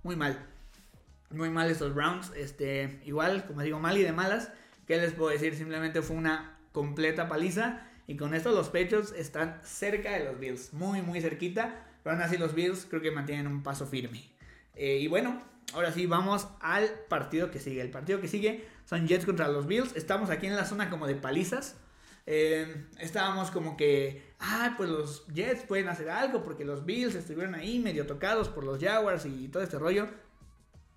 muy 0.01 0.15
mal. 0.15 0.47
Muy 1.29 1.49
mal 1.49 1.69
estos 1.69 1.93
Browns. 1.93 2.31
Este, 2.35 3.01
igual, 3.05 3.45
como 3.45 3.61
digo, 3.61 3.79
mal 3.79 3.97
y 3.97 4.03
de 4.03 4.11
malas. 4.11 4.51
¿Qué 4.87 4.97
les 4.97 5.13
puedo 5.13 5.31
decir? 5.31 5.55
Simplemente 5.55 6.01
fue 6.01 6.15
una 6.15 6.57
completa 6.71 7.27
paliza. 7.27 7.87
Y 8.07 8.17
con 8.17 8.33
esto 8.33 8.51
los 8.51 8.67
Patriots 8.67 9.13
están 9.13 9.59
cerca 9.63 10.11
de 10.11 10.25
los 10.25 10.39
Bills, 10.39 10.73
muy 10.73 11.01
muy 11.01 11.21
cerquita, 11.21 11.85
pero 12.03 12.15
aún 12.15 12.23
así 12.23 12.37
los 12.37 12.53
Bills 12.53 12.85
creo 12.89 13.01
que 13.01 13.11
mantienen 13.11 13.47
un 13.47 13.63
paso 13.63 13.87
firme. 13.87 14.21
Eh, 14.75 14.97
y 14.99 15.07
bueno, 15.07 15.41
ahora 15.73 15.91
sí 15.93 16.05
vamos 16.05 16.47
al 16.59 16.89
partido 17.07 17.49
que 17.49 17.59
sigue. 17.59 17.81
El 17.81 17.91
partido 17.91 18.19
que 18.19 18.27
sigue 18.27 18.65
son 18.85 19.07
Jets 19.07 19.25
contra 19.25 19.47
los 19.47 19.67
Bills. 19.67 19.95
Estamos 19.95 20.29
aquí 20.29 20.47
en 20.47 20.55
la 20.55 20.65
zona 20.65 20.89
como 20.89 21.07
de 21.07 21.15
palizas. 21.15 21.77
Eh, 22.25 22.87
estábamos 22.99 23.51
como 23.51 23.75
que, 23.75 24.33
ah, 24.39 24.75
pues 24.77 24.89
los 24.89 25.27
Jets 25.27 25.63
pueden 25.63 25.89
hacer 25.89 26.09
algo 26.09 26.43
porque 26.43 26.63
los 26.63 26.85
Bills 26.85 27.15
estuvieron 27.15 27.55
ahí 27.55 27.79
medio 27.79 28.05
tocados 28.05 28.49
por 28.49 28.63
los 28.63 28.79
Jaguars 28.81 29.25
y 29.25 29.49
todo 29.49 29.63
este 29.63 29.77
rollo. 29.77 30.07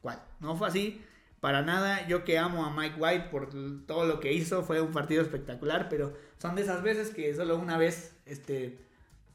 ¿Cuál? 0.03 0.23
No 0.41 0.57
fue 0.57 0.69
así. 0.69 1.03
Para 1.41 1.63
nada, 1.63 2.07
yo 2.09 2.25
que 2.25 2.39
amo 2.39 2.65
a 2.65 2.71
Mike 2.71 2.97
White 2.99 3.29
por 3.31 3.51
todo 3.87 4.07
lo 4.07 4.21
que 4.21 4.33
hizo, 4.33 4.65
fue 4.65 4.81
un 4.81 4.93
partido 4.93 5.23
espectacular, 5.23 5.89
pero 5.89 6.15
son 6.39 6.55
de 6.57 6.63
esas 6.63 6.83
veces 6.83 7.11
que 7.11 7.35
solo 7.35 7.57
una 7.57 7.77
vez 7.77 8.17
este, 8.25 8.79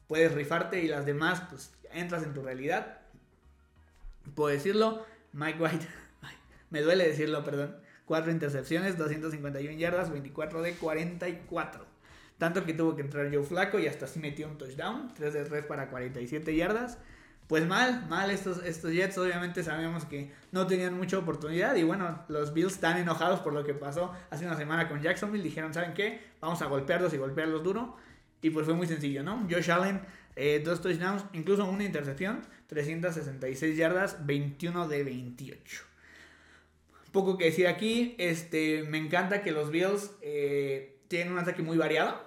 puedes 0.08 0.32
rifarte 0.32 0.82
y 0.82 0.88
las 0.88 1.06
demás 1.06 1.42
pues 1.48 1.72
entras 1.92 2.22
en 2.24 2.34
tu 2.34 2.42
realidad. 2.42 2.98
Puedo 4.34 4.52
decirlo, 4.52 5.06
Mike 5.32 5.62
White, 5.62 5.86
me 6.70 6.80
duele 6.80 7.06
decirlo, 7.06 7.44
perdón, 7.44 7.76
4 8.06 8.30
intercepciones, 8.30 8.98
251 8.98 9.78
yardas, 9.78 10.10
24 10.10 10.62
de 10.62 10.72
44. 10.74 11.86
Tanto 12.38 12.64
que 12.64 12.74
tuvo 12.74 12.96
que 12.96 13.02
entrar 13.02 13.32
Joe 13.32 13.44
Flaco 13.44 13.78
y 13.78 13.86
hasta 13.86 14.06
así 14.06 14.18
metió 14.18 14.48
un 14.48 14.58
touchdown, 14.58 15.12
3 15.14 15.32
de 15.32 15.44
3 15.44 15.64
para 15.66 15.88
47 15.90 16.56
yardas 16.56 16.98
pues 17.52 17.66
mal, 17.66 18.06
mal 18.08 18.30
estos, 18.30 18.64
estos 18.64 18.92
Jets. 18.92 19.18
Obviamente 19.18 19.62
sabíamos 19.62 20.06
que 20.06 20.32
no 20.52 20.66
tenían 20.66 20.96
mucha 20.96 21.18
oportunidad. 21.18 21.74
Y 21.76 21.82
bueno, 21.82 22.24
los 22.28 22.54
Bills 22.54 22.72
están 22.72 22.96
enojados 22.96 23.40
por 23.40 23.52
lo 23.52 23.62
que 23.62 23.74
pasó 23.74 24.14
hace 24.30 24.46
una 24.46 24.56
semana 24.56 24.88
con 24.88 25.02
Jacksonville. 25.02 25.44
Dijeron, 25.44 25.74
¿saben 25.74 25.92
qué? 25.92 26.18
Vamos 26.40 26.62
a 26.62 26.66
golpearlos 26.66 27.12
y 27.12 27.18
golpearlos 27.18 27.62
duro. 27.62 27.96
Y 28.40 28.48
pues 28.48 28.64
fue 28.64 28.74
muy 28.74 28.86
sencillo, 28.86 29.22
¿no? 29.22 29.46
Josh 29.50 29.70
Allen, 29.70 30.00
eh, 30.34 30.62
dos 30.64 30.80
touchdowns, 30.80 31.26
incluso 31.34 31.66
una 31.66 31.84
intercepción, 31.84 32.40
366 32.68 33.76
yardas, 33.76 34.24
21 34.24 34.88
de 34.88 35.04
28. 35.04 35.91
Poco 37.12 37.36
que 37.36 37.44
decir 37.44 37.66
aquí, 37.66 38.14
este, 38.16 38.84
me 38.84 38.96
encanta 38.96 39.42
que 39.42 39.52
los 39.52 39.70
Bills 39.70 40.12
eh, 40.22 40.98
tienen 41.08 41.34
un 41.34 41.38
ataque 41.38 41.62
muy 41.62 41.76
variado. 41.76 42.18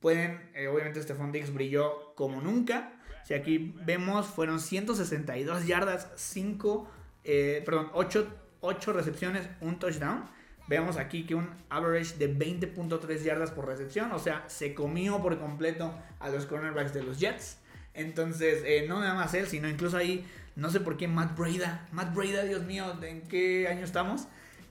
Pueden, 0.00 0.50
eh, 0.54 0.66
obviamente 0.66 1.02
Stephon 1.02 1.30
Diggs 1.30 1.52
brilló 1.52 2.14
como 2.14 2.40
nunca. 2.40 2.94
Si 3.24 3.34
aquí 3.34 3.74
vemos, 3.84 4.26
fueron 4.26 4.60
162 4.60 5.66
yardas, 5.66 6.10
5, 6.16 6.90
eh, 7.24 7.62
perdón, 7.66 7.90
8, 7.92 8.92
recepciones, 8.94 9.46
un 9.60 9.78
touchdown. 9.78 10.24
Vemos 10.68 10.96
aquí 10.96 11.26
que 11.26 11.34
un 11.34 11.50
average 11.68 12.16
de 12.16 12.34
20.3 12.34 13.22
yardas 13.22 13.50
por 13.50 13.66
recepción, 13.66 14.10
o 14.12 14.18
sea, 14.18 14.48
se 14.48 14.72
comió 14.72 15.20
por 15.20 15.38
completo 15.38 15.94
a 16.18 16.30
los 16.30 16.46
cornerbacks 16.46 16.94
de 16.94 17.02
los 17.02 17.20
Jets. 17.20 17.58
Entonces, 17.92 18.88
no 18.88 19.00
nada 19.00 19.14
más 19.14 19.34
él, 19.34 19.46
sino 19.46 19.68
incluso 19.68 19.98
ahí, 19.98 20.24
no 20.56 20.70
sé 20.70 20.80
por 20.80 20.96
qué 20.96 21.08
Matt 21.08 21.36
Breda, 21.36 21.88
Matt 21.92 22.14
Breda, 22.14 22.44
Dios 22.44 22.62
mío, 22.62 22.96
¿en 23.02 23.22
qué 23.22 23.68
año 23.68 23.84
estamos? 23.84 24.28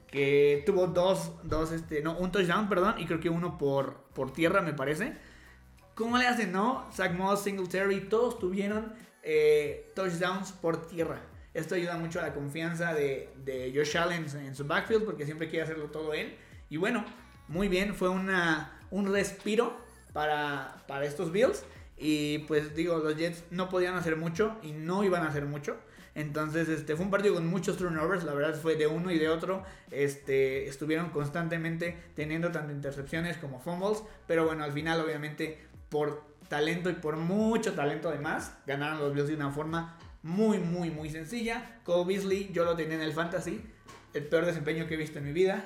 Que 0.08 0.64
tuvo 0.66 0.88
dos, 0.88 1.32
dos, 1.44 1.72
este, 1.72 2.02
no, 2.02 2.18
un 2.18 2.32
touchdown, 2.32 2.70
perdón, 2.70 2.96
y 3.00 3.06
creo 3.06 3.20
que 3.20 3.30
uno 3.30 3.58
por, 3.58 4.04
por 4.14 4.32
tierra, 4.32 4.62
me 4.62 4.74
parece. 4.74 5.14
¿Cómo 5.96 6.18
le 6.18 6.28
hacen, 6.28 6.52
no? 6.52 6.88
Zach 6.94 7.14
Moss, 7.14 7.44
Singletary, 7.44 8.02
todos 8.02 8.40
tuvieron 8.40 8.94
eh, 9.22 9.92
touchdowns 9.96 10.52
por 10.54 10.88
tierra. 10.88 11.22
Esto 11.54 11.76
ayuda 11.76 11.98
mucho 11.98 12.20
a 12.20 12.24
la 12.24 12.34
confianza 12.34 12.94
de, 12.94 13.72
Josh 13.76 13.98
Allen 13.98 14.26
en 14.36 14.56
su 14.56 14.66
backfield 14.66 15.06
porque 15.06 15.26
siempre 15.26 15.50
quiere 15.50 15.64
hacerlo 15.64 15.86
todo 15.86 16.14
él. 16.14 16.36
Y 16.70 16.78
bueno, 16.78 17.06
muy 17.48 17.68
bien, 17.68 17.94
fue 17.94 18.10
una, 18.10 18.80
un 18.90 19.12
respiro 19.12 19.78
para, 20.14 20.84
para 20.88 21.06
estos 21.06 21.32
Bills. 21.32 21.64
Y 21.98 22.40
pues 22.40 22.76
digo, 22.76 22.98
los 22.98 23.16
Jets 23.16 23.44
no 23.52 23.70
podían 23.70 23.96
hacer 23.96 24.16
mucho 24.16 24.58
y 24.62 24.72
no 24.72 25.04
iban 25.04 25.24
a 25.24 25.30
hacer 25.30 25.46
mucho. 25.46 25.78
Entonces, 26.16 26.70
este 26.70 26.96
fue 26.96 27.06
un 27.06 27.12
partido 27.12 27.34
con 27.34 27.48
muchos 27.48 27.78
turnovers, 27.78 28.24
la 28.24 28.34
verdad 28.34 28.60
fue 28.60 28.76
de 28.76 28.86
uno 28.86 29.12
y 29.12 29.18
de 29.18 29.30
otro. 29.30 29.64
Este, 29.90 30.68
estuvieron 30.68 31.10
constantemente 31.10 31.98
teniendo 32.16 32.52
tanto 32.52 32.72
intercepciones 32.72 33.38
como 33.38 33.60
fumbles, 33.60 34.04
pero 34.28 34.46
bueno, 34.46 34.64
al 34.64 34.72
final 34.72 35.02
obviamente 35.02 35.60
por 35.90 36.24
talento 36.50 36.90
y 36.90 36.94
por 36.94 37.18
mucho 37.18 37.74
talento 37.74 38.10
además, 38.10 38.54
ganaron 38.68 39.00
los 39.00 39.14
Bills 39.14 39.28
de 39.28 39.36
una 39.36 39.52
forma 39.52 39.98
muy 40.22 40.60
muy 40.60 40.92
muy 40.92 41.10
sencilla. 41.10 41.80
Cole 41.84 42.14
Beasley, 42.14 42.50
yo 42.54 42.64
lo 42.64 42.76
tenía 42.76 42.96
en 42.96 43.02
el 43.02 43.14
fantasy, 43.14 43.64
el 44.14 44.26
peor 44.26 44.46
desempeño 44.46 44.88
que 44.88 44.94
he 44.94 44.98
visto 44.98 45.20
en 45.20 45.26
mi 45.26 45.34
vida. 45.34 45.64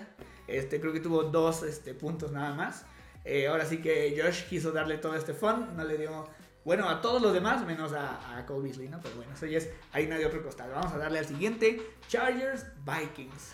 Este, 0.47 0.79
creo 0.79 0.93
que 0.93 1.01
tuvo 1.01 1.23
dos 1.23 1.63
este, 1.63 1.93
puntos 1.93 2.31
nada 2.31 2.53
más. 2.53 2.85
Eh, 3.29 3.45
ahora 3.47 3.65
sí 3.65 3.79
que 3.79 4.17
Josh 4.17 4.45
quiso 4.45 4.71
darle 4.71 4.97
todo 4.97 5.13
este 5.13 5.33
fun, 5.33 5.75
no 5.75 5.83
le 5.83 5.97
dio, 5.97 6.29
bueno, 6.63 6.87
a 6.87 7.01
todos 7.01 7.21
los 7.21 7.33
demás, 7.33 7.65
menos 7.65 7.91
a, 7.91 8.37
a 8.37 8.45
Cole 8.45 8.63
Beasley, 8.63 8.87
¿no? 8.87 9.01
Pero 9.01 9.17
bueno, 9.17 9.33
eso 9.33 9.45
ya 9.45 9.57
es 9.57 9.69
harina 9.91 10.17
de 10.17 10.25
otro 10.25 10.41
costal. 10.41 10.69
Vamos 10.73 10.93
a 10.93 10.97
darle 10.97 11.19
al 11.19 11.25
siguiente, 11.25 11.81
Chargers 12.07 12.65
Vikings. 12.85 13.53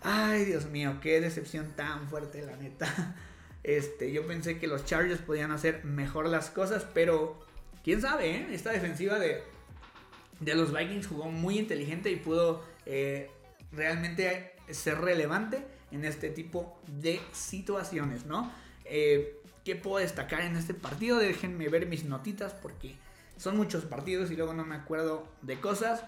Ay, 0.00 0.44
Dios 0.44 0.66
mío, 0.66 0.98
qué 1.02 1.20
decepción 1.20 1.72
tan 1.74 2.08
fuerte, 2.08 2.42
la 2.42 2.56
neta. 2.56 3.16
Este, 3.64 4.12
yo 4.12 4.26
pensé 4.26 4.58
que 4.58 4.66
los 4.66 4.84
Chargers 4.84 5.22
podían 5.22 5.50
hacer 5.50 5.86
mejor 5.86 6.28
las 6.28 6.50
cosas, 6.50 6.86
pero 6.92 7.40
quién 7.82 8.02
sabe, 8.02 8.36
¿eh? 8.36 8.48
Esta 8.50 8.72
defensiva 8.72 9.18
de, 9.18 9.42
de 10.40 10.54
los 10.54 10.70
Vikings 10.70 11.06
jugó 11.06 11.30
muy 11.30 11.58
inteligente 11.58 12.10
y 12.10 12.16
pudo 12.16 12.62
eh, 12.84 13.30
realmente 13.72 14.52
ser 14.68 15.00
relevante 15.00 15.64
en 15.90 16.04
este 16.04 16.28
tipo 16.28 16.78
de 16.86 17.22
situaciones, 17.32 18.26
¿no? 18.26 18.52
Eh, 18.84 19.40
¿Qué 19.64 19.76
puedo 19.76 19.98
destacar 19.98 20.42
en 20.42 20.56
este 20.56 20.74
partido? 20.74 21.18
Déjenme 21.18 21.68
ver 21.68 21.86
mis 21.86 22.04
notitas 22.04 22.52
porque 22.52 22.96
son 23.36 23.56
muchos 23.56 23.84
partidos 23.84 24.30
y 24.30 24.36
luego 24.36 24.52
no 24.52 24.64
me 24.64 24.74
acuerdo 24.74 25.26
de 25.42 25.58
cosas. 25.58 26.04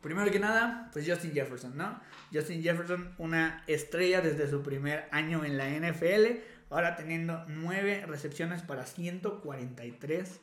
Primero 0.00 0.30
que 0.32 0.40
nada, 0.40 0.90
pues 0.92 1.08
Justin 1.08 1.32
Jefferson, 1.32 1.76
¿no? 1.76 2.00
Justin 2.32 2.60
Jefferson, 2.60 3.14
una 3.18 3.62
estrella 3.68 4.20
desde 4.20 4.50
su 4.50 4.62
primer 4.62 5.06
año 5.12 5.44
en 5.44 5.56
la 5.56 5.68
NFL, 5.68 6.40
ahora 6.70 6.96
teniendo 6.96 7.44
9 7.46 8.06
recepciones 8.06 8.62
para 8.62 8.84
143 8.84 10.40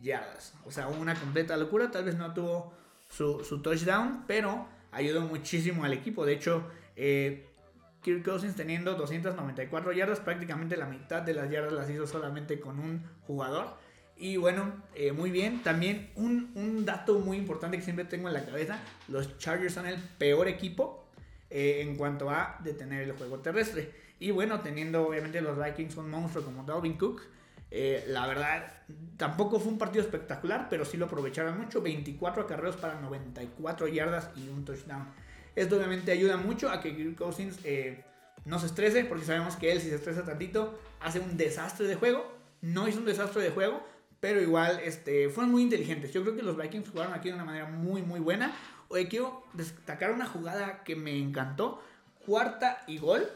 yardas. 0.00 0.54
O 0.64 0.70
sea, 0.70 0.88
una 0.88 1.14
completa 1.14 1.58
locura, 1.58 1.90
tal 1.90 2.04
vez 2.04 2.16
no 2.16 2.32
tuvo 2.32 2.72
su, 3.10 3.44
su 3.44 3.60
touchdown, 3.60 4.24
pero 4.26 4.66
ayudó 4.92 5.20
muchísimo 5.20 5.84
al 5.84 5.92
equipo. 5.92 6.24
De 6.24 6.32
hecho, 6.32 6.70
eh, 6.96 7.51
Kirk 8.02 8.24
Cousins 8.24 8.56
teniendo 8.56 8.94
294 8.94 9.92
yardas, 9.92 10.20
prácticamente 10.20 10.76
la 10.76 10.86
mitad 10.86 11.22
de 11.22 11.34
las 11.34 11.50
yardas 11.50 11.72
las 11.72 11.88
hizo 11.88 12.06
solamente 12.06 12.60
con 12.60 12.78
un 12.78 13.02
jugador. 13.26 13.76
Y 14.16 14.36
bueno, 14.36 14.72
eh, 14.94 15.12
muy 15.12 15.30
bien. 15.30 15.62
También 15.62 16.10
un, 16.16 16.84
dato 16.84 17.18
muy 17.18 17.36
importante 17.36 17.76
que 17.76 17.82
siempre 17.82 18.04
tengo 18.04 18.28
en 18.28 18.34
la 18.34 18.44
cabeza, 18.44 18.80
los 19.08 19.38
Chargers 19.38 19.74
son 19.74 19.86
el 19.86 19.98
peor 20.18 20.48
equipo 20.48 21.08
eh, 21.50 21.80
en 21.80 21.96
cuanto 21.96 22.30
a 22.30 22.58
detener 22.62 23.02
el 23.02 23.12
juego 23.12 23.38
terrestre. 23.38 23.92
Y 24.18 24.30
bueno, 24.30 24.60
teniendo 24.60 25.06
obviamente 25.06 25.40
los 25.40 25.58
Vikings 25.58 25.96
un 25.96 26.10
monstruo 26.10 26.44
como 26.44 26.64
Dalvin 26.64 26.96
Cook, 26.96 27.22
eh, 27.70 28.04
la 28.08 28.26
verdad, 28.26 28.70
tampoco 29.16 29.58
fue 29.58 29.72
un 29.72 29.78
partido 29.78 30.04
espectacular, 30.04 30.68
pero 30.68 30.84
sí 30.84 30.96
lo 30.96 31.06
aprovecharon 31.06 31.58
mucho. 31.58 31.80
24 31.80 32.42
acarreos 32.42 32.76
para 32.76 33.00
94 33.00 33.88
yardas 33.88 34.30
y 34.36 34.48
un 34.48 34.64
touchdown. 34.64 35.06
Esto 35.54 35.76
obviamente 35.76 36.12
ayuda 36.12 36.36
mucho 36.36 36.70
a 36.70 36.80
que 36.80 36.96
Kirk 36.96 37.16
Cousins 37.16 37.58
eh, 37.64 38.04
no 38.44 38.58
se 38.58 38.66
estrese, 38.66 39.04
porque 39.04 39.24
sabemos 39.24 39.56
que 39.56 39.72
él 39.72 39.80
si 39.80 39.88
se 39.88 39.96
estresa 39.96 40.24
tantito 40.24 40.78
hace 41.00 41.20
un 41.20 41.36
desastre 41.36 41.86
de 41.86 41.94
juego. 41.94 42.26
No 42.62 42.88
hizo 42.88 42.98
un 42.98 43.04
desastre 43.04 43.42
de 43.42 43.50
juego, 43.50 43.84
pero 44.20 44.40
igual 44.40 44.80
este, 44.84 45.28
fueron 45.28 45.50
muy 45.50 45.62
inteligentes. 45.62 46.12
Yo 46.12 46.22
creo 46.22 46.36
que 46.36 46.42
los 46.42 46.56
Vikings 46.56 46.88
jugaron 46.88 47.12
aquí 47.12 47.28
de 47.28 47.34
una 47.34 47.44
manera 47.44 47.66
muy 47.66 48.02
muy 48.02 48.20
buena. 48.20 48.52
Hoy 48.88 49.06
quiero 49.06 49.44
destacar 49.52 50.12
una 50.12 50.26
jugada 50.26 50.84
que 50.84 50.96
me 50.96 51.16
encantó. 51.16 51.82
Cuarta 52.24 52.82
y 52.86 52.98
gol. 52.98 53.28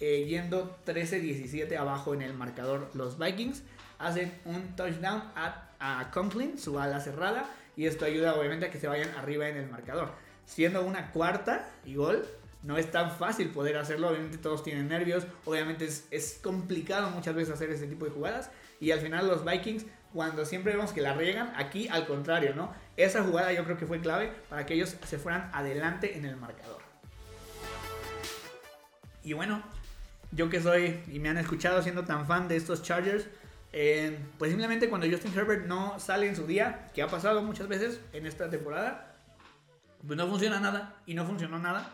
Eh, 0.00 0.26
yendo 0.28 0.78
13-17 0.86 1.76
abajo 1.76 2.14
en 2.14 2.22
el 2.22 2.32
marcador 2.32 2.90
los 2.94 3.18
Vikings. 3.18 3.62
Hacen 3.98 4.32
un 4.44 4.76
touchdown 4.76 5.22
a, 5.34 5.70
a 5.78 6.10
Conklin, 6.10 6.58
su 6.58 6.78
ala 6.78 7.00
cerrada. 7.00 7.50
Y 7.76 7.86
esto 7.86 8.04
ayuda 8.04 8.34
obviamente 8.34 8.66
a 8.66 8.70
que 8.70 8.78
se 8.78 8.88
vayan 8.88 9.10
arriba 9.16 9.48
en 9.48 9.56
el 9.56 9.68
marcador 9.68 10.12
siendo 10.48 10.82
una 10.82 11.10
cuarta 11.12 11.68
y 11.84 11.94
gol, 11.94 12.26
no 12.62 12.78
es 12.78 12.90
tan 12.90 13.12
fácil 13.12 13.50
poder 13.50 13.76
hacerlo. 13.76 14.08
Obviamente 14.08 14.38
todos 14.38 14.64
tienen 14.64 14.88
nervios. 14.88 15.26
Obviamente 15.44 15.86
es, 15.86 16.40
complicado 16.42 17.10
muchas 17.10 17.34
veces 17.34 17.54
hacer 17.54 17.70
ese 17.70 17.86
tipo 17.86 18.06
de 18.06 18.10
jugadas. 18.10 18.50
Y 18.80 18.90
al 18.90 19.00
final 19.00 19.28
los 19.28 19.44
Vikings, 19.44 19.84
cuando 20.12 20.44
siempre 20.44 20.72
vemos 20.72 20.92
que 20.92 21.02
la 21.02 21.14
riegan, 21.14 21.52
aquí 21.56 21.88
al 21.88 22.06
contrario, 22.06 22.54
¿no? 22.54 22.72
Esa 22.96 23.22
jugada 23.22 23.52
yo 23.52 23.64
creo 23.64 23.76
que 23.76 23.86
fue 23.86 24.00
clave 24.00 24.32
para 24.48 24.64
que 24.64 24.74
ellos 24.74 24.96
se 25.06 25.18
fueran 25.18 25.50
adelante 25.52 26.16
en 26.16 26.24
el 26.24 26.36
marcador. 26.36 26.80
Y 29.22 29.34
bueno, 29.34 29.62
yo 30.32 30.48
que 30.48 30.62
soy 30.62 31.00
y 31.12 31.18
me 31.18 31.28
han 31.28 31.36
escuchado 31.36 31.82
siendo 31.82 32.04
tan 32.04 32.26
fan 32.26 32.48
de 32.48 32.56
estos 32.56 32.82
Chargers, 32.82 33.26
eh, 33.72 34.18
pues 34.38 34.50
simplemente 34.50 34.88
cuando 34.88 35.06
Justin 35.06 35.36
Herbert 35.36 35.66
no 35.66 36.00
sale 36.00 36.26
en 36.26 36.36
su 36.36 36.46
día, 36.46 36.88
que 36.94 37.02
ha 37.02 37.08
pasado 37.08 37.42
muchas 37.42 37.68
veces 37.68 38.00
en 38.14 38.24
esta 38.24 38.48
temporada, 38.48 39.07
pues 40.06 40.16
no 40.16 40.26
funciona 40.26 40.60
nada 40.60 40.96
y 41.06 41.14
no 41.14 41.26
funcionó 41.26 41.58
nada. 41.58 41.90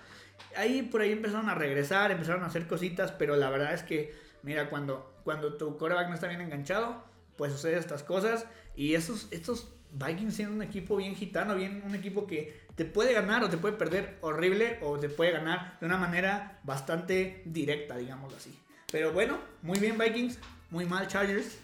Ahí 0.57 0.83
por 0.83 1.01
ahí 1.01 1.13
empezaron 1.13 1.49
a 1.49 1.55
regresar, 1.55 2.11
empezaron 2.11 2.43
a 2.43 2.47
hacer 2.47 2.67
cositas, 2.67 3.13
pero 3.13 3.37
la 3.37 3.51
verdad 3.51 3.75
es 3.75 3.83
que, 3.83 4.15
mira, 4.43 4.69
cuando, 4.71 5.15
cuando 5.25 5.55
tu 5.55 5.77
coreback 5.77 6.09
no 6.09 6.15
está 6.15 6.29
bien 6.29 6.41
enganchado, 6.41 7.05
pues 7.37 7.53
sucede 7.53 7.79
estas 7.79 8.03
cosas. 8.03 8.47
Y 8.77 8.95
estos, 8.95 9.29
estos 9.31 9.73
Vikings 9.93 10.35
siendo 10.35 10.55
un 10.55 10.63
equipo 10.63 10.97
bien 10.97 11.15
gitano, 11.15 11.55
bien 11.55 11.83
un 11.87 11.95
equipo 11.95 12.27
que 12.27 12.65
te 12.75 12.85
puede 12.85 13.13
ganar 13.13 13.45
o 13.45 13.51
te 13.51 13.57
puede 13.57 13.77
perder 13.77 14.19
horrible 14.21 14.79
o 14.83 14.99
te 14.99 15.09
puede 15.09 15.31
ganar 15.31 15.79
de 15.81 15.87
una 15.87 15.97
manera 15.97 16.61
bastante 16.65 17.43
directa, 17.45 17.97
digámoslo 17.97 18.37
así. 18.37 18.59
Pero 18.91 19.13
bueno, 19.13 19.39
muy 19.63 19.79
bien 19.79 19.97
Vikings, 19.99 20.39
muy 20.71 20.85
mal 20.85 21.07
Chargers. 21.09 21.59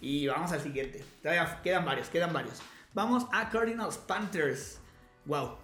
Y 0.00 0.26
vamos 0.26 0.52
al 0.52 0.60
siguiente. 0.60 1.04
Quedan 1.62 1.84
varios, 1.84 2.08
quedan 2.08 2.32
varios. 2.32 2.60
Vamos 2.92 3.26
a 3.32 3.48
Cardinals 3.48 3.96
Panthers. 3.98 4.78
Wow, 5.24 5.56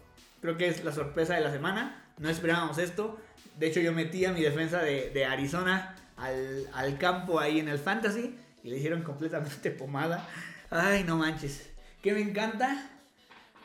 Creo 0.42 0.56
que 0.56 0.66
es 0.66 0.84
la 0.84 0.90
sorpresa 0.90 1.34
de 1.34 1.40
la 1.40 1.52
semana. 1.52 2.04
No 2.18 2.28
esperábamos 2.28 2.76
esto. 2.78 3.16
De 3.58 3.68
hecho, 3.68 3.78
yo 3.78 3.92
metí 3.92 4.24
a 4.24 4.32
mi 4.32 4.42
defensa 4.42 4.82
de, 4.82 5.24
Arizona 5.24 5.94
al, 6.16 6.98
campo 6.98 7.38
ahí 7.38 7.60
en 7.60 7.68
el 7.68 7.78
Fantasy 7.78 8.36
y 8.64 8.70
le 8.70 8.78
hicieron 8.78 9.02
completamente 9.02 9.70
pomada. 9.70 10.28
Ay, 10.68 11.04
no 11.04 11.16
manches. 11.16 11.70
Que 12.02 12.12
me 12.12 12.20
encanta. 12.20 12.90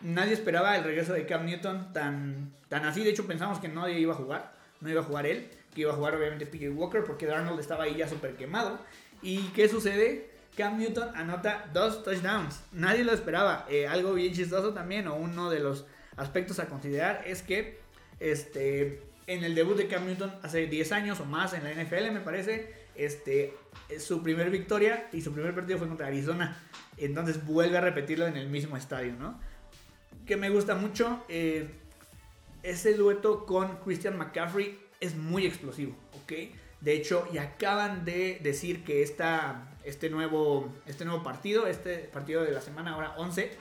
Nadie 0.02 0.34
esperaba 0.34 0.78
el 0.78 0.84
regreso 0.84 1.14
de 1.14 1.26
Cam 1.26 1.48
Newton 1.48 1.94
tan, 1.94 2.54
tan 2.70 2.86
así. 2.86 3.04
De 3.04 3.10
hecho, 3.10 3.26
pensamos 3.26 3.58
que 3.58 3.70
nadie 3.70 4.00
iba 4.00 4.14
a 4.14 4.18
jugar. 4.18 4.54
No 4.80 4.90
iba 4.90 5.02
a 5.02 5.04
jugar 5.04 5.26
él. 5.26 5.50
Que 5.74 5.82
iba 5.82 5.94
a 5.94 5.96
jugar 5.96 6.14
obviamente 6.14 6.46
PJ 6.46 6.70
Walker 6.70 7.04
porque 7.04 7.26
Darnold 7.26 7.60
estaba 7.60 7.86
ahí 7.86 7.96
ya 7.98 8.08
súper 8.08 8.36
quemado. 8.36 8.80
¿Y 9.24 9.48
qué 9.48 9.68
sucede? 9.68 10.30
Cam 10.56 10.78
Newton 10.78 11.10
anota 11.16 11.66
dos 11.74 12.04
touchdowns. 12.04 12.62
Nadie 12.72 13.04
lo 13.04 13.14
esperaba. 13.14 13.66
Eh, 13.68 13.88
algo 13.88 14.14
bien 14.14 14.32
chistoso 14.32 14.76
también, 14.76 15.08
o 15.08 15.16
uno 15.16 15.50
de 15.50 15.60
los 15.60 15.88
aspectos 16.18 16.60
a 16.60 16.66
considerar 16.66 17.24
es 17.26 17.42
que 17.42 17.80
este, 18.20 19.02
en 19.28 19.44
el 19.44 19.56
debut 19.56 19.78
de 19.78 19.88
Cam 19.88 20.06
Newton 20.06 20.34
hace 20.44 20.68
10 20.68 20.92
años 20.92 21.20
o 21.20 21.26
más 21.26 21.54
en 21.54 21.64
la 21.64 21.72
NFL, 21.72 22.12
me 22.12 22.22
parece, 22.22 22.74
este, 22.96 23.54
su 24.00 24.24
primer 24.24 24.50
victoria 24.50 25.08
y 25.14 25.22
su 25.22 25.32
primer 25.32 25.54
partido 25.54 25.78
fue 25.78 25.88
contra 25.88 26.08
Arizona. 26.08 26.58
Entonces 26.98 27.46
vuelve 27.46 27.78
a 27.78 27.82
repetirlo 27.82 28.28
en 28.28 28.38
el 28.38 28.50
mismo 28.50 28.76
estadio, 28.76 29.14
¿no? 29.14 29.40
Que 30.26 30.36
me 30.36 30.50
gusta 30.50 30.76
mucho. 30.76 31.24
Eh, 31.30 31.70
ese 32.64 32.94
dueto 32.96 33.46
con 33.46 33.78
Christian 33.78 34.18
McCaffrey 34.18 34.80
es 35.00 35.16
muy 35.16 35.46
explosivo, 35.46 35.96
¿ok? 36.24 36.34
De 36.82 36.94
hecho, 36.94 37.28
y 37.32 37.38
acaban 37.38 38.06
de 38.06 38.40
decir 38.42 38.84
que 38.84 39.02
esta, 39.02 39.68
este, 39.84 40.10
nuevo, 40.10 40.74
este 40.86 41.06
nuevo 41.06 41.24
partido, 41.24 41.68
este 41.68 41.98
partido 41.98 42.44
de 42.44 42.52
la 42.52 42.62
semana 42.62 42.94
ahora 42.94 43.16
11, 43.18 43.52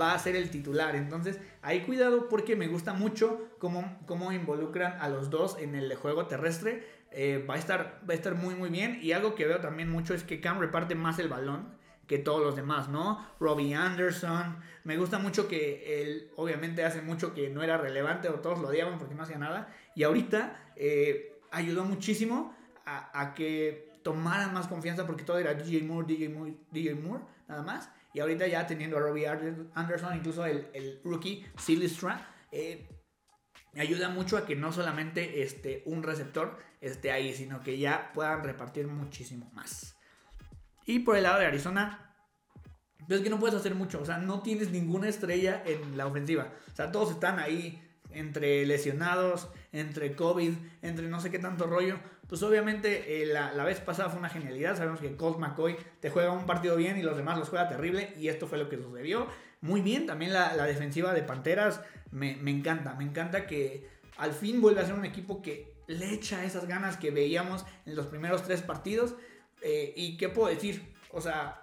va 0.00 0.14
a 0.14 0.18
ser 0.18 0.36
el 0.36 0.50
titular. 0.50 0.96
Entonces, 0.96 1.40
hay 1.62 1.80
cuidado 1.80 2.28
porque 2.28 2.56
me 2.56 2.68
gusta 2.68 2.92
mucho 2.94 3.48
cómo, 3.58 3.98
cómo 4.06 4.32
involucran 4.32 5.00
a 5.00 5.08
los 5.08 5.30
dos 5.30 5.56
en 5.58 5.74
el 5.74 5.94
juego 5.96 6.26
terrestre. 6.26 6.86
Eh, 7.10 7.44
va, 7.48 7.54
a 7.54 7.58
estar, 7.58 8.00
va 8.08 8.12
a 8.12 8.16
estar 8.16 8.34
muy, 8.34 8.54
muy 8.54 8.70
bien. 8.70 8.98
Y 9.02 9.12
algo 9.12 9.34
que 9.34 9.46
veo 9.46 9.60
también 9.60 9.90
mucho 9.90 10.14
es 10.14 10.22
que 10.22 10.40
Cam 10.40 10.58
reparte 10.60 10.94
más 10.94 11.18
el 11.18 11.28
balón 11.28 11.78
que 12.08 12.18
todos 12.18 12.42
los 12.42 12.56
demás, 12.56 12.88
¿no? 12.88 13.24
Robbie 13.38 13.74
Anderson, 13.74 14.56
me 14.82 14.96
gusta 14.96 15.18
mucho 15.18 15.46
que 15.46 16.02
él, 16.02 16.30
obviamente 16.36 16.82
hace 16.82 17.02
mucho 17.02 17.34
que 17.34 17.50
no 17.50 17.62
era 17.62 17.76
relevante 17.76 18.30
o 18.30 18.40
todos 18.40 18.58
lo 18.58 18.68
odiaban 18.68 18.98
porque 18.98 19.14
no 19.14 19.22
hacía 19.22 19.36
nada, 19.36 19.68
y 19.94 20.04
ahorita 20.04 20.72
eh, 20.74 21.38
ayudó 21.50 21.84
muchísimo 21.84 22.56
a, 22.86 23.34
que 23.34 23.92
tomaran 24.02 24.54
más 24.54 24.66
confianza 24.66 25.06
porque 25.06 25.22
todo 25.22 25.38
era 25.38 25.52
DJ 25.52 25.82
Moore, 25.82 26.06
DJ 26.06 26.30
Moore, 26.30 26.54
DJ 26.70 26.94
Moore, 26.94 27.22
nada 27.46 27.62
más, 27.62 27.90
y 28.14 28.20
ahorita 28.20 28.46
ya 28.46 28.66
teniendo 28.66 28.96
a 28.96 29.00
Robbie 29.00 29.26
Anderson, 29.26 30.16
incluso 30.16 30.44
el, 30.46 30.68
el 30.72 31.00
rookie 31.04 31.44
Silistra, 31.56 32.34
eh, 32.50 32.88
ayuda 33.76 34.08
mucho 34.08 34.36
a 34.36 34.46
que 34.46 34.56
no 34.56 34.72
solamente 34.72 35.42
este, 35.42 35.82
un 35.86 36.02
receptor 36.02 36.58
esté 36.80 37.12
ahí, 37.12 37.34
sino 37.34 37.60
que 37.60 37.78
ya 37.78 38.10
puedan 38.14 38.42
repartir 38.44 38.86
muchísimo 38.86 39.50
más. 39.52 39.96
Y 40.86 41.00
por 41.00 41.16
el 41.16 41.24
lado 41.24 41.40
de 41.40 41.46
Arizona, 41.46 42.14
ves 43.06 43.20
que 43.20 43.30
no 43.30 43.38
puedes 43.38 43.56
hacer 43.56 43.74
mucho. 43.74 44.00
O 44.00 44.04
sea, 44.06 44.18
no 44.18 44.40
tienes 44.40 44.70
ninguna 44.70 45.08
estrella 45.08 45.62
en 45.66 45.96
la 45.96 46.06
ofensiva. 46.06 46.52
O 46.72 46.76
sea, 46.76 46.90
todos 46.90 47.10
están 47.10 47.38
ahí 47.38 47.82
entre 48.10 48.64
lesionados, 48.64 49.48
entre 49.78 50.14
COVID, 50.14 50.52
entre 50.82 51.08
no 51.08 51.20
sé 51.20 51.30
qué 51.30 51.38
tanto 51.38 51.66
rollo. 51.66 51.98
Pues 52.28 52.42
obviamente 52.42 53.22
eh, 53.22 53.26
la, 53.26 53.64
vez 53.64 53.80
pasada 53.80 54.10
fue 54.10 54.18
una 54.18 54.28
genialidad. 54.28 54.76
Sabemos 54.76 55.00
que 55.00 55.16
Colt 55.16 55.38
McCoy 55.38 55.76
te 56.00 56.10
juega 56.10 56.30
un 56.32 56.46
partido 56.46 56.76
bien 56.76 56.98
y 56.98 57.02
los 57.02 57.16
demás 57.16 57.38
los 57.38 57.48
juega 57.48 57.68
terrible. 57.68 58.14
Y 58.18 58.28
esto 58.28 58.46
fue 58.46 58.58
lo 58.58 58.68
que 58.68 58.76
sucedió. 58.76 59.26
Muy 59.60 59.80
bien, 59.80 60.06
también 60.06 60.32
la, 60.32 60.66
defensiva 60.66 61.14
de 61.14 61.22
Panteras 61.22 61.80
me, 62.10 62.36
me, 62.36 62.50
encanta. 62.50 62.94
Me 62.94 63.04
encanta 63.04 63.46
que 63.46 63.88
al 64.18 64.32
fin 64.32 64.60
vuelve 64.60 64.80
a 64.80 64.86
ser 64.86 64.94
un 64.94 65.04
equipo 65.04 65.42
que 65.42 65.74
le 65.86 66.12
echa 66.12 66.44
esas 66.44 66.66
ganas 66.68 66.96
que 66.96 67.10
veíamos 67.10 67.64
en 67.86 67.96
los 67.96 68.06
primeros 68.06 68.42
tres 68.44 68.62
partidos. 68.62 69.16
Eh, 69.62 69.94
¿Y 69.96 70.16
qué 70.16 70.28
puedo 70.28 70.48
decir? 70.48 70.94
O 71.10 71.20
sea, 71.20 71.62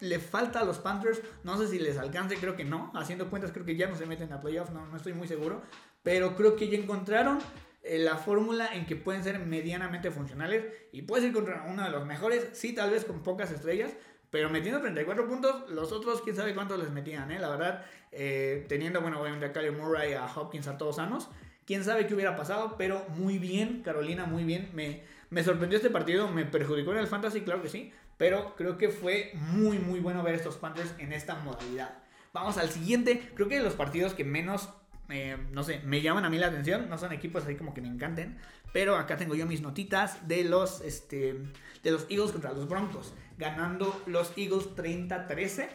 le 0.00 0.18
falta 0.18 0.60
a 0.60 0.64
los 0.64 0.78
Panthers. 0.78 1.20
No 1.44 1.56
sé 1.56 1.68
si 1.68 1.78
les 1.78 1.96
alcance, 1.96 2.36
creo 2.36 2.56
que 2.56 2.64
no. 2.64 2.92
Haciendo 2.94 3.30
cuentas, 3.30 3.52
creo 3.52 3.64
que 3.64 3.76
ya 3.76 3.86
no 3.86 3.96
se 3.96 4.06
meten 4.06 4.32
a 4.32 4.40
playoffs, 4.40 4.72
no, 4.72 4.86
no 4.86 4.96
estoy 4.96 5.12
muy 5.12 5.28
seguro. 5.28 5.62
Pero 6.02 6.36
creo 6.36 6.56
que 6.56 6.68
ya 6.68 6.78
encontraron 6.78 7.38
eh, 7.82 7.98
la 7.98 8.16
fórmula 8.16 8.74
en 8.74 8.86
que 8.86 8.96
pueden 8.96 9.22
ser 9.22 9.38
medianamente 9.40 10.10
funcionales. 10.10 10.64
Y 10.92 11.02
puede 11.02 11.22
ser 11.24 11.32
contra 11.32 11.64
uno 11.68 11.82
de 11.82 11.90
los 11.90 12.06
mejores, 12.06 12.48
sí, 12.52 12.74
tal 12.74 12.90
vez 12.90 13.04
con 13.04 13.22
pocas 13.22 13.50
estrellas. 13.50 13.92
Pero 14.30 14.48
metiendo 14.48 14.80
34 14.80 15.28
puntos, 15.28 15.70
los 15.70 15.90
otros 15.92 16.22
quién 16.22 16.36
sabe 16.36 16.54
cuántos 16.54 16.78
les 16.78 16.90
metían, 16.90 17.30
¿eh? 17.32 17.40
La 17.40 17.48
verdad, 17.48 17.84
eh, 18.12 18.64
teniendo, 18.68 19.00
bueno, 19.00 19.20
obviamente 19.20 19.46
a 19.46 19.52
Kyler 19.52 19.72
Murray, 19.72 20.12
a 20.12 20.26
Hopkins, 20.26 20.68
a 20.68 20.78
todos 20.78 20.96
sanos. 20.96 21.28
Quién 21.66 21.84
sabe 21.84 22.06
qué 22.06 22.14
hubiera 22.14 22.36
pasado, 22.36 22.76
pero 22.78 23.04
muy 23.08 23.38
bien, 23.38 23.82
Carolina, 23.82 24.26
muy 24.26 24.44
bien. 24.44 24.70
Me, 24.72 25.02
me 25.30 25.44
sorprendió 25.44 25.76
este 25.76 25.90
partido, 25.90 26.28
me 26.28 26.44
perjudicó 26.44 26.92
en 26.92 26.98
el 26.98 27.06
fantasy, 27.06 27.42
claro 27.42 27.62
que 27.62 27.68
sí, 27.68 27.92
pero 28.16 28.54
creo 28.56 28.76
que 28.76 28.88
fue 28.88 29.32
muy, 29.34 29.78
muy 29.78 30.00
bueno 30.00 30.22
ver 30.22 30.34
estos 30.34 30.56
Panthers 30.56 30.94
en 30.98 31.12
esta 31.12 31.36
modalidad. 31.36 32.02
Vamos 32.32 32.58
al 32.58 32.70
siguiente, 32.70 33.30
creo 33.34 33.48
que 33.48 33.60
los 33.60 33.74
partidos 33.74 34.14
que 34.14 34.24
menos, 34.24 34.68
eh, 35.10 35.36
no 35.52 35.62
sé, 35.62 35.80
me 35.84 36.00
llaman 36.02 36.24
a 36.24 36.30
mí 36.30 36.38
la 36.38 36.48
atención, 36.48 36.88
no 36.88 36.98
son 36.98 37.12
equipos 37.12 37.44
así 37.44 37.56
como 37.56 37.74
que 37.74 37.80
me 37.80 37.88
encanten, 37.88 38.38
pero 38.72 38.96
acá 38.96 39.16
tengo 39.16 39.34
yo 39.34 39.46
mis 39.46 39.62
notitas 39.62 40.26
de 40.28 40.44
los, 40.44 40.80
este, 40.80 41.36
de 41.82 41.90
los 41.90 42.06
Eagles 42.08 42.32
contra 42.32 42.52
los 42.52 42.68
Broncos, 42.68 43.14
ganando 43.38 44.02
los 44.06 44.32
Eagles 44.36 44.68
30-13. 44.76 45.68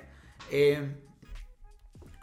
Eh, 0.51 0.95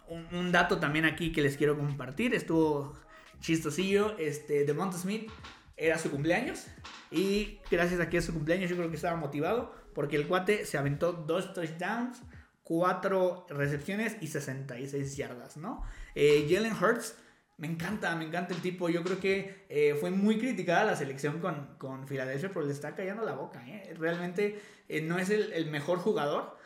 un, 0.08 0.52
dato 0.52 0.78
también 0.78 1.04
aquí 1.04 1.32
que 1.32 1.42
les 1.42 1.56
quiero 1.56 1.76
compartir, 1.76 2.34
estuvo 2.34 2.96
chistosillo, 3.40 4.16
este, 4.18 4.64
de 4.64 4.74
Monte 4.74 4.98
Smith 4.98 5.30
era 5.76 5.98
su 5.98 6.10
cumpleaños. 6.10 6.66
Y 7.10 7.60
gracias 7.70 8.00
a 8.00 8.08
que 8.08 8.18
es 8.18 8.24
su 8.24 8.32
cumpleaños, 8.32 8.70
yo 8.70 8.76
creo 8.76 8.88
que 8.88 8.96
estaba 8.96 9.16
motivado. 9.16 9.74
Porque 9.94 10.16
el 10.16 10.26
cuate 10.26 10.64
se 10.64 10.78
aventó 10.78 11.12
dos 11.12 11.52
touchdowns, 11.52 12.22
cuatro 12.62 13.46
recepciones 13.50 14.16
y 14.20 14.28
66 14.28 15.16
yardas, 15.16 15.56
¿no? 15.56 15.82
Eh, 16.14 16.46
Jalen 16.48 16.72
Hurts, 16.72 17.16
me 17.58 17.68
encanta, 17.68 18.14
me 18.16 18.24
encanta 18.24 18.54
el 18.54 18.60
tipo. 18.60 18.88
Yo 18.88 19.02
creo 19.02 19.20
que 19.20 19.64
eh, 19.68 19.96
fue 20.00 20.10
muy 20.10 20.38
criticada 20.38 20.84
la 20.84 20.96
selección 20.96 21.38
con, 21.40 21.76
con 21.78 22.06
Filadelfia, 22.08 22.50
pero 22.52 22.66
le 22.66 22.72
está 22.72 22.94
callando 22.94 23.24
la 23.24 23.34
boca. 23.34 23.64
¿eh? 23.68 23.94
Realmente 23.98 24.60
no 25.04 25.18
es 25.18 25.30
el, 25.30 25.70
mejor 25.70 25.98
jugador. 25.98 26.60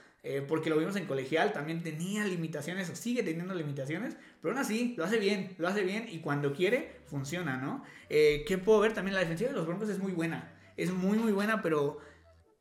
Porque 0.48 0.70
lo 0.70 0.76
vimos 0.76 0.96
en 0.96 1.06
colegial, 1.06 1.52
también 1.52 1.84
tenía 1.84 2.24
limitaciones 2.24 2.88
sigue 2.98 3.22
teniendo 3.22 3.54
limitaciones, 3.54 4.16
pero 4.42 4.52
aún 4.52 4.60
así 4.60 4.92
lo 4.96 5.04
hace 5.04 5.20
bien, 5.20 5.54
lo 5.56 5.68
hace 5.68 5.84
bien 5.84 6.08
y 6.10 6.18
cuando 6.18 6.52
quiere 6.52 6.96
funciona, 7.04 7.58
¿no? 7.58 7.84
Eh, 8.08 8.44
¿Qué 8.44 8.58
puedo 8.58 8.80
ver? 8.80 8.92
También 8.92 9.14
la 9.14 9.20
defensiva 9.20 9.50
de 9.50 9.56
los 9.56 9.68
Broncos 9.68 9.88
es 9.88 10.00
muy 10.00 10.10
buena, 10.10 10.52
es 10.76 10.90
muy 10.90 11.16
muy 11.16 11.30
buena, 11.30 11.62
pero, 11.62 11.98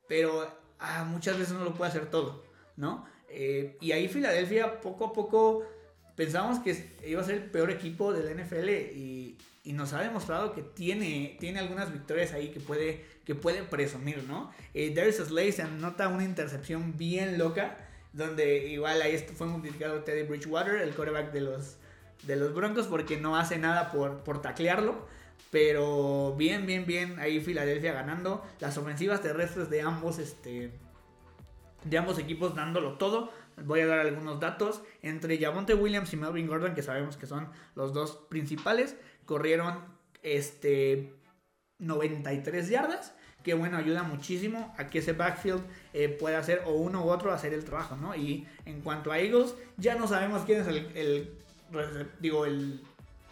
pero 0.07 0.47
ah, 0.77 1.05
muchas 1.05 1.39
veces 1.39 1.55
no 1.55 1.63
lo 1.63 1.73
puede 1.73 1.89
hacer 1.89 2.11
todo, 2.11 2.45
¿no? 2.77 3.07
Y 3.81 3.91
ahí 3.91 4.07
Filadelfia 4.09 4.79
poco 4.79 5.05
a 5.05 5.13
poco 5.13 5.65
pensábamos 6.15 6.59
que 6.59 6.95
iba 7.05 7.21
a 7.21 7.25
ser 7.25 7.35
el 7.35 7.43
peor 7.43 7.71
equipo 7.71 8.13
de 8.13 8.23
la 8.23 8.43
NFL 8.43 8.69
y, 8.69 9.37
y 9.65 9.73
nos 9.73 9.93
ha 9.93 10.01
demostrado 10.01 10.53
que 10.53 10.61
tiene, 10.61 11.37
tiene 11.39 11.59
algunas 11.59 11.91
victorias 11.91 12.33
ahí 12.33 12.49
que 12.49 12.59
puede, 12.59 13.03
que 13.25 13.33
puede 13.33 13.63
presumir, 13.63 14.23
¿no? 14.27 14.51
Eh, 14.75 14.93
Darius 14.93 15.15
Slay 15.15 15.51
se 15.51 15.63
anota 15.63 16.07
una 16.07 16.23
intercepción 16.23 16.95
bien 16.97 17.39
loca, 17.39 17.77
donde 18.13 18.67
igual 18.67 19.01
ahí 19.01 19.17
fue 19.17 19.47
multiplicado 19.47 20.03
Teddy 20.03 20.23
Bridgewater, 20.23 20.75
el 20.75 20.93
quarterback 20.93 21.31
de 21.33 21.41
los, 21.41 21.77
de 22.23 22.35
los 22.35 22.53
Broncos, 22.53 22.85
porque 22.85 23.17
no 23.17 23.35
hace 23.35 23.57
nada 23.57 23.91
por, 23.91 24.23
por 24.23 24.41
taclearlo. 24.41 25.07
Pero 25.49 26.35
bien, 26.37 26.65
bien, 26.67 26.85
bien, 26.85 27.19
ahí 27.19 27.39
Filadelfia 27.39 27.91
ganando. 27.91 28.43
Las 28.59 28.77
ofensivas 28.77 29.21
terrestres 29.21 29.69
de 29.69 29.81
ambos, 29.81 30.19
este, 30.19 30.71
de 31.83 31.97
ambos 31.97 32.19
equipos 32.19 32.55
dándolo 32.55 32.93
todo. 32.93 33.31
Voy 33.63 33.81
a 33.81 33.87
dar 33.87 33.99
algunos 33.99 34.39
datos. 34.39 34.81
Entre 35.01 35.37
Javonte 35.37 35.73
Williams 35.73 36.13
y 36.13 36.17
Melvin 36.17 36.47
Gordon, 36.47 36.75
que 36.75 36.83
sabemos 36.83 37.17
que 37.17 37.27
son 37.27 37.49
los 37.75 37.93
dos 37.93 38.25
principales, 38.29 38.95
corrieron 39.25 39.79
este 40.23 41.13
93 41.79 42.69
yardas. 42.69 43.13
Que 43.43 43.53
bueno, 43.53 43.77
ayuda 43.77 44.01
muchísimo 44.01 44.73
a 44.77 44.87
que 44.87 44.99
ese 44.99 45.13
backfield 45.13 45.61
eh, 45.93 46.09
pueda 46.09 46.39
hacer 46.39 46.63
o 46.65 46.71
uno 46.71 47.05
u 47.05 47.09
otro 47.09 47.31
hacer 47.31 47.53
el 47.53 47.63
trabajo, 47.63 47.95
¿no? 47.95 48.15
Y 48.15 48.47
en 48.65 48.81
cuanto 48.81 49.11
a 49.11 49.19
Eagles, 49.19 49.53
ya 49.77 49.93
no 49.93 50.07
sabemos 50.07 50.43
quién 50.45 50.61
es 50.61 50.67
el, 50.67 51.31
digo, 52.19 52.47
el 52.47 52.81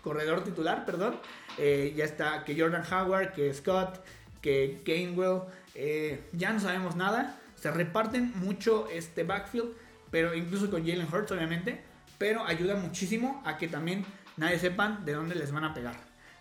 corredor 0.03 0.43
titular, 0.43 0.85
perdón. 0.85 1.15
Eh, 1.57 1.93
ya 1.95 2.05
está 2.05 2.43
que 2.43 2.59
Jordan 2.59 2.83
Howard, 2.91 3.33
que 3.33 3.51
Scott, 3.53 4.03
que 4.41 4.81
Gainwell. 4.85 5.41
Eh, 5.73 6.29
ya 6.33 6.53
no 6.53 6.59
sabemos 6.59 6.95
nada. 6.95 7.39
Se 7.55 7.71
reparten 7.71 8.33
mucho 8.35 8.87
este 8.91 9.23
backfield, 9.23 9.73
pero 10.13 10.35
incluso 10.35 10.69
con 10.69 10.85
Jalen 10.85 11.07
Hurts, 11.11 11.31
obviamente. 11.31 11.81
Pero 12.19 12.45
ayuda 12.45 12.75
muchísimo 12.75 13.41
a 13.47 13.57
que 13.57 13.67
también 13.67 14.05
nadie 14.37 14.59
sepan 14.59 15.05
de 15.05 15.13
dónde 15.13 15.33
les 15.33 15.51
van 15.51 15.63
a 15.63 15.73
pegar. 15.73 15.95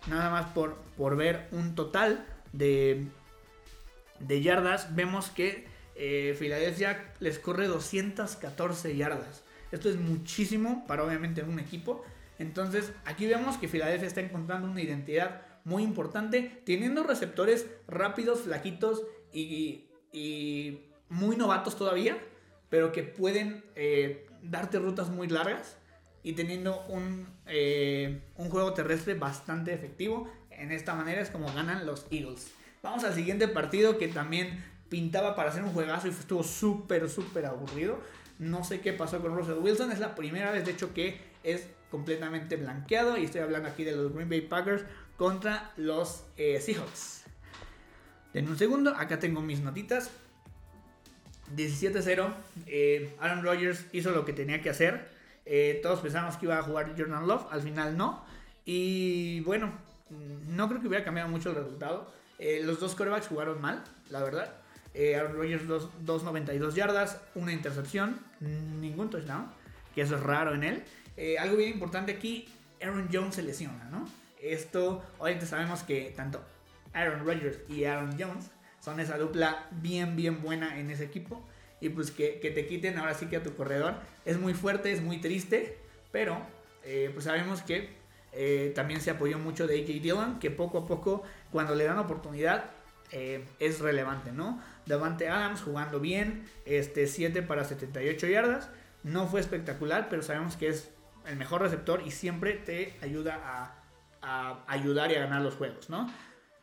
Nada 0.08 0.28
más 0.28 0.44
por, 0.50 0.76
por 0.94 1.16
ver 1.16 1.48
un 1.52 1.74
total 1.74 2.26
de, 2.52 3.06
de 4.20 4.42
yardas, 4.42 4.94
vemos 4.94 5.30
que 5.30 5.66
eh, 5.94 6.36
Filadelfia 6.38 7.14
les 7.18 7.38
corre 7.38 7.66
214 7.66 8.94
yardas. 8.94 9.42
Esto 9.70 9.88
es 9.88 9.96
muchísimo 9.96 10.86
para 10.86 11.02
obviamente 11.02 11.42
un 11.42 11.58
equipo. 11.58 12.04
Entonces 12.38 12.92
aquí 13.06 13.26
vemos 13.26 13.56
que 13.56 13.68
Filadelfia 13.68 14.06
está 14.06 14.20
encontrando 14.20 14.70
una 14.70 14.82
identidad 14.82 15.46
muy 15.64 15.82
importante, 15.82 16.60
teniendo 16.66 17.04
receptores 17.04 17.66
rápidos, 17.88 18.40
flaquitos 18.40 19.02
y, 19.32 19.86
y 20.12 20.90
muy 21.08 21.36
novatos 21.36 21.78
todavía, 21.78 22.18
pero 22.72 22.90
que 22.90 23.02
pueden 23.02 23.62
eh, 23.76 24.26
darte 24.42 24.78
rutas 24.78 25.10
muy 25.10 25.28
largas 25.28 25.76
y 26.22 26.32
teniendo 26.32 26.82
un, 26.88 27.28
eh, 27.44 28.22
un 28.38 28.48
juego 28.48 28.72
terrestre 28.72 29.12
bastante 29.12 29.74
efectivo. 29.74 30.26
En 30.48 30.72
esta 30.72 30.94
manera 30.94 31.20
es 31.20 31.28
como 31.28 31.52
ganan 31.52 31.84
los 31.84 32.06
Eagles. 32.10 32.50
Vamos 32.82 33.04
al 33.04 33.12
siguiente 33.12 33.46
partido 33.46 33.98
que 33.98 34.08
también 34.08 34.64
pintaba 34.88 35.36
para 35.36 35.50
hacer 35.50 35.62
un 35.62 35.74
juegazo 35.74 36.06
y 36.06 36.12
estuvo 36.12 36.42
súper, 36.42 37.10
súper 37.10 37.44
aburrido. 37.44 38.00
No 38.38 38.64
sé 38.64 38.80
qué 38.80 38.94
pasó 38.94 39.20
con 39.20 39.36
Russell 39.36 39.58
Wilson. 39.58 39.92
Es 39.92 39.98
la 39.98 40.14
primera 40.14 40.50
vez, 40.50 40.64
de 40.64 40.70
hecho, 40.70 40.94
que 40.94 41.20
es 41.44 41.68
completamente 41.90 42.56
blanqueado. 42.56 43.18
Y 43.18 43.24
estoy 43.24 43.42
hablando 43.42 43.68
aquí 43.68 43.84
de 43.84 43.94
los 43.94 44.14
Green 44.14 44.30
Bay 44.30 44.40
Packers 44.40 44.82
contra 45.18 45.72
los 45.76 46.24
eh, 46.38 46.58
Seahawks. 46.58 47.24
En 48.32 48.48
un 48.48 48.56
segundo, 48.56 48.94
acá 48.96 49.18
tengo 49.18 49.42
mis 49.42 49.60
notitas. 49.60 50.10
17-0. 51.56 52.32
Eh, 52.66 53.14
Aaron 53.20 53.42
Rodgers 53.42 53.86
hizo 53.92 54.10
lo 54.10 54.24
que 54.24 54.32
tenía 54.32 54.60
que 54.62 54.70
hacer. 54.70 55.08
Eh, 55.44 55.80
todos 55.82 56.00
pensábamos 56.00 56.36
que 56.36 56.46
iba 56.46 56.58
a 56.58 56.62
jugar 56.62 56.94
Jordan 56.96 57.26
Love, 57.26 57.46
al 57.50 57.62
final 57.62 57.96
no. 57.96 58.24
Y 58.64 59.40
bueno, 59.40 59.72
no 60.48 60.68
creo 60.68 60.80
que 60.80 60.88
hubiera 60.88 61.04
cambiado 61.04 61.28
mucho 61.28 61.50
el 61.50 61.56
resultado. 61.56 62.12
Eh, 62.38 62.62
los 62.64 62.80
dos 62.80 62.94
quarterbacks 62.94 63.28
jugaron 63.28 63.60
mal, 63.60 63.82
la 64.10 64.22
verdad. 64.22 64.54
Aaron 64.94 65.36
Rodgers 65.36 65.62
2.92 65.66 66.74
yardas, 66.74 67.18
una 67.34 67.52
intercepción, 67.52 68.20
ningún 68.40 69.08
touchdown, 69.08 69.46
que 69.94 70.02
eso 70.02 70.16
es 70.16 70.22
raro 70.22 70.54
en 70.54 70.64
él. 70.64 70.84
algo 71.38 71.56
bien 71.56 71.70
importante 71.70 72.12
aquí, 72.12 72.46
Aaron 72.82 73.08
Jones 73.10 73.36
se 73.36 73.42
lesiona, 73.42 73.84
¿no? 73.90 74.06
Esto, 74.42 75.02
obviamente 75.18 75.46
sabemos 75.46 75.82
que 75.82 76.12
tanto 76.14 76.42
Aaron 76.92 77.24
Rodgers 77.24 77.58
y 77.70 77.84
Aaron 77.84 78.18
Jones 78.18 78.50
son 78.82 79.00
esa 79.00 79.16
dupla 79.16 79.68
bien, 79.70 80.16
bien 80.16 80.42
buena 80.42 80.78
en 80.78 80.90
ese 80.90 81.04
equipo. 81.04 81.42
y 81.80 81.88
pues 81.88 82.10
que, 82.10 82.32
te 82.54 82.66
quiten 82.66 82.98
ahora 82.98 83.14
sí 83.14 83.26
que 83.26 83.36
a 83.36 83.42
tu 83.42 83.54
corredor 83.56 83.94
es 84.24 84.38
muy 84.38 84.54
fuerte, 84.54 84.92
es 84.92 85.02
muy 85.02 85.20
triste, 85.20 85.78
pero 86.12 86.40
eh, 86.84 87.10
pues 87.12 87.24
sabemos 87.24 87.62
que 87.62 87.90
eh, 88.32 88.72
también 88.74 89.00
se 89.00 89.10
apoyó 89.10 89.38
mucho 89.38 89.66
de 89.66 89.80
AJ 89.80 90.00
Dillon, 90.00 90.38
que 90.38 90.50
poco 90.50 90.78
a 90.78 90.86
poco 90.86 91.22
cuando 91.50 91.74
le 91.74 91.84
dan 91.84 91.98
oportunidad 91.98 92.70
eh, 93.10 93.44
es 93.58 93.80
relevante, 93.80 94.32
¿no? 94.32 94.60
Davante 94.86 95.28
Adams 95.28 95.60
jugando 95.60 96.00
bien, 96.00 96.44
este 96.66 97.06
7 97.06 97.42
para 97.42 97.64
78 97.64 98.26
yardas, 98.28 98.70
no 99.02 99.26
fue 99.26 99.40
espectacular, 99.40 100.08
pero 100.08 100.22
sabemos 100.22 100.56
que 100.56 100.68
es 100.68 100.90
el 101.26 101.36
mejor 101.36 101.62
receptor 101.62 102.02
y 102.06 102.10
siempre 102.10 102.54
te 102.54 102.96
ayuda 103.02 103.40
a, 103.44 103.82
a 104.22 104.64
ayudar 104.66 105.10
y 105.10 105.16
a 105.16 105.20
ganar 105.20 105.42
los 105.42 105.54
juegos, 105.54 105.90
¿no? 105.90 106.08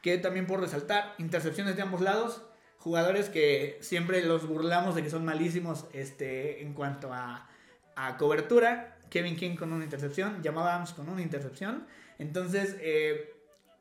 Que 0.02 0.18
también 0.18 0.48
por 0.48 0.62
resaltar, 0.62 1.14
intercepciones 1.18 1.76
de 1.76 1.82
ambos 1.82 2.02
lados, 2.02 2.42
jugadores 2.78 3.30
que 3.30 3.78
siempre 3.82 4.24
los 4.24 4.48
burlamos 4.48 4.96
de 4.96 5.04
que 5.04 5.10
son 5.10 5.26
malísimos 5.26 5.86
este, 5.94 6.62
en 6.62 6.74
cuanto 6.74 7.14
a, 7.14 7.50
a 7.96 8.18
cobertura. 8.18 8.98
Kevin 9.10 9.36
King 9.36 9.56
con 9.56 9.74
una 9.74 9.84
intercepción, 9.84 10.42
Jamal 10.44 10.68
Adams 10.68 10.94
con 10.94 11.10
una 11.10 11.22
intercepción. 11.22 11.88
Entonces, 12.20 12.78
eh, 12.80 13.34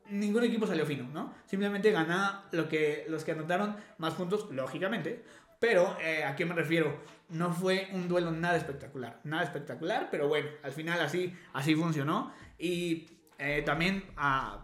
ningún 0.09 0.43
equipo 0.43 0.65
salió 0.65 0.85
fino, 0.85 1.07
¿no? 1.13 1.33
Simplemente 1.45 1.91
gana 1.91 2.45
lo 2.51 2.67
que, 2.67 3.05
los 3.09 3.23
que 3.23 3.31
anotaron 3.33 3.75
más 3.97 4.15
puntos, 4.15 4.49
lógicamente. 4.51 5.23
Pero, 5.59 5.97
eh, 6.01 6.23
¿a 6.23 6.35
qué 6.35 6.45
me 6.45 6.55
refiero? 6.55 6.99
No 7.29 7.53
fue 7.53 7.89
un 7.91 8.07
duelo 8.07 8.31
nada 8.31 8.57
espectacular. 8.57 9.19
Nada 9.23 9.43
espectacular, 9.43 10.07
pero 10.09 10.27
bueno, 10.27 10.49
al 10.63 10.71
final 10.71 10.99
así, 11.01 11.35
así 11.53 11.75
funcionó. 11.75 12.33
Y 12.57 13.18
eh, 13.39 13.61
también, 13.65 14.03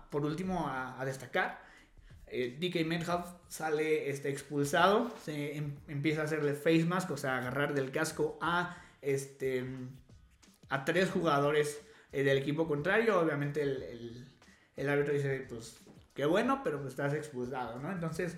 por 0.09 0.25
último, 0.25 0.67
a, 0.69 1.03
destacar, 1.05 1.61
eh, 2.27 2.57
DK 2.59 2.85
Metcalf 2.85 3.25
sale 3.47 4.09
este, 4.09 4.29
expulsado, 4.29 5.15
se 5.23 5.55
em, 5.55 5.75
empieza 5.87 6.21
a 6.21 6.23
hacerle 6.25 6.53
face 6.53 6.83
mask, 6.83 7.11
o 7.11 7.17
sea, 7.17 7.37
agarrar 7.37 7.73
del 7.73 7.91
casco 7.91 8.37
a, 8.41 8.77
este, 9.01 9.65
tres 10.85 11.09
jugadores 11.09 11.81
del 12.11 12.37
equipo 12.37 12.67
contrario. 12.67 13.19
Obviamente 13.19 13.61
el, 13.61 14.89
árbitro 14.89 15.13
dice, 15.13 15.45
pues, 15.47 15.79
qué 16.13 16.25
bueno, 16.25 16.61
pero 16.63 16.79
pues 16.81 16.91
estás 16.91 17.13
expulsado, 17.13 17.79
¿no? 17.79 17.91
Entonces, 17.91 18.37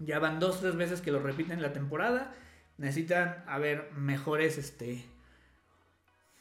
ya 0.00 0.18
van 0.18 0.38
dos, 0.38 0.60
tres 0.60 0.76
veces 0.76 1.00
que 1.00 1.12
lo 1.12 1.20
repiten 1.20 1.54
en 1.54 1.62
la 1.62 1.72
temporada. 1.72 2.34
Necesitan 2.76 3.42
haber 3.46 3.90
mejores, 3.92 4.58
este, 4.58 5.04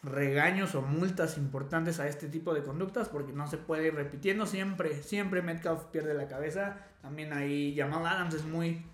regaños 0.01 0.75
o 0.75 0.81
multas 0.81 1.37
importantes 1.37 1.99
a 1.99 2.07
este 2.07 2.27
tipo 2.29 2.53
de 2.53 2.63
conductas 2.63 3.09
porque 3.09 3.33
no 3.33 3.47
se 3.47 3.57
puede 3.57 3.87
ir 3.87 3.95
repitiendo 3.95 4.45
siempre, 4.45 5.03
siempre 5.03 5.41
Metcalf 5.41 5.83
pierde 5.85 6.13
la 6.13 6.27
cabeza, 6.27 6.85
también 7.01 7.33
ahí 7.33 7.75
Jamal 7.77 8.05
Adams 8.05 8.33
es 8.35 8.45
muy 8.45 8.85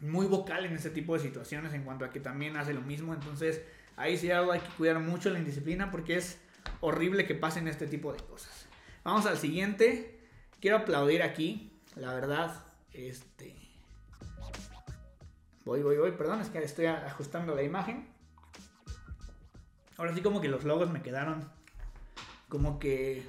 muy 0.00 0.26
vocal 0.26 0.66
en 0.66 0.74
ese 0.74 0.90
tipo 0.90 1.14
de 1.14 1.20
situaciones 1.20 1.72
en 1.72 1.82
cuanto 1.82 2.04
a 2.04 2.10
que 2.10 2.20
también 2.20 2.56
hace 2.56 2.74
lo 2.74 2.82
mismo, 2.82 3.14
entonces 3.14 3.62
ahí 3.96 4.16
sí 4.16 4.30
hay 4.30 4.60
que 4.60 4.68
cuidar 4.76 4.98
mucho 4.98 5.30
la 5.30 5.38
indisciplina 5.38 5.90
porque 5.90 6.16
es 6.16 6.38
horrible 6.80 7.26
que 7.26 7.34
pasen 7.34 7.68
este 7.68 7.86
tipo 7.86 8.12
de 8.12 8.22
cosas. 8.24 8.66
Vamos 9.04 9.24
al 9.26 9.38
siguiente, 9.38 10.20
quiero 10.60 10.78
aplaudir 10.78 11.22
aquí, 11.22 11.72
la 11.94 12.12
verdad, 12.12 12.64
este 12.92 13.54
voy, 15.64 15.82
voy, 15.82 15.96
voy, 15.96 16.12
perdón, 16.12 16.40
es 16.40 16.48
que 16.48 16.58
estoy 16.58 16.86
ajustando 16.86 17.54
la 17.54 17.62
imagen. 17.62 18.15
Ahora 19.96 20.14
sí 20.14 20.20
como 20.20 20.40
que 20.40 20.48
los 20.48 20.64
logos 20.64 20.90
me 20.90 21.02
quedaron 21.02 21.48
como 22.48 22.78
que 22.78 23.22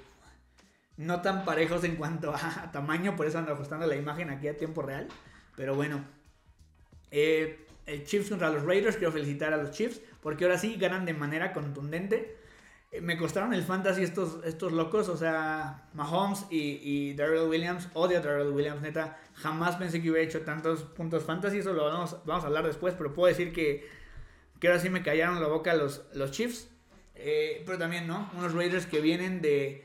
no 0.97 1.21
tan 1.21 1.45
parejos 1.45 1.83
en 1.83 1.95
cuanto 1.95 2.33
a, 2.33 2.69
tamaño, 2.73 3.15
por 3.15 3.25
eso 3.25 3.37
ando 3.37 3.53
ajustando 3.53 3.87
la 3.87 3.95
imagen 3.95 4.29
aquí 4.29 4.47
a 4.47 4.57
tiempo 4.57 4.81
real. 4.81 5.07
Pero 5.55 5.75
bueno, 5.75 6.03
eh, 7.11 7.65
el 7.85 8.03
Chiefs 8.03 8.29
contra 8.29 8.49
los 8.49 8.63
Raiders, 8.63 8.97
quiero 8.97 9.11
felicitar 9.11 9.53
a 9.53 9.57
los 9.57 9.71
Chiefs, 9.71 10.01
porque 10.21 10.43
ahora 10.43 10.57
sí 10.57 10.75
ganan 10.75 11.05
de 11.05 11.13
manera 11.13 11.53
contundente. 11.53 12.37
Eh, 12.91 13.01
me 13.01 13.17
costaron 13.17 13.53
el 13.53 13.63
fantasy 13.63 14.03
estos, 14.03 14.43
estos 14.45 14.71
locos, 14.71 15.09
o 15.09 15.17
sea, 15.17 15.89
Mahomes 15.93 16.45
y, 16.49 16.79
y 16.83 17.13
Darrell 17.13 17.47
Williams, 17.47 17.89
odio 17.93 18.19
a 18.19 18.21
Darrell 18.21 18.49
Williams, 18.49 18.81
neta, 18.81 19.19
jamás 19.33 19.75
pensé 19.75 20.01
que 20.01 20.11
hubiera 20.11 20.27
hecho 20.27 20.41
tantos 20.41 20.83
puntos 20.83 21.23
fantasy, 21.23 21.59
eso 21.59 21.73
lo 21.73 21.85
vamos 21.85 22.43
a 22.43 22.47
hablar 22.47 22.65
después, 22.65 22.93
pero 22.97 23.13
puedo 23.13 23.27
decir 23.27 23.51
que 23.51 23.89
que 24.59 24.67
ahora 24.67 24.79
sí 24.79 24.89
me 24.89 25.03
callaron 25.03 25.41
la 25.41 25.47
boca 25.47 25.73
los, 25.73 26.05
los 26.13 26.31
Chiefs. 26.31 26.69
Eh, 27.15 27.63
pero 27.65 27.77
también, 27.77 28.07
¿no? 28.07 28.29
Unos 28.37 28.53
Raiders 28.53 28.85
que 28.85 29.01
vienen 29.01 29.41
de 29.41 29.83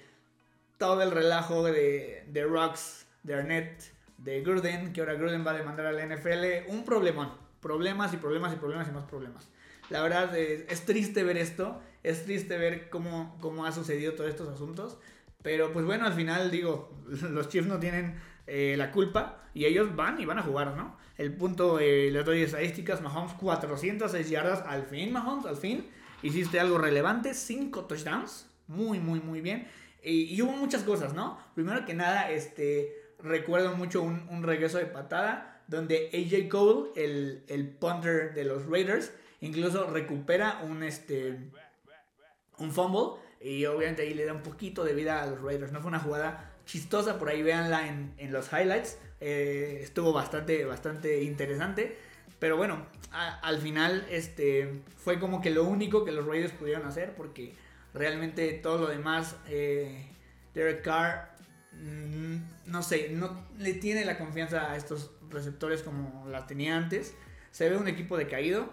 todo 0.79 1.03
el 1.03 1.11
relajo 1.11 1.63
de, 1.65 2.25
de 2.29 2.45
Rocks, 2.45 3.07
de 3.23 3.35
Arnett, 3.35 3.93
de 4.19 4.43
Gruden, 4.43 4.93
que 4.93 5.01
ahora 5.01 5.15
Gruden 5.15 5.47
va 5.47 5.53
a 5.53 5.55
demandar 5.55 5.87
a 5.87 5.93
la 5.93 6.05
NFL. 6.05 6.69
Un 6.69 6.85
problemón. 6.85 7.33
Problemas 7.61 8.13
y 8.13 8.17
problemas 8.17 8.53
y 8.53 8.57
problemas 8.57 8.89
y 8.89 8.93
más 8.93 9.05
problemas. 9.05 9.49
La 9.89 10.03
verdad 10.03 10.37
es, 10.37 10.65
es 10.69 10.85
triste 10.85 11.23
ver 11.23 11.37
esto. 11.37 11.81
Es 12.03 12.25
triste 12.25 12.59
ver 12.59 12.91
cómo, 12.91 13.39
cómo 13.41 13.65
ha 13.65 13.73
sucedido 13.73 14.15
todos 14.15 14.31
estos 14.31 14.49
asuntos. 14.49 14.99
Pero 15.43 15.73
pues 15.73 15.85
bueno, 15.85 16.07
al 16.07 16.13
final 16.13 16.51
digo, 16.51 17.03
los 17.31 17.49
Chiefs 17.49 17.69
no 17.69 17.79
tienen 17.79 18.21
eh, 18.47 18.75
la 18.77 18.91
culpa 18.91 19.43
y 19.55 19.65
ellos 19.67 19.95
van 19.95 20.21
y 20.21 20.25
van 20.25 20.39
a 20.39 20.43
jugar, 20.43 20.77
¿no? 20.77 20.97
El 21.19 21.35
punto, 21.35 21.79
eh, 21.79 22.11
les 22.11 22.25
doy 22.25 22.43
estadísticas, 22.43 23.01
Mahomes 23.01 23.35
406 23.35 24.31
yardas, 24.31 24.63
al 24.67 24.85
fin 24.85 25.13
Mahomes, 25.13 25.47
al 25.47 25.57
fin, 25.57 25.87
hiciste 26.23 26.59
algo 26.59 26.79
relevante, 26.79 27.35
5 27.35 27.85
touchdowns, 27.85 28.51
muy, 28.67 28.99
muy, 28.99 29.21
muy 29.21 29.41
bien. 29.41 29.69
Y, 30.03 30.41
hubo 30.43 30.53
muchas 30.53 30.83
cosas, 30.83 31.15
¿no? 31.15 31.39
Primero 31.55 31.85
que 31.85 31.95
nada, 31.95 32.31
este, 32.31 32.93
recuerdo 33.21 33.77
mucho 33.77 34.03
un, 34.03 34.43
regreso 34.43 34.79
de 34.79 34.87
patada 34.87 35.63
donde 35.69 36.11
AJ 36.13 36.49
Cole, 36.49 36.91
el, 36.97 37.45
el 37.47 37.69
punter 37.69 38.35
de 38.35 38.45
los 38.45 38.67
Raiders, 38.67 39.13
incluso 39.41 39.89
recupera 39.89 40.61
un, 40.65 40.83
este, 40.83 41.39
un 42.59 42.73
fumble 42.73 43.22
y 43.43 43.67
obviamente 43.67 44.03
ahí 44.03 44.15
le 44.15 44.25
da 44.25 44.33
un 44.33 44.43
poquito 44.43 44.85
de 44.85 44.95
vida 44.95 45.23
a 45.23 45.27
los 45.27 45.41
Raiders. 45.43 45.73
No 45.73 45.81
fue 45.81 45.89
una 45.89 46.01
jugada 46.01 46.53
chistosa, 46.67 47.19
por 47.19 47.29
ahí 47.29 47.43
véanla 47.43 47.89
en, 47.89 48.15
en 48.19 48.33
los 48.33 48.53
highlights. 48.53 48.99
Eh, 49.21 49.81
estuvo 49.83 50.13
bastante, 50.13 50.65
bastante 50.65 51.23
interesante. 51.23 51.97
Pero 52.39 52.57
bueno, 52.57 52.85
al 53.13 53.59
final 53.59 54.05
este, 54.11 54.83
fue 54.97 55.21
como 55.21 55.41
que 55.41 55.51
lo 55.51 55.65
único 55.65 56.05
que 56.05 56.11
los 56.11 56.27
Raiders 56.27 56.53
pudieron 56.53 56.85
hacer 56.87 57.15
porque 57.15 57.55
realmente 57.95 58.53
todo 58.55 58.79
lo 58.79 58.87
demás, 58.89 59.37
eh, 59.49 60.07
Derek 60.53 60.83
Carr, 60.83 61.37
mm, 61.73 62.37
no 62.67 62.83
sé, 62.83 63.11
no 63.11 63.47
le 63.59 63.75
tiene 63.75 64.05
la 64.05 64.19
confianza 64.19 64.73
a 64.73 64.77
estos 64.77 65.13
receptores 65.31 65.83
como 65.83 66.27
la 66.29 66.47
tenía 66.47 66.77
antes. 66.77 67.15
Se 67.53 67.69
ve 67.69 67.77
un 67.77 67.87
equipo 67.87 68.17
decaído. 68.17 68.71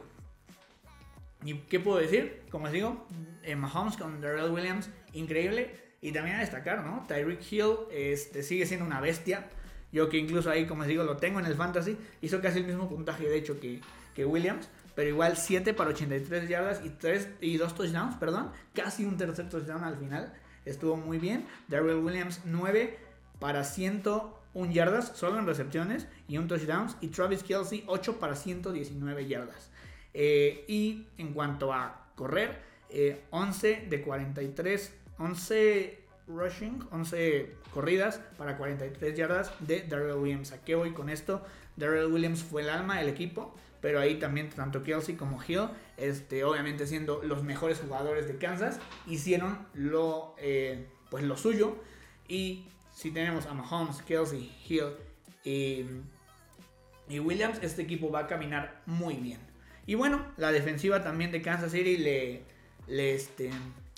¿Y 1.43 1.53
qué 1.53 1.79
puedo 1.79 1.97
decir? 1.97 2.43
Como 2.49 2.65
les 2.65 2.73
digo, 2.73 3.07
eh, 3.43 3.55
Mahomes 3.55 3.95
con 3.95 4.19
Darrell 4.21 4.51
Williams, 4.51 4.89
increíble. 5.13 5.89
Y 6.01 6.11
también 6.11 6.37
a 6.37 6.39
destacar, 6.39 6.85
¿no? 6.85 7.05
Tyreek 7.07 7.39
Hill 7.51 7.75
este, 7.91 8.43
sigue 8.43 8.65
siendo 8.65 8.85
una 8.85 9.01
bestia. 9.01 9.49
Yo 9.91 10.07
que 10.09 10.17
incluso 10.17 10.49
ahí, 10.49 10.65
como 10.65 10.83
les 10.83 10.89
digo, 10.89 11.03
lo 11.03 11.17
tengo 11.17 11.39
en 11.39 11.45
el 11.45 11.55
fantasy. 11.55 11.97
Hizo 12.21 12.41
casi 12.41 12.59
el 12.59 12.65
mismo 12.65 12.87
puntaje, 12.87 13.27
de 13.27 13.37
hecho, 13.37 13.59
que, 13.59 13.81
Williams. 14.25 14.69
Pero 14.95 15.09
igual 15.09 15.37
7 15.37 15.73
para 15.73 15.91
83 15.91 16.49
yardas 16.49 16.81
y, 16.83 16.89
3, 16.89 17.29
y 17.39 17.57
2 17.57 17.73
touchdowns, 17.73 18.15
perdón. 18.15 18.51
Casi 18.73 19.05
un 19.05 19.17
tercer 19.17 19.49
touchdown 19.49 19.83
al 19.83 19.97
final. 19.97 20.33
Estuvo 20.65 20.97
muy 20.97 21.19
bien. 21.19 21.45
Darrell 21.69 21.97
Williams 21.97 22.41
9 22.43 22.99
para 23.39 23.63
101 23.63 24.71
yardas, 24.71 25.13
solo 25.15 25.39
en 25.39 25.45
recepciones 25.45 26.07
y 26.27 26.37
un 26.37 26.49
touchdown. 26.49 26.87
Y 26.99 27.07
Travis 27.07 27.43
Kelsey 27.43 27.85
8 27.87 28.19
para 28.19 28.35
119 28.35 29.27
yardas. 29.27 29.68
Eh, 30.13 30.65
y 30.67 31.07
en 31.17 31.33
cuanto 31.33 31.73
a 31.73 32.11
correr, 32.15 32.61
11 33.31 33.71
eh, 33.71 33.85
de 33.87 34.01
43 34.01 34.95
11 35.19 35.99
rushing, 36.27 36.79
11 36.91 37.55
corridas 37.73 38.21
para 38.37 38.57
43 38.57 39.17
yardas 39.17 39.51
de 39.59 39.81
Darrell 39.81 40.15
Williams. 40.15 40.53
¿A 40.53 40.63
qué 40.63 40.75
voy 40.75 40.91
con 40.91 41.09
esto? 41.09 41.43
Darrell 41.75 42.11
Williams 42.11 42.41
fue 42.43 42.61
el 42.61 42.69
alma 42.69 42.99
del 42.99 43.09
equipo, 43.09 43.53
pero 43.81 43.99
ahí 43.99 44.17
también 44.17 44.49
tanto 44.49 44.81
Kelsey 44.81 45.15
como 45.15 45.41
Hill, 45.45 45.69
este, 45.97 46.43
obviamente 46.43 46.87
siendo 46.87 47.21
los 47.23 47.43
mejores 47.43 47.79
jugadores 47.79 48.27
de 48.27 48.37
Kansas, 48.37 48.79
hicieron 49.07 49.67
lo, 49.73 50.35
eh, 50.37 50.87
pues 51.09 51.23
lo 51.23 51.35
suyo. 51.35 51.75
Y 52.27 52.65
si 52.93 53.11
tenemos 53.11 53.45
a 53.45 53.53
Mahomes, 53.53 54.01
Kelsey, 54.03 54.51
Hill 54.67 54.93
y 57.09 57.19
Williams, 57.19 57.59
este 57.61 57.81
equipo 57.81 58.09
va 58.11 58.19
a 58.19 58.27
caminar 58.27 58.81
muy 58.85 59.15
bien. 59.15 59.48
Y 59.89 59.95
bueno, 59.95 60.23
la 60.37 60.51
defensiva 60.51 61.01
también 61.01 61.31
de 61.31 61.41
Kansas 61.41 61.71
City 61.71 61.97
le, 61.97 62.43
le 62.85 63.15
este, 63.15 63.49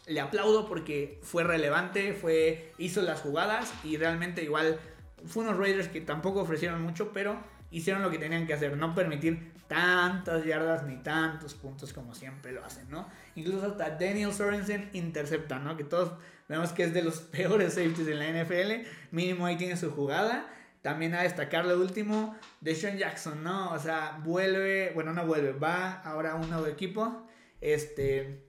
le 0.08 0.22
aplaudo 0.22 0.66
porque 0.66 1.20
fue 1.22 1.44
relevante, 1.44 2.14
fue, 2.14 2.72
hizo 2.78 3.02
las 3.02 3.20
jugadas 3.20 3.74
y 3.84 3.98
realmente 3.98 4.42
igual 4.42 4.80
fue 5.26 5.44
unos 5.44 5.58
Raiders 5.58 5.90
que 5.90 6.00
tampoco 6.00 6.40
ofrecieron 6.40 6.82
mucho, 6.82 7.12
pero 7.12 7.38
hicieron 7.72 8.04
lo 8.04 8.10
que 8.10 8.20
tenían 8.20 8.48
que 8.48 8.54
hacer, 8.54 8.78
no 8.78 8.96
permitir 8.96 9.52
tantas 9.68 10.46
yardas 10.46 10.86
ni 10.86 10.96
tantos 10.96 11.56
puntos 11.56 11.92
como 11.92 12.16
siempre 12.16 12.54
lo 12.54 12.64
hacen, 12.64 12.90
¿no? 12.90 13.10
Incluso 13.36 13.66
hasta 13.66 13.90
Daniel 13.90 14.32
Sorensen 14.32 14.90
intercepta, 14.94 15.60
¿no? 15.60 15.76
Que 15.76 15.84
todos 15.84 16.14
vemos 16.48 16.72
que 16.72 16.84
es 16.84 16.94
de 16.94 17.02
los 17.02 17.20
peores 17.20 17.74
safeties 17.74 18.08
en 18.08 18.20
la 18.20 18.44
NFL, 18.44 18.88
mínimo 19.12 19.46
ahí 19.46 19.58
tiene 19.58 19.76
su 19.76 19.92
jugada, 19.92 20.48
También 20.82 21.14
a 21.14 21.22
destacar 21.22 21.66
lo 21.66 21.80
último 21.80 22.36
de 22.60 22.74
Sean 22.74 22.98
Jackson, 22.98 23.44
¿no? 23.44 23.72
O 23.72 23.80
sea, 23.80 24.20
vuelve, 24.24 24.92
bueno, 24.96 25.14
no 25.14 25.26
vuelve, 25.26 25.52
va 25.52 26.02
ahora 26.02 26.32
a 26.32 26.36
un 26.36 26.50
nuevo 26.50 26.66
equipo. 26.66 27.28
Este, 27.60 28.46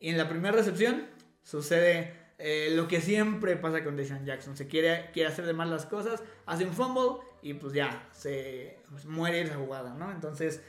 y 0.00 0.08
en 0.08 0.16
la 0.16 0.28
primera 0.28 0.56
recepción 0.56 1.06
sucede 1.42 2.14
eh, 2.38 2.70
lo 2.72 2.88
que 2.88 3.00
siempre 3.00 3.56
pasa 3.56 3.84
con 3.84 3.96
Deshaun 3.96 4.24
Jackson. 4.24 4.56
Se 4.56 4.66
quiere, 4.66 5.10
quiere 5.12 5.28
hacer 5.28 5.46
de 5.46 5.52
mal 5.52 5.70
las 5.70 5.86
cosas, 5.86 6.22
hace 6.46 6.64
un 6.64 6.72
fumble 6.72 7.24
y 7.42 7.54
pues 7.54 7.72
ya, 7.74 8.08
se 8.12 8.78
pues, 8.90 9.04
muere 9.04 9.42
esa 9.42 9.56
jugada, 9.56 9.94
¿no? 9.94 10.10
Entonces, 10.10 10.62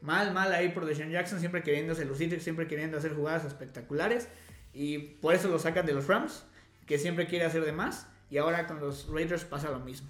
mal, 0.00 0.32
mal 0.32 0.52
ahí 0.52 0.70
por 0.70 0.86
Deshaun 0.86 1.10
Jackson, 1.10 1.40
siempre 1.40 1.62
queriendo 1.62 1.94
lucir, 2.04 2.40
siempre 2.40 2.66
queriendo 2.66 2.98
hacer 2.98 3.14
jugadas 3.14 3.44
espectaculares. 3.44 4.28
Y 4.72 4.98
por 4.98 5.34
eso 5.34 5.48
lo 5.48 5.58
sacan 5.58 5.86
de 5.86 5.92
los 5.92 6.06
Rams, 6.08 6.44
que 6.86 6.98
siempre 6.98 7.26
quiere 7.26 7.44
hacer 7.44 7.64
de 7.64 7.72
más. 7.72 8.08
Y 8.30 8.38
ahora 8.38 8.66
con 8.66 8.80
los 8.80 9.08
Raiders 9.08 9.44
pasa 9.44 9.70
lo 9.70 9.78
mismo. 9.78 10.08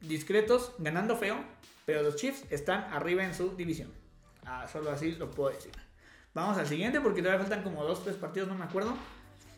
Discretos, 0.00 0.72
ganando 0.78 1.16
feo, 1.16 1.36
pero 1.84 2.02
los 2.02 2.16
Chiefs 2.16 2.44
están 2.50 2.84
arriba 2.92 3.24
en 3.24 3.34
su 3.34 3.56
división. 3.56 3.90
Ah, 4.46 4.66
solo 4.70 4.90
así 4.90 5.12
lo 5.12 5.30
puedo 5.30 5.50
decir. 5.50 5.72
Vamos 6.34 6.56
al 6.56 6.66
siguiente 6.66 7.00
porque 7.00 7.20
todavía 7.20 7.40
faltan 7.40 7.64
como 7.64 7.82
dos, 7.82 8.04
tres 8.04 8.16
partidos, 8.16 8.48
no 8.48 8.54
me 8.54 8.64
acuerdo. 8.64 8.96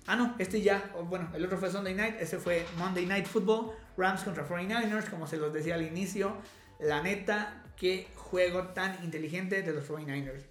Ah, 0.06 0.16
no, 0.16 0.34
este 0.38 0.62
ya, 0.62 0.92
bueno, 1.08 1.28
el 1.34 1.44
otro 1.44 1.58
fue 1.58 1.70
Sunday 1.70 1.94
Night, 1.94 2.16
ese 2.20 2.38
fue 2.38 2.64
Monday 2.78 3.04
Night 3.04 3.26
Football, 3.26 3.72
Rams 3.96 4.22
contra 4.22 4.48
49ers, 4.48 5.10
como 5.10 5.26
se 5.26 5.36
los 5.36 5.52
decía 5.52 5.74
al 5.74 5.82
inicio. 5.82 6.36
La 6.78 7.02
neta, 7.02 7.64
qué 7.76 8.08
juego 8.16 8.68
tan 8.68 9.04
inteligente 9.04 9.62
de 9.62 9.72
los 9.72 9.88
49ers. 9.88 10.46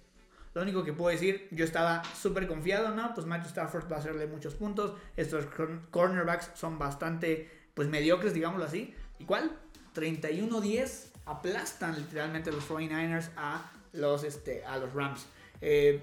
Lo 0.54 0.62
único 0.62 0.84
que 0.84 0.92
puedo 0.92 1.10
decir, 1.10 1.48
yo 1.50 1.64
estaba 1.64 2.02
súper 2.14 2.46
confiado, 2.46 2.94
¿no? 2.94 3.12
Pues 3.14 3.26
Matthew 3.26 3.48
Stafford 3.48 3.90
va 3.90 3.96
a 3.96 3.98
hacerle 3.98 4.26
muchos 4.26 4.54
puntos. 4.54 4.94
Estos 5.16 5.46
cornerbacks 5.90 6.52
son 6.54 6.78
bastante, 6.78 7.50
pues 7.74 7.88
mediocres, 7.88 8.34
digámoslo 8.34 8.64
así. 8.64 8.94
¿Y 9.20 9.24
cuál? 9.24 9.52
31-10 9.94 11.10
aplastan 11.26 11.94
literalmente 11.96 12.50
los 12.50 12.68
49ers 12.68 13.28
a 13.36 13.70
los, 13.92 14.24
este, 14.24 14.64
a 14.64 14.78
los 14.78 14.92
Rams. 14.92 15.26
Eh, 15.60 16.02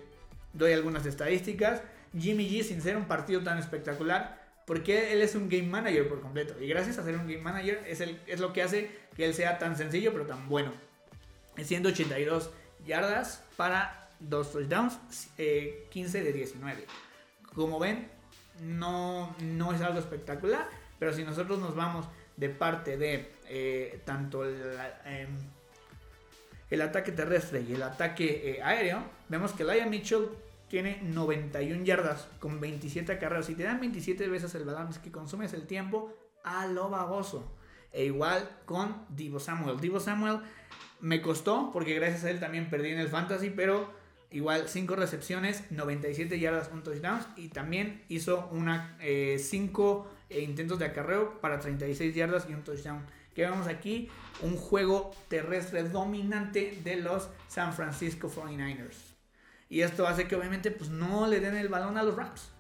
doy 0.54 0.72
algunas 0.72 1.06
estadísticas. 1.06 1.82
Jimmy 2.18 2.50
G, 2.50 2.64
sin 2.64 2.82
ser 2.82 2.96
un 2.96 3.06
partido 3.06 3.44
tan 3.44 3.58
espectacular, 3.58 4.40
porque 4.66 5.12
él 5.14 5.22
es 5.22 5.36
un 5.36 5.50
game 5.50 5.68
manager 5.68 6.08
por 6.08 6.22
completo. 6.22 6.62
Y 6.62 6.68
gracias 6.68 6.98
a 6.98 7.04
ser 7.04 7.16
un 7.16 7.28
game 7.28 7.40
manager 7.40 7.84
es, 7.88 8.02
el, 8.02 8.22
es 8.28 8.40
lo 8.40 8.54
que 8.54 8.62
hace 8.62 8.92
que 9.16 9.26
él 9.26 9.34
sea 9.34 9.58
tan 9.58 9.76
sencillo 9.76 10.14
pero 10.14 10.26
tan 10.26 10.48
bueno. 10.48 10.72
182 11.62 12.52
yardas 12.86 13.44
para 13.56 14.10
dos 14.20 14.52
touchdowns, 14.52 14.98
15 15.90 16.20
eh, 16.20 16.24
de 16.24 16.34
19. 16.34 16.86
Como 17.56 17.80
ven, 17.80 18.08
no, 18.62 19.36
no 19.40 19.74
es 19.74 19.82
algo 19.82 20.00
espectacular, 20.00 20.70
pero 21.00 21.14
si 21.14 21.24
nosotros 21.24 21.60
nos 21.60 21.76
vamos 21.76 22.06
de 22.38 22.50
parte 22.50 22.98
de 22.98 23.32
eh, 23.50 24.02
tanto 24.06 24.46
em, 24.46 25.28
el, 26.70 26.82
ataque 26.82 27.12
terrestre 27.12 27.62
y 27.68 27.74
el 27.74 27.84
ataque 27.84 28.52
eh, 28.52 28.64
aéreo, 28.64 29.04
vemos 29.28 29.52
que 29.52 29.64
Laia 29.64 29.88
Mitchell 29.88 30.30
tiene 30.70 31.00
91 31.02 31.84
yardas 31.84 32.28
con 32.40 32.60
27 32.60 33.18
carreras. 33.18 33.48
Si 33.48 33.56
te 33.56 33.64
dan 33.64 33.80
27 33.80 34.28
veces 34.28 34.54
el 34.56 34.66
balón, 34.66 34.90
es 34.90 35.00
que 35.00 35.12
consumes 35.12 35.54
el 35.54 35.66
tiempo 35.66 36.14
a 36.44 36.68
lo 36.68 36.90
baboso. 36.90 37.52
E 37.92 38.06
igual 38.06 38.50
con 38.66 39.06
Divo 39.10 39.40
Samuel. 39.40 39.80
Divo 39.80 40.00
Samuel 40.00 40.40
me 41.00 41.22
costó 41.22 41.72
porque 41.72 41.96
gracias 41.96 42.26
a 42.26 42.30
él 42.30 42.40
también 42.40 42.70
perdí 42.70 42.90
en 42.90 43.00
el 43.00 43.08
fantasy, 43.08 43.50
pero 43.50 43.92
igual 44.30 44.68
5 44.68 44.96
recepciones, 44.96 45.72
97 45.72 46.38
yardas, 46.38 46.70
un 46.72 46.84
touchdown 46.84 47.22
y 47.38 47.48
también 47.48 48.04
hizo 48.10 48.50
una 48.52 48.98
5 49.00 50.17
eh, 50.30 50.42
intentos 50.42 50.80
de 50.80 50.86
acarreo 50.86 51.40
para 51.42 51.60
36 51.60 52.16
yardas 52.16 52.48
y 52.50 52.54
un 52.54 52.64
touchdown. 52.64 53.06
Que 53.34 53.44
vemos 53.44 53.68
aquí 53.68 54.10
un 54.42 54.56
juego 54.56 55.12
terrestre 55.28 55.84
dominante 55.84 56.80
de 56.84 56.98
los 56.98 57.30
San 57.48 57.74
Francisco 57.74 58.30
49ers. 58.30 59.16
Y 59.70 59.82
esto 59.82 60.08
hace 60.08 60.28
que 60.28 60.36
obviamente 60.36 60.72
pues 60.72 60.90
no 60.90 61.28
le 61.28 61.40
den 61.40 61.56
el 61.56 61.70
balón 61.70 61.98
a 61.98 62.04
los 62.04 62.16
Rams. 62.16 62.52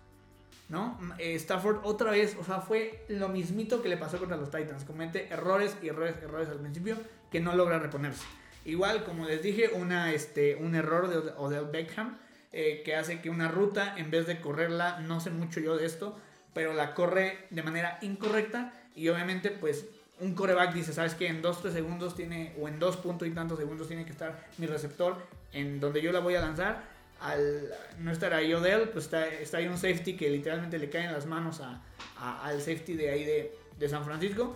¿No? 0.69 0.99
Eh, 1.17 1.35
Stafford 1.35 1.79
otra 1.83 2.11
vez, 2.11 2.35
o 2.39 2.43
sea, 2.43 2.59
fue 2.59 3.05
lo 3.07 3.29
mismito 3.29 3.81
que 3.81 3.87
le 3.87 3.95
pasó 3.95 4.19
contra 4.19 4.35
los 4.35 4.51
Titans. 4.51 4.83
Comete 4.83 5.27
errores 5.29 5.77
y 5.81 5.87
errores, 5.87 6.15
errores 6.21 6.49
al 6.49 6.59
principio 6.59 6.97
que 7.31 7.39
no 7.39 7.55
logra 7.55 7.79
reponerse. 7.79 8.25
Igual, 8.65 9.05
como 9.05 9.25
les 9.25 9.41
dije, 9.41 9.69
una, 9.73 10.11
este, 10.11 10.57
un 10.57 10.75
error 10.75 11.07
de 11.07 11.31
Odell 11.37 11.67
Beckham 11.71 12.17
eh, 12.51 12.81
que 12.83 12.95
hace 12.95 13.21
que 13.21 13.29
una 13.29 13.47
ruta, 13.47 13.95
en 13.97 14.11
vez 14.11 14.27
de 14.27 14.41
correrla, 14.41 14.99
no 14.99 15.19
sé 15.21 15.29
mucho 15.29 15.59
yo 15.59 15.77
de 15.77 15.85
esto, 15.85 16.17
pero 16.57 16.73
la 16.73 16.95
corre 16.95 17.45
de 17.51 17.61
manera 17.61 17.99
incorrecta 18.01 18.73
y 18.95 19.09
obviamente 19.09 19.51
pues 19.51 19.85
un 20.19 20.33
coreback 20.33 20.73
dice, 20.73 20.91
sabes 20.91 21.13
que 21.13 21.27
en 21.27 21.43
2-3 21.43 21.71
segundos 21.71 22.15
tiene, 22.15 22.55
o 22.59 22.67
en 22.67 22.79
2 22.79 22.97
puntos 22.97 23.27
y 23.27 23.31
tantos 23.31 23.59
segundos 23.59 23.87
tiene 23.87 24.05
que 24.05 24.11
estar 24.11 24.43
mi 24.57 24.65
receptor 24.65 25.23
en 25.53 25.79
donde 25.79 26.01
yo 26.01 26.11
la 26.11 26.19
voy 26.19 26.33
a 26.33 26.41
lanzar. 26.41 26.81
Al 27.21 27.69
no 27.99 28.11
estar 28.11 28.33
ahí 28.33 28.51
Odell, 28.55 28.89
pues 28.89 29.05
está, 29.05 29.27
está 29.27 29.57
ahí 29.57 29.67
un 29.67 29.77
safety 29.77 30.15
que 30.15 30.31
literalmente 30.31 30.79
le 30.79 30.89
cae 30.89 31.05
en 31.05 31.13
las 31.13 31.27
manos 31.27 31.61
a, 31.61 31.79
al 32.43 32.59
safety 32.59 32.95
de 32.95 33.11
ahí 33.11 33.23
de, 33.77 33.87
San 33.87 34.03
Francisco. 34.03 34.55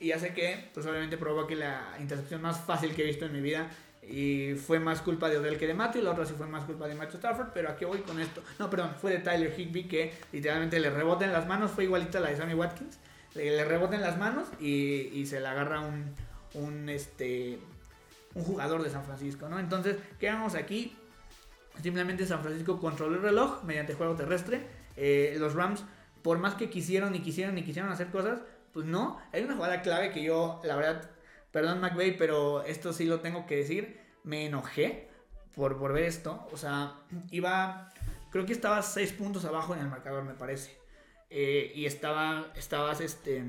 Y 0.00 0.12
hace 0.12 0.32
que, 0.32 0.70
pues 0.72 0.86
obviamente 0.86 1.18
provoque 1.18 1.54
la 1.54 1.98
intercepción 2.00 2.40
más 2.40 2.58
fácil 2.60 2.94
que 2.94 3.02
he 3.02 3.06
visto 3.06 3.26
en 3.26 3.34
mi 3.34 3.42
vida. 3.42 3.68
Y 4.08 4.54
fue 4.54 4.78
más 4.78 5.00
culpa 5.02 5.28
de 5.28 5.38
Odell 5.38 5.58
que 5.58 5.66
de 5.66 5.74
Matthew, 5.74 6.02
la 6.02 6.12
otra 6.12 6.24
sí 6.24 6.34
fue 6.36 6.46
más 6.46 6.64
culpa 6.64 6.86
de 6.86 6.94
Matthew 6.94 7.16
Stafford, 7.16 7.48
pero 7.52 7.70
aquí 7.70 7.84
voy 7.84 7.98
con 8.00 8.20
esto. 8.20 8.42
No, 8.58 8.70
perdón, 8.70 8.92
fue 9.00 9.10
de 9.10 9.18
Tyler 9.18 9.52
Higby 9.58 9.88
que 9.88 10.14
literalmente 10.32 10.78
le 10.78 10.90
rebota 10.90 11.24
en 11.24 11.32
las 11.32 11.46
manos, 11.46 11.72
fue 11.72 11.84
igualita 11.84 12.18
a 12.18 12.20
la 12.20 12.30
de 12.30 12.36
Sammy 12.36 12.54
Watkins. 12.54 12.98
Le, 13.34 13.56
le 13.56 13.64
rebota 13.64 13.96
en 13.96 14.02
las 14.02 14.16
manos 14.16 14.48
y, 14.60 15.10
y 15.12 15.26
se 15.26 15.40
le 15.40 15.48
agarra 15.48 15.80
un, 15.80 16.14
un, 16.54 16.88
este, 16.88 17.58
un 18.34 18.44
jugador 18.44 18.82
de 18.82 18.90
San 18.90 19.04
Francisco, 19.04 19.48
¿no? 19.48 19.58
Entonces, 19.58 19.96
quedamos 20.18 20.54
aquí 20.54 20.96
Simplemente 21.82 22.26
San 22.26 22.40
Francisco 22.40 22.80
controló 22.80 23.16
el 23.16 23.22
reloj 23.22 23.62
mediante 23.64 23.94
juego 23.94 24.14
terrestre. 24.14 24.60
Eh, 24.96 25.36
los 25.38 25.54
Rams, 25.54 25.84
por 26.22 26.38
más 26.38 26.54
que 26.54 26.70
quisieron 26.70 27.14
y 27.14 27.20
quisieron 27.20 27.58
y 27.58 27.62
quisieron 27.62 27.90
hacer 27.90 28.08
cosas, 28.08 28.40
pues 28.72 28.86
no. 28.86 29.18
Hay 29.32 29.42
una 29.42 29.56
jugada 29.56 29.82
clave 29.82 30.10
que 30.10 30.22
yo, 30.22 30.60
la 30.64 30.76
verdad, 30.76 31.10
perdón 31.56 31.80
McVeigh, 31.80 32.18
pero 32.18 32.62
esto 32.64 32.92
sí 32.92 33.06
lo 33.06 33.20
tengo 33.20 33.46
que 33.46 33.56
decir. 33.56 33.98
Me 34.24 34.44
enojé 34.44 35.08
por, 35.54 35.78
por 35.78 35.94
ver 35.94 36.04
esto. 36.04 36.46
O 36.52 36.58
sea, 36.58 36.96
iba, 37.30 37.94
creo 38.30 38.44
que 38.44 38.52
estaba 38.52 38.82
6 38.82 39.14
puntos 39.14 39.46
abajo 39.46 39.72
en 39.72 39.80
el 39.80 39.88
marcador, 39.88 40.22
me 40.24 40.34
parece. 40.34 40.76
Eh, 41.30 41.72
y 41.74 41.86
estaba, 41.86 42.52
estabas 42.56 43.00
este, 43.00 43.42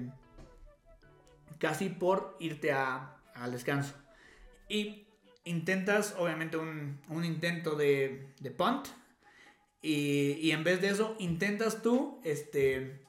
casi 1.59 1.89
por 1.89 2.37
irte 2.39 2.71
a, 2.71 3.17
al 3.35 3.51
descanso. 3.51 3.93
Y 4.69 5.09
intentas, 5.43 6.15
obviamente, 6.17 6.55
un, 6.55 7.01
intento 7.25 7.75
de, 7.75 8.33
de 8.39 8.51
punt. 8.51 8.87
Y, 9.81 10.51
en 10.51 10.63
vez 10.63 10.79
de 10.79 10.91
eso, 10.91 11.17
intentas 11.19 11.81
tú 11.81 12.21
este, 12.23 13.05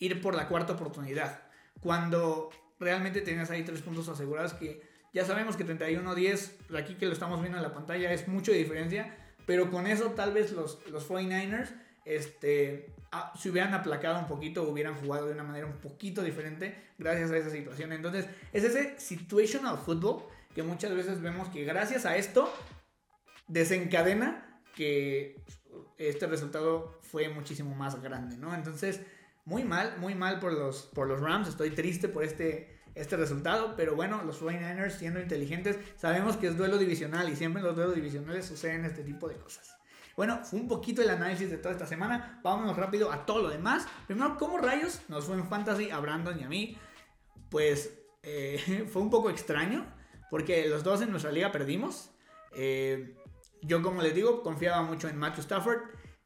ir 0.00 0.20
por 0.20 0.34
la 0.34 0.48
cuarta 0.48 0.72
oportunidad. 0.72 1.40
Cuando 1.80 2.50
realmente 2.80 3.20
tienes 3.20 3.50
ahí 3.50 3.62
tres 3.62 3.82
puntos 3.82 4.08
asegurados 4.08 4.54
que 4.54 4.82
ya 5.12 5.24
sabemos 5.24 5.56
que 5.56 5.66
31-10, 5.66 6.76
aquí 6.78 6.94
que 6.94 7.06
lo 7.06 7.12
estamos 7.12 7.40
viendo 7.40 7.58
en 7.58 7.62
la 7.62 7.74
pantalla, 7.74 8.12
es 8.12 8.26
mucho 8.28 8.52
diferencia. 8.52 9.16
Pero 9.46 9.70
con 9.70 9.86
eso 9.86 10.12
tal 10.12 10.32
vez 10.32 10.52
los, 10.52 10.78
los 10.90 11.08
49ers 11.08 11.74
este, 12.04 12.94
ah, 13.12 13.32
se 13.38 13.50
hubieran 13.50 13.74
aplacado 13.74 14.18
un 14.18 14.26
poquito, 14.26 14.62
hubieran 14.62 14.94
jugado 14.94 15.26
de 15.26 15.32
una 15.32 15.42
manera 15.42 15.66
un 15.66 15.78
poquito 15.78 16.22
diferente 16.22 16.76
gracias 16.98 17.30
a 17.30 17.36
esa 17.36 17.50
situación. 17.50 17.92
Entonces, 17.92 18.26
es 18.52 18.64
ese 18.64 18.98
situational 18.98 19.78
football 19.78 20.24
que 20.54 20.62
muchas 20.62 20.94
veces 20.94 21.20
vemos 21.20 21.48
que 21.48 21.64
gracias 21.64 22.06
a 22.06 22.16
esto 22.16 22.52
desencadena 23.48 24.60
que 24.76 25.36
este 25.98 26.26
resultado 26.26 27.00
fue 27.02 27.28
muchísimo 27.28 27.74
más 27.74 28.00
grande, 28.00 28.36
¿no? 28.36 28.54
Entonces, 28.54 29.00
muy 29.44 29.64
mal, 29.64 29.96
muy 29.98 30.14
mal 30.14 30.38
por 30.38 30.52
los, 30.52 30.82
por 30.94 31.08
los 31.08 31.20
Rams, 31.20 31.48
estoy 31.48 31.70
triste 31.70 32.08
por 32.08 32.24
este, 32.24 32.80
este 32.94 33.16
resultado, 33.16 33.74
pero 33.76 33.96
bueno, 33.96 34.22
los 34.24 34.40
49ers 34.40 34.90
siendo 34.90 35.20
inteligentes, 35.20 35.78
sabemos 35.96 36.36
que 36.36 36.48
es 36.48 36.56
duelo 36.56 36.78
divisional 36.78 37.28
y 37.28 37.36
siempre 37.36 37.60
en 37.60 37.66
los 37.66 37.76
duelos 37.76 37.94
divisionales 37.94 38.46
suceden 38.46 38.84
este 38.84 39.02
tipo 39.02 39.28
de 39.28 39.36
cosas. 39.36 39.76
Bueno, 40.16 40.40
fue 40.44 40.60
un 40.60 40.68
poquito 40.68 41.00
el 41.02 41.10
análisis 41.10 41.50
de 41.50 41.56
toda 41.56 41.72
esta 41.72 41.86
semana. 41.86 42.40
Vámonos 42.42 42.76
rápido 42.76 43.10
a 43.10 43.24
todo 43.24 43.42
lo 43.42 43.48
demás. 43.48 43.86
Primero, 44.06 44.36
¿cómo 44.36 44.58
rayos 44.58 45.00
nos 45.08 45.24
fue 45.24 45.36
en 45.36 45.46
Fantasy 45.46 45.90
a 45.90 45.98
Brandon 45.98 46.38
y 46.38 46.42
a 46.42 46.48
mí? 46.48 46.76
Pues 47.48 47.98
eh, 48.22 48.86
fue 48.92 49.00
un 49.00 49.08
poco 49.08 49.30
extraño. 49.30 49.86
Porque 50.30 50.68
los 50.68 50.84
dos 50.84 51.02
en 51.02 51.10
nuestra 51.10 51.32
liga 51.32 51.50
perdimos. 51.50 52.10
Eh, 52.52 53.16
yo, 53.62 53.82
como 53.82 54.00
les 54.02 54.14
digo, 54.14 54.42
confiaba 54.42 54.82
mucho 54.82 55.08
en 55.08 55.16
Matthew 55.18 55.42
Stafford, 55.42 55.80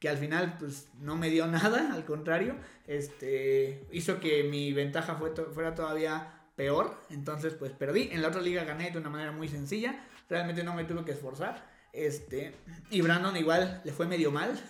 que 0.04 0.10
al 0.10 0.18
final 0.18 0.58
pues, 0.58 0.88
no 1.00 1.16
me 1.16 1.30
dio 1.30 1.46
nada, 1.58 1.94
al 1.94 2.04
contrario, 2.04 2.56
este, 2.86 3.86
hizo 3.90 4.20
que 4.20 4.44
mi 4.44 4.70
ventaja 4.74 5.18
fuera 5.54 5.74
todavía 5.74 6.42
peor. 6.56 6.94
Entonces, 7.08 7.54
pues 7.54 7.72
perdí. 7.72 8.10
En 8.12 8.20
la 8.20 8.28
otra 8.28 8.42
liga 8.42 8.64
gané 8.64 8.90
de 8.90 8.98
una 8.98 9.08
manera 9.08 9.32
muy 9.32 9.48
sencilla. 9.48 10.04
Realmente 10.28 10.62
no 10.62 10.74
me 10.74 10.84
tuve 10.84 11.06
que 11.06 11.12
esforzar. 11.12 11.66
Este, 11.94 12.52
y 12.90 13.00
Brandon 13.00 13.34
igual 13.34 13.80
le 13.82 13.92
fue 13.92 14.06
medio 14.06 14.30
mal. 14.30 14.60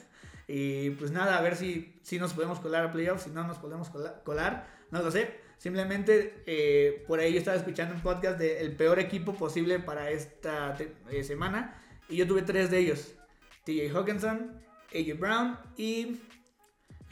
Y 0.47 0.91
pues 0.91 1.11
nada, 1.11 1.37
a 1.37 1.43
ver 1.43 1.57
si, 1.57 1.99
si 2.05 2.21
nos 2.21 2.33
podemos 2.33 2.61
colar 2.61 2.85
a 2.85 2.93
playoffs, 2.93 3.25
si 3.25 3.31
no 3.31 3.45
nos 3.45 3.59
podemos 3.59 3.91
colar, 4.23 4.69
no 4.93 5.03
lo 5.03 5.11
sé. 5.11 5.35
Simplemente 5.59 6.45
eh, 6.47 7.05
por 7.09 7.19
ahí 7.19 7.33
yo 7.33 7.41
estaba 7.41 7.57
escuchando 7.57 7.93
un 7.97 8.03
podcast 8.03 8.39
del 8.39 8.71
peor 8.77 9.01
equipo 9.01 9.35
posible 9.35 9.81
para 9.81 10.11
esta 10.11 10.77
eh, 11.11 11.25
semana. 11.25 11.83
Y 12.09 12.19
yo 12.19 12.29
tuve 12.29 12.43
tres 12.43 12.71
de 12.71 12.79
ellos. 12.79 13.17
TJ 13.65 13.91
Hawkinson, 13.97 14.64
AJ 14.95 15.19
Brown 15.19 15.59
y... 15.77 16.21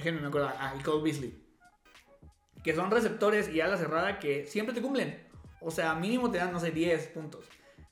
No 0.05 0.21
me 0.21 0.27
acuerdo. 0.27 0.51
Ah, 0.59 0.75
y 0.79 0.83
Cole 0.83 1.03
Beasley. 1.03 1.43
Que 2.65 2.75
son 2.75 2.91
receptores 2.91 3.49
y 3.49 3.61
ala 3.61 3.77
cerrada 3.77 4.19
que 4.19 4.47
siempre 4.47 4.75
te 4.75 4.83
cumplen. 4.83 5.27
O 5.61 5.71
sea, 5.71 5.95
mínimo 5.95 6.31
te 6.31 6.39
dan, 6.39 6.53
no 6.53 6.61
sé, 6.61 6.71
10 6.71 7.09
puntos. 7.09 7.47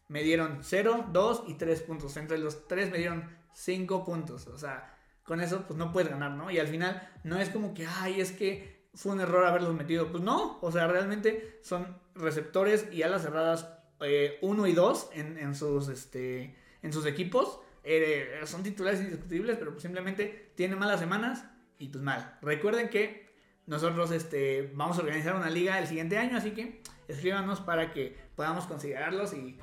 Me 0.09 0.23
dieron 0.23 0.59
0, 0.63 1.07
2 1.13 1.45
y 1.49 1.55
3 1.55 1.83
puntos. 1.83 2.17
Entre 2.17 2.39
los 2.39 2.67
3 2.67 2.91
me 2.91 2.99
dieron 2.99 3.37
5 3.53 4.05
puntos. 4.05 4.47
O 4.49 4.59
sea, 4.59 4.97
con 5.25 5.41
eso 5.41 5.65
pues 5.67 5.79
no 5.79 5.93
puedes 5.93 6.11
ganar, 6.11 6.33
¿no? 6.33 6.51
Y 6.51 6.59
al 6.59 6.67
final 6.67 7.09
no 7.23 7.39
es 7.39 7.51
como 7.51 7.75
que, 7.75 7.87
ay, 7.87 8.21
es 8.21 8.33
que 8.33 8.89
fue 8.95 9.13
un 9.13 9.21
error 9.21 9.47
haberlos 9.47 9.75
metido. 9.75 10.11
Pues 10.11 10.23
no, 10.23 10.59
o 10.61 10.73
sea, 10.73 10.89
realmente 10.89 11.61
son 11.63 11.97
receptores 12.15 12.89
y 12.93 13.03
alas 13.03 13.23
cerradas 13.23 13.69
1 14.01 14.67
eh, 14.67 14.71
y 14.71 14.73
2 14.73 15.11
en, 15.15 15.55
sus, 15.55 15.89
este, 15.89 16.57
en 16.83 16.93
sus 16.93 17.07
equipos. 17.07 17.61
Eh, 17.83 18.41
son 18.45 18.63
titulares 18.63 19.01
indiscutibles, 19.01 19.57
pero 19.59 19.79
simplemente 19.81 20.53
tienen 20.55 20.79
malas 20.79 21.01
semanas 21.01 21.45
y 21.79 21.89
pues 21.89 22.03
mal. 22.03 22.39
Recuerden 22.43 22.89
que 22.89 23.31
nosotros 23.67 24.11
este, 24.11 24.71
vamos 24.75 24.99
a 24.99 25.03
organizar 25.03 25.35
una 25.35 25.49
liga 25.49 25.79
el 25.79 25.87
siguiente 25.87 26.19
año, 26.19 26.37
así 26.37 26.51
que 26.51 26.83
escríbanos 27.09 27.61
para 27.61 27.93
que 27.93 28.17
podamos 28.37 28.67
considerarlos 28.67 29.33
y 29.33 29.59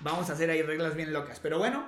vamos 0.00 0.30
a 0.30 0.32
hacer 0.32 0.50
ahí 0.50 0.62
reglas 0.62 0.94
bien 0.94 1.12
locas. 1.12 1.40
Pero 1.40 1.58
bueno, 1.58 1.86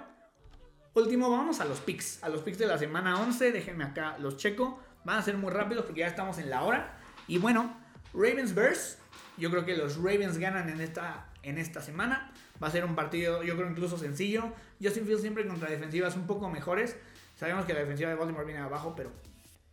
último 0.94 1.30
vamos 1.30 1.60
a 1.60 1.64
los 1.64 1.80
picks, 1.80 2.22
a 2.22 2.28
los 2.28 2.42
picks 2.42 2.58
de 2.58 2.66
la 2.66 2.78
semana 2.78 3.20
11, 3.20 3.52
déjenme 3.52 3.84
acá 3.84 4.16
los 4.18 4.36
checo. 4.36 4.80
Van 5.04 5.18
a 5.18 5.22
ser 5.22 5.36
muy 5.36 5.50
rápidos 5.50 5.84
porque 5.84 6.00
ya 6.00 6.06
estamos 6.06 6.38
en 6.38 6.48
la 6.48 6.62
hora. 6.62 6.96
Y 7.26 7.38
bueno, 7.38 7.76
Ravens 8.14 8.54
Bears. 8.54 8.98
Yo 9.38 9.50
creo 9.50 9.64
que 9.64 9.76
los 9.76 9.96
Ravens 9.96 10.38
ganan 10.38 10.68
en 10.68 10.80
esta, 10.80 11.28
en 11.42 11.58
esta 11.58 11.80
semana. 11.80 12.32
Va 12.62 12.68
a 12.68 12.70
ser 12.70 12.84
un 12.84 12.94
partido, 12.94 13.42
yo 13.42 13.56
creo, 13.56 13.68
incluso 13.68 13.98
sencillo. 13.98 14.52
Justin 14.80 15.04
Fields 15.04 15.22
siempre 15.22 15.46
contra 15.46 15.68
defensivas 15.68 16.14
un 16.16 16.26
poco 16.26 16.48
mejores. 16.48 16.96
Sabemos 17.36 17.64
que 17.64 17.72
la 17.72 17.80
defensiva 17.80 18.10
de 18.10 18.16
Baltimore 18.16 18.44
viene 18.44 18.60
abajo, 18.60 18.94
pero 18.96 19.10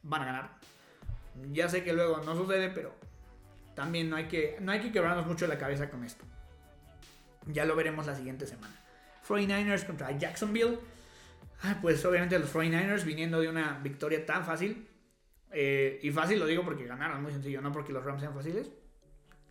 van 0.03 0.21
a 0.23 0.25
ganar. 0.25 0.49
Ya 1.51 1.69
sé 1.69 1.83
que 1.83 1.93
luego 1.93 2.21
no 2.25 2.35
sucede, 2.35 2.69
pero 2.69 2.93
también 3.75 4.09
no 4.09 4.15
hay 4.15 4.27
que, 4.27 4.57
no 4.59 4.71
hay 4.71 4.81
que 4.81 4.91
quebrarnos 4.91 5.27
mucho 5.27 5.45
la 5.47 5.57
cabeza 5.57 5.89
con 5.89 6.03
esto. 6.03 6.25
Ya 7.45 7.65
lo 7.65 7.75
veremos 7.75 8.07
la 8.07 8.15
siguiente 8.15 8.47
semana. 8.47 8.73
49ers 9.27 9.85
contra 9.85 10.11
Jacksonville. 10.17 10.79
Ah, 11.61 11.77
pues 11.81 12.03
obviamente 12.05 12.39
los 12.39 12.53
49ers 12.53 13.03
viniendo 13.03 13.39
de 13.39 13.49
una 13.49 13.79
victoria 13.83 14.25
tan 14.25 14.45
fácil 14.45 14.87
eh, 15.51 15.99
y 16.01 16.11
fácil 16.11 16.39
lo 16.39 16.45
digo 16.45 16.63
porque 16.63 16.85
ganaron, 16.85 17.21
muy 17.21 17.31
sencillo, 17.31 17.61
no 17.61 17.71
porque 17.71 17.91
los 17.91 18.03
Rams 18.03 18.21
sean 18.21 18.33
fáciles. 18.33 18.69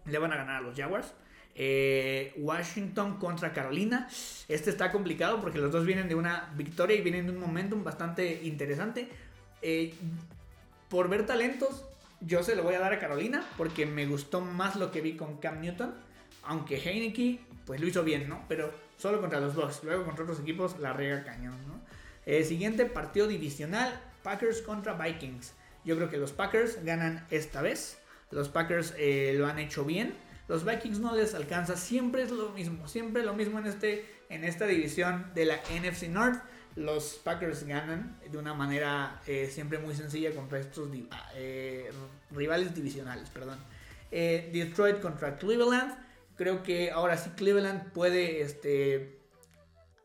Le 0.07 0.19
van 0.19 0.33
a 0.33 0.37
ganar 0.37 0.57
a 0.57 0.61
los 0.61 0.77
Jaguars. 0.77 1.15
Eh, 1.55 2.35
Washington 2.37 3.19
contra 3.19 3.53
Carolina. 3.53 4.09
Este 4.47 4.71
está 4.71 4.93
complicado 4.93 5.41
porque 5.41 5.59
los 5.59 5.73
dos 5.73 5.85
vienen 5.85 6.09
de 6.09 6.15
una 6.15 6.53
victoria 6.57 6.97
y 6.97 7.01
vienen 7.01 7.27
de 7.27 7.33
un 7.33 7.41
momentum 7.41 7.83
bastante 7.83 8.41
interesante. 8.45 9.09
Eh, 9.61 9.93
por 10.89 11.09
ver 11.09 11.27
talentos, 11.27 11.85
yo 12.21 12.43
se 12.43 12.55
lo 12.55 12.63
voy 12.63 12.75
a 12.75 12.81
dar 12.81 12.93
a 12.93 12.99
Carolina 12.99 13.45
porque 13.57 13.87
me 13.87 14.07
gustó 14.07 14.41
más 14.41 14.77
lo 14.77 14.93
que 14.93 15.01
vi 15.01 15.17
con 15.17 15.39
Cam 15.39 15.61
Newton. 15.61 15.95
Aunque 16.45 16.77
Heineke, 16.77 17.41
pues 17.67 17.81
lo 17.81 17.87
hizo 17.89 18.05
bien, 18.05 18.29
¿no? 18.29 18.45
Pero 18.49 18.73
solo 18.97 19.21
contra 19.21 19.41
los 19.41 19.55
Bucks. 19.55 19.83
Luego 19.83 20.05
contra 20.05 20.25
otros 20.25 20.41
equipos 20.41 20.79
la 20.79 20.93
riega 20.93 21.25
cañón, 21.25 21.57
¿no? 21.67 21.79
siguiente 22.45 22.85
partido 22.87 23.27
divisional: 23.27 24.01
Packers 24.23 24.63
contra 24.63 24.93
Vikings. 24.93 25.55
Yo 25.85 25.97
creo 25.97 26.11
que 26.11 26.19
los 26.19 26.33
Packers 26.33 26.85
ganan 26.85 27.27
esta 27.31 27.63
vez. 27.63 27.99
Los 28.31 28.49
Packers 28.49 28.95
eh, 28.99 29.35
lo 29.37 29.47
han 29.47 29.59
hecho 29.59 29.85
bien. 29.85 30.15
Los 30.49 30.65
Vikings 30.65 30.99
no 30.99 31.15
les 31.15 31.35
alcanza. 31.35 31.77
Siempre 31.77 32.23
es 32.23 32.31
lo 32.31 32.51
mismo. 32.51 32.89
Siempre 32.89 33.23
lo 33.23 33.35
mismo 33.35 33.59
en, 33.59 33.67
este, 33.67 34.05
en 34.29 34.45
esta 34.45 34.67
división 34.67 35.31
de 35.35 35.45
la 35.45 35.57
NFC 35.57 36.09
North. 36.09 36.43
Los 36.75 37.21
Packers 37.23 37.65
ganan 37.65 38.19
de 38.31 38.39
una 38.39 38.55
manera 38.55 39.21
eh, 39.27 39.51
siempre 39.53 39.79
muy 39.79 39.95
sencilla 39.95 40.33
contra 40.35 40.59
estos 40.59 40.89
eh, 41.35 41.91
rivales 42.31 42.75
divisionales. 42.75 43.31
Perdón. 43.31 43.59
Detroit 44.11 45.01
contra 45.01 45.37
Cleveland. 45.37 45.95
Creo 46.37 46.63
que 46.63 46.91
ahora 46.91 47.17
sí 47.17 47.31
Cleveland 47.37 47.93
puede 47.93 48.43
este, 48.43 49.19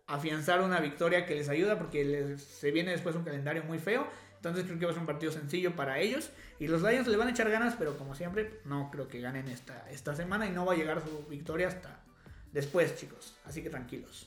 afianzar 0.08 0.62
una 0.62 0.80
victoria 0.80 1.26
que 1.26 1.36
les 1.36 1.50
ayuda 1.50 1.78
porque 1.78 2.38
se 2.38 2.72
viene 2.72 2.92
después 2.92 3.16
un 3.16 3.24
calendario 3.24 3.64
muy 3.64 3.80
feo. 3.80 4.08
Entonces 4.44 4.66
creo 4.66 4.78
que 4.78 4.86
va 4.86 4.92
a 4.92 4.94
ser 4.94 5.00
un 5.00 5.08
partido 5.08 5.32
sencillo 5.32 5.74
para 5.74 6.00
ellos. 6.00 6.30
Y 6.60 6.68
los 6.68 6.82
Lions 6.82 7.08
le 7.08 7.16
van 7.16 7.30
a 7.30 7.32
echar 7.32 7.50
ganas, 7.50 7.76
pero 7.80 7.98
como 7.98 8.14
siempre, 8.14 8.60
no 8.66 8.92
creo 8.92 9.08
que 9.08 9.22
ganen 9.22 9.48
esta, 9.48 9.90
esta 9.90 10.18
semana 10.18 10.46
y 10.46 10.52
no 10.52 10.66
va 10.66 10.74
a 10.74 10.76
llegar 10.76 11.02
su 11.02 11.26
victoria 11.30 11.70
hasta 11.70 12.02
después, 12.52 12.94
chicos. 12.98 13.36
Así 13.46 13.64
que 13.64 13.70
tranquilos. 13.70 14.26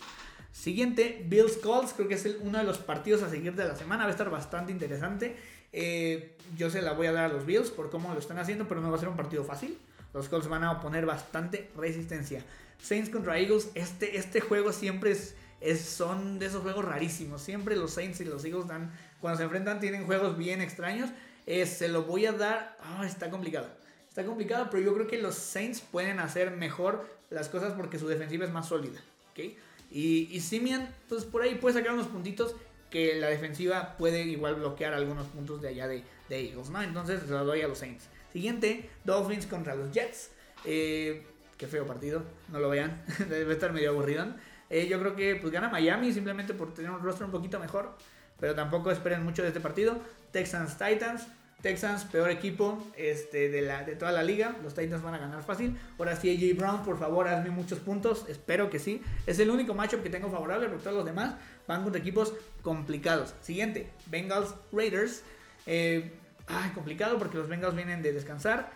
Siguiente, 0.53 1.23
Bills 1.29 1.59
Colts. 1.59 1.93
Creo 1.93 2.09
que 2.09 2.15
es 2.15 2.27
uno 2.41 2.57
de 2.57 2.65
los 2.65 2.79
partidos 2.79 3.23
a 3.25 3.29
seguir 3.29 3.55
de 3.55 3.69
la 3.69 3.77
semana. 3.77 4.05
Va 4.05 4.09
a 4.09 4.13
estar 4.13 4.31
bastante 4.31 4.73
interesante. 4.73 5.37
Eh, 5.71 6.39
yo 6.57 6.71
se 6.71 6.81
la 6.81 6.95
voy 6.95 7.09
a 7.09 7.13
dar 7.13 7.27
a 7.27 7.29
los 7.29 7.45
Bills 7.45 7.69
por 7.69 7.91
cómo 7.91 8.11
lo 8.15 8.19
están 8.19 8.39
haciendo, 8.39 8.67
pero 8.67 8.81
no 8.81 8.91
va 8.91 8.97
a 8.97 9.01
ser 9.01 9.11
un 9.11 9.17
partido 9.17 9.45
fácil. 9.45 9.77
Los 10.15 10.31
Colts 10.31 10.49
van 10.49 10.65
a 10.65 10.73
oponer 10.73 11.05
bastante 11.05 11.69
resistencia. 11.77 12.43
Saints 12.83 13.11
contra 13.11 13.39
Eagles. 13.39 13.69
Este, 13.75 14.17
este 14.17 14.41
juego 14.41 14.73
siempre 14.73 15.11
es, 15.11 15.35
es, 15.61 15.83
son 15.83 16.39
de 16.39 16.47
esos 16.47 16.63
juegos 16.63 16.87
rarísimos. 16.87 17.43
Siempre 17.43 17.77
los 17.77 17.91
Saints 17.91 18.23
y 18.23 18.25
los 18.25 18.43
Eagles 18.47 18.67
dan 18.67 18.93
cuando 19.27 19.39
se 19.39 19.43
enfrentan 19.43 19.81
tienen 19.81 20.07
juegos 20.07 20.39
bien 20.39 20.61
extraños. 20.61 21.11
Eh, 21.47 21.67
se 21.67 21.89
lo 21.89 22.05
voy 22.05 22.27
a 22.27 22.33
dar. 22.33 22.77
Ah, 22.81 23.05
está 23.05 23.29
complicado. 23.29 23.67
Está 24.09 24.25
complicado, 24.25 24.69
pero 24.71 24.85
yo 24.85 24.95
creo 24.95 25.09
que 25.09 25.21
los 25.21 25.35
Saints 25.35 25.81
pueden 25.81 26.21
hacer 26.21 26.53
mejor 26.53 27.05
las 27.29 27.49
cosas 27.49 27.73
porque 27.73 27.99
su 27.99 28.07
defensiva 28.07 28.45
es 28.45 28.53
más 28.53 28.69
sólida. 28.69 29.01
¿okay? 29.33 29.59
Y, 29.91 30.29
y 30.31 30.41
Simian, 30.43 30.89
pues 31.09 31.25
por 31.25 31.43
ahí 31.43 31.57
puede 31.57 31.75
sacar 31.75 31.93
unos 31.93 32.07
puntitos 32.07 32.55
que 32.89 33.17
la 33.17 33.27
defensiva 33.27 33.97
puede 33.97 34.23
igual 34.23 34.55
bloquear 34.55 34.95
algunos 34.95 35.27
puntos 35.27 35.61
de 35.61 35.71
allá 35.71 35.89
de, 35.89 36.05
de 36.29 36.41
Eagles, 36.49 36.71
¿no? 36.71 36.81
Entonces 36.81 37.23
se 37.23 37.27
lo 37.27 37.45
doy 37.45 37.63
a 37.63 37.67
los 37.67 37.79
Saints. 37.79 38.05
Siguiente, 38.33 38.89
Dolphins 39.03 39.47
contra 39.47 39.75
los 39.75 39.91
Jets. 39.91 40.31
Eh, 40.65 41.27
qué 41.59 41.67
feo 41.67 41.85
partido, 41.85 42.23
no 42.53 42.61
lo 42.61 42.69
vean, 42.69 43.03
debe 43.29 43.55
estar 43.55 43.73
medio 43.73 43.91
aburrido. 43.91 44.25
Eh, 44.71 44.87
yo 44.87 45.01
creo 45.01 45.17
que 45.17 45.35
pues 45.35 45.53
gana 45.53 45.69
Miami 45.69 46.13
simplemente 46.13 46.55
por 46.55 46.73
tener 46.73 46.93
un 46.93 47.03
rostro 47.03 47.27
un 47.27 47.33
poquito 47.33 47.59
mejor 47.59 47.97
pero 48.39 48.55
tampoco 48.55 48.91
esperen 48.91 49.25
mucho 49.25 49.43
de 49.43 49.49
este 49.49 49.61
partido. 49.61 49.99
Texans 50.33 50.77
Titans. 50.79 51.27
Texans, 51.63 52.05
peor 52.05 52.31
equipo 52.31 52.87
este, 52.97 53.49
de, 53.49 53.63
la, 53.63 53.83
de 53.83 53.97
toda 53.97 54.13
la 54.13 54.23
liga. 54.23 54.55
Los 54.63 54.75
Titans 54.75 55.03
van 55.03 55.15
a 55.15 55.19
ganar 55.19 55.43
fácil. 55.43 55.77
Ahora 55.99 56.15
sí, 56.15 56.31
AJ 56.31 56.57
Brown, 56.57 56.85
por 56.85 56.99
favor, 56.99 57.27
hazme 57.27 57.51
muchos 57.51 57.79
puntos. 57.79 58.27
Espero 58.29 58.69
que 58.71 58.79
sí. 58.79 59.03
Es 59.27 59.39
el 59.39 59.51
único 59.51 59.75
matchup 59.75 60.03
que 60.03 60.11
tengo 60.11 60.31
favorable, 60.31 60.69
porque 60.69 60.85
todos 60.85 60.99
los 60.99 61.07
demás 61.07 61.35
van 61.67 61.83
contra 61.83 62.01
equipos 62.01 62.35
complicados. 62.63 63.35
Siguiente, 63.41 63.91
Bengals 64.07 64.55
Raiders. 64.71 65.23
Eh, 65.67 66.13
ay, 66.47 66.71
complicado 66.71 67.19
porque 67.19 67.39
los 67.39 67.49
Bengals 67.49 67.75
vienen 67.75 68.03
de 68.03 68.13
descansar. 68.13 68.71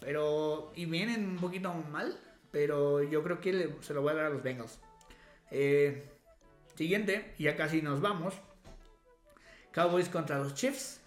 Pero. 0.00 0.72
Y 0.76 0.86
vienen 0.86 1.28
un 1.28 1.36
poquito 1.36 1.74
mal. 1.90 2.16
Pero 2.52 3.02
yo 3.02 3.22
creo 3.22 3.40
que 3.40 3.74
se 3.82 3.92
lo 3.92 4.02
voy 4.02 4.12
a 4.12 4.14
dar 4.14 4.24
a 4.26 4.30
los 4.30 4.42
Bengals. 4.42 4.78
Eh, 5.50 6.04
siguiente, 6.76 7.34
ya 7.38 7.56
casi 7.56 7.82
nos 7.82 8.00
vamos. 8.00 8.34
Cowboys 9.78 10.08
contra 10.08 10.38
los 10.40 10.54
Chiefs. 10.54 11.00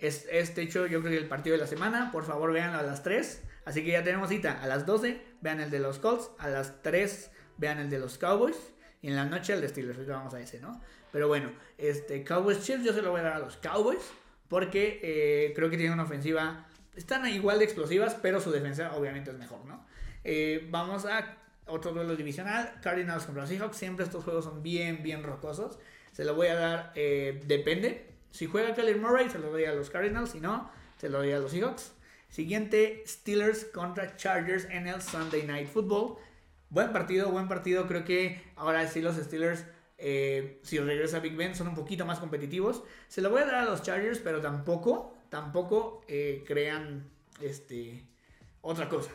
Es, 0.00 0.26
este 0.28 0.62
hecho 0.62 0.88
yo 0.88 0.98
creo 1.00 1.12
que 1.12 1.16
el 1.16 1.28
partido 1.28 1.54
de 1.54 1.60
la 1.60 1.68
semana. 1.68 2.10
Por 2.10 2.24
favor, 2.24 2.52
véanlo 2.52 2.76
a 2.76 2.82
las 2.82 3.04
3. 3.04 3.42
Así 3.66 3.84
que 3.84 3.92
ya 3.92 4.02
tenemos 4.02 4.30
cita 4.30 4.60
a 4.60 4.66
las 4.66 4.84
12. 4.84 5.22
Vean 5.40 5.60
el 5.60 5.70
de 5.70 5.78
los 5.78 6.00
Colts. 6.00 6.32
A 6.38 6.48
las 6.48 6.82
3 6.82 7.30
vean 7.56 7.78
el 7.78 7.90
de 7.90 8.00
los 8.00 8.18
Cowboys. 8.18 8.56
Y 9.00 9.08
en 9.08 9.16
la 9.16 9.26
noche 9.26 9.52
el 9.52 9.60
de 9.60 9.68
Steelers. 9.68 10.08
Vamos 10.08 10.34
a 10.34 10.40
ese, 10.40 10.58
¿no? 10.58 10.80
Pero 11.12 11.28
bueno, 11.28 11.52
este 11.78 12.24
Cowboys 12.24 12.64
Chiefs 12.64 12.84
yo 12.84 12.92
se 12.92 13.00
lo 13.00 13.12
voy 13.12 13.20
a 13.20 13.24
dar 13.24 13.32
a 13.34 13.38
los 13.38 13.58
Cowboys. 13.58 14.02
Porque 14.48 14.98
eh, 15.00 15.52
creo 15.54 15.70
que 15.70 15.76
tienen 15.76 15.92
una 15.92 16.02
ofensiva. 16.02 16.66
Están 16.96 17.28
igual 17.28 17.60
de 17.60 17.66
explosivas, 17.66 18.16
pero 18.20 18.40
su 18.40 18.50
defensa 18.50 18.96
obviamente 18.96 19.30
es 19.30 19.38
mejor, 19.38 19.64
¿no? 19.66 19.86
Eh, 20.24 20.66
vamos 20.68 21.06
a 21.06 21.36
otro 21.66 21.92
duelo 21.92 22.16
divisional. 22.16 22.74
Cardinals 22.82 23.24
contra 23.24 23.46
Seahawks. 23.46 23.76
Siempre 23.76 24.04
estos 24.04 24.24
juegos 24.24 24.46
son 24.46 24.64
bien, 24.64 25.04
bien 25.04 25.22
rocosos. 25.22 25.78
Se 26.14 26.24
lo 26.24 26.36
voy 26.36 26.46
a 26.46 26.54
dar, 26.54 26.92
eh, 26.94 27.42
depende. 27.44 28.06
Si 28.30 28.46
juega 28.46 28.72
Kyler 28.72 28.98
Murray, 28.98 29.28
se 29.28 29.40
lo 29.40 29.50
doy 29.50 29.64
a 29.64 29.74
los 29.74 29.90
Cardinals. 29.90 30.30
Si 30.30 30.40
no, 30.40 30.70
se 30.96 31.08
lo 31.08 31.18
doy 31.18 31.32
a 31.32 31.40
los 31.40 31.50
Seahawks. 31.50 31.92
Siguiente, 32.28 33.02
Steelers 33.04 33.64
contra 33.64 34.16
Chargers 34.16 34.66
en 34.66 34.86
el 34.86 35.02
Sunday 35.02 35.42
Night 35.42 35.66
Football. 35.66 36.18
Buen 36.70 36.92
partido, 36.92 37.32
buen 37.32 37.48
partido. 37.48 37.88
Creo 37.88 38.04
que 38.04 38.40
ahora 38.54 38.86
sí 38.86 39.02
los 39.02 39.16
Steelers, 39.16 39.64
eh, 39.98 40.60
si 40.62 40.78
regresa 40.78 41.18
Big 41.18 41.34
Ben, 41.34 41.56
son 41.56 41.66
un 41.66 41.74
poquito 41.74 42.06
más 42.06 42.20
competitivos. 42.20 42.84
Se 43.08 43.20
lo 43.20 43.30
voy 43.30 43.42
a 43.42 43.46
dar 43.46 43.56
a 43.56 43.64
los 43.64 43.82
Chargers, 43.82 44.20
pero 44.20 44.40
tampoco, 44.40 45.18
tampoco 45.30 46.04
eh, 46.06 46.44
crean 46.46 47.10
este, 47.42 48.04
otra 48.60 48.88
cosa. 48.88 49.10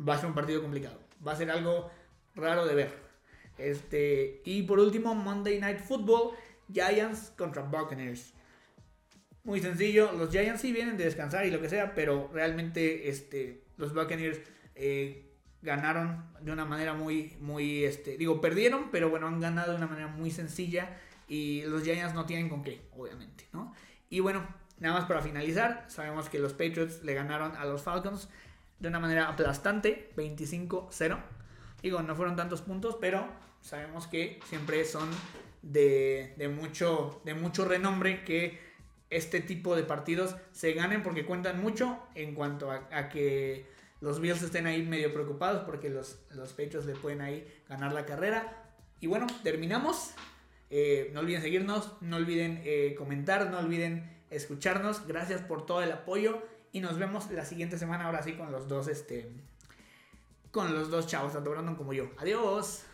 va 0.00 0.14
a 0.14 0.18
ser 0.18 0.26
un 0.28 0.34
partido 0.34 0.62
complicado. 0.62 0.98
Va 1.26 1.32
a 1.32 1.36
ser 1.36 1.50
algo 1.50 1.90
raro 2.34 2.64
de 2.64 2.74
ver. 2.74 3.03
Este, 3.58 4.42
y 4.44 4.62
por 4.62 4.78
último, 4.78 5.14
Monday 5.14 5.60
Night 5.60 5.78
Football, 5.80 6.32
Giants 6.72 7.32
contra 7.36 7.62
Buccaneers. 7.62 8.32
muy 9.44 9.60
sencillo. 9.60 10.12
Los 10.12 10.30
Giants 10.30 10.62
sí 10.62 10.72
vienen 10.72 10.96
de 10.96 11.04
descansar 11.04 11.46
y 11.46 11.50
lo 11.50 11.60
que 11.60 11.68
sea, 11.68 11.94
pero 11.94 12.30
realmente 12.32 13.08
este, 13.08 13.62
los 13.76 13.92
Buccaneers 13.92 14.40
eh, 14.74 15.24
ganaron 15.62 16.24
de 16.40 16.52
una 16.52 16.64
manera 16.64 16.94
muy, 16.94 17.36
muy, 17.40 17.84
este, 17.84 18.16
digo, 18.16 18.40
perdieron, 18.40 18.90
pero 18.90 19.10
bueno, 19.10 19.26
han 19.26 19.40
ganado 19.40 19.72
de 19.72 19.78
una 19.78 19.86
manera 19.86 20.08
muy 20.08 20.30
sencilla 20.30 20.96
y 21.28 21.62
los 21.62 21.82
Giants 21.82 22.14
no 22.14 22.26
tienen 22.26 22.48
con 22.48 22.62
qué, 22.62 22.82
obviamente, 22.96 23.46
¿no? 23.52 23.74
Y 24.10 24.20
bueno, 24.20 24.46
nada 24.78 24.94
más 24.94 25.06
para 25.06 25.22
finalizar, 25.22 25.84
sabemos 25.88 26.28
que 26.28 26.38
los 26.38 26.52
Patriots 26.52 27.02
le 27.02 27.14
ganaron 27.14 27.56
a 27.56 27.64
los 27.64 27.82
Falcons 27.82 28.28
de 28.78 28.88
una 28.88 29.00
manera 29.00 29.28
aplastante, 29.28 30.12
25-0. 30.16 31.18
Digo, 31.84 32.00
no 32.00 32.16
fueron 32.16 32.34
tantos 32.34 32.62
puntos, 32.62 32.96
pero 32.98 33.26
sabemos 33.60 34.06
que 34.06 34.40
siempre 34.48 34.86
son 34.86 35.06
de, 35.60 36.34
mucho, 36.58 37.20
de 37.26 37.34
mucho 37.34 37.66
renombre 37.66 38.24
que 38.24 38.58
este 39.10 39.40
tipo 39.40 39.76
de 39.76 39.82
partidos 39.82 40.34
se 40.50 40.72
ganen 40.72 41.02
porque 41.02 41.26
cuentan 41.26 41.60
mucho 41.60 41.98
en 42.14 42.34
cuanto 42.34 42.70
a, 42.70 43.10
que 43.10 43.66
los 44.00 44.18
Bills 44.18 44.40
estén 44.40 44.66
ahí 44.66 44.82
medio 44.82 45.12
preocupados 45.12 45.64
porque 45.64 45.90
los, 45.90 46.20
los 46.30 46.54
Patriots 46.54 46.86
le 46.86 46.94
pueden 46.94 47.20
ahí 47.20 47.46
ganar 47.68 47.92
la 47.92 48.06
carrera. 48.06 48.64
Y 49.00 49.06
bueno, 49.06 49.26
terminamos. 49.42 50.14
Eh, 50.70 51.10
no 51.12 51.20
olviden 51.20 51.42
seguirnos, 51.42 51.92
no 52.00 52.16
olviden 52.16 52.62
eh, 52.64 52.94
comentar, 52.96 53.50
no 53.50 53.58
olviden 53.58 54.10
escucharnos. 54.30 55.06
Gracias 55.06 55.42
por 55.42 55.66
todo 55.66 55.82
el 55.82 55.92
apoyo 55.92 56.42
y 56.72 56.80
nos 56.80 56.98
vemos 56.98 57.30
la 57.30 57.44
siguiente 57.44 57.76
semana 57.76 58.06
ahora 58.06 58.22
sí 58.22 58.32
con 58.32 58.50
los 58.50 58.68
dos, 58.68 58.88
este, 58.88 59.30
con 60.54 60.72
los 60.72 60.88
dos 60.88 61.08
chavos, 61.08 61.32
tanto 61.32 61.50
Brandon 61.50 61.74
como 61.74 61.92
yo. 61.92 62.04
Adiós. 62.16 62.84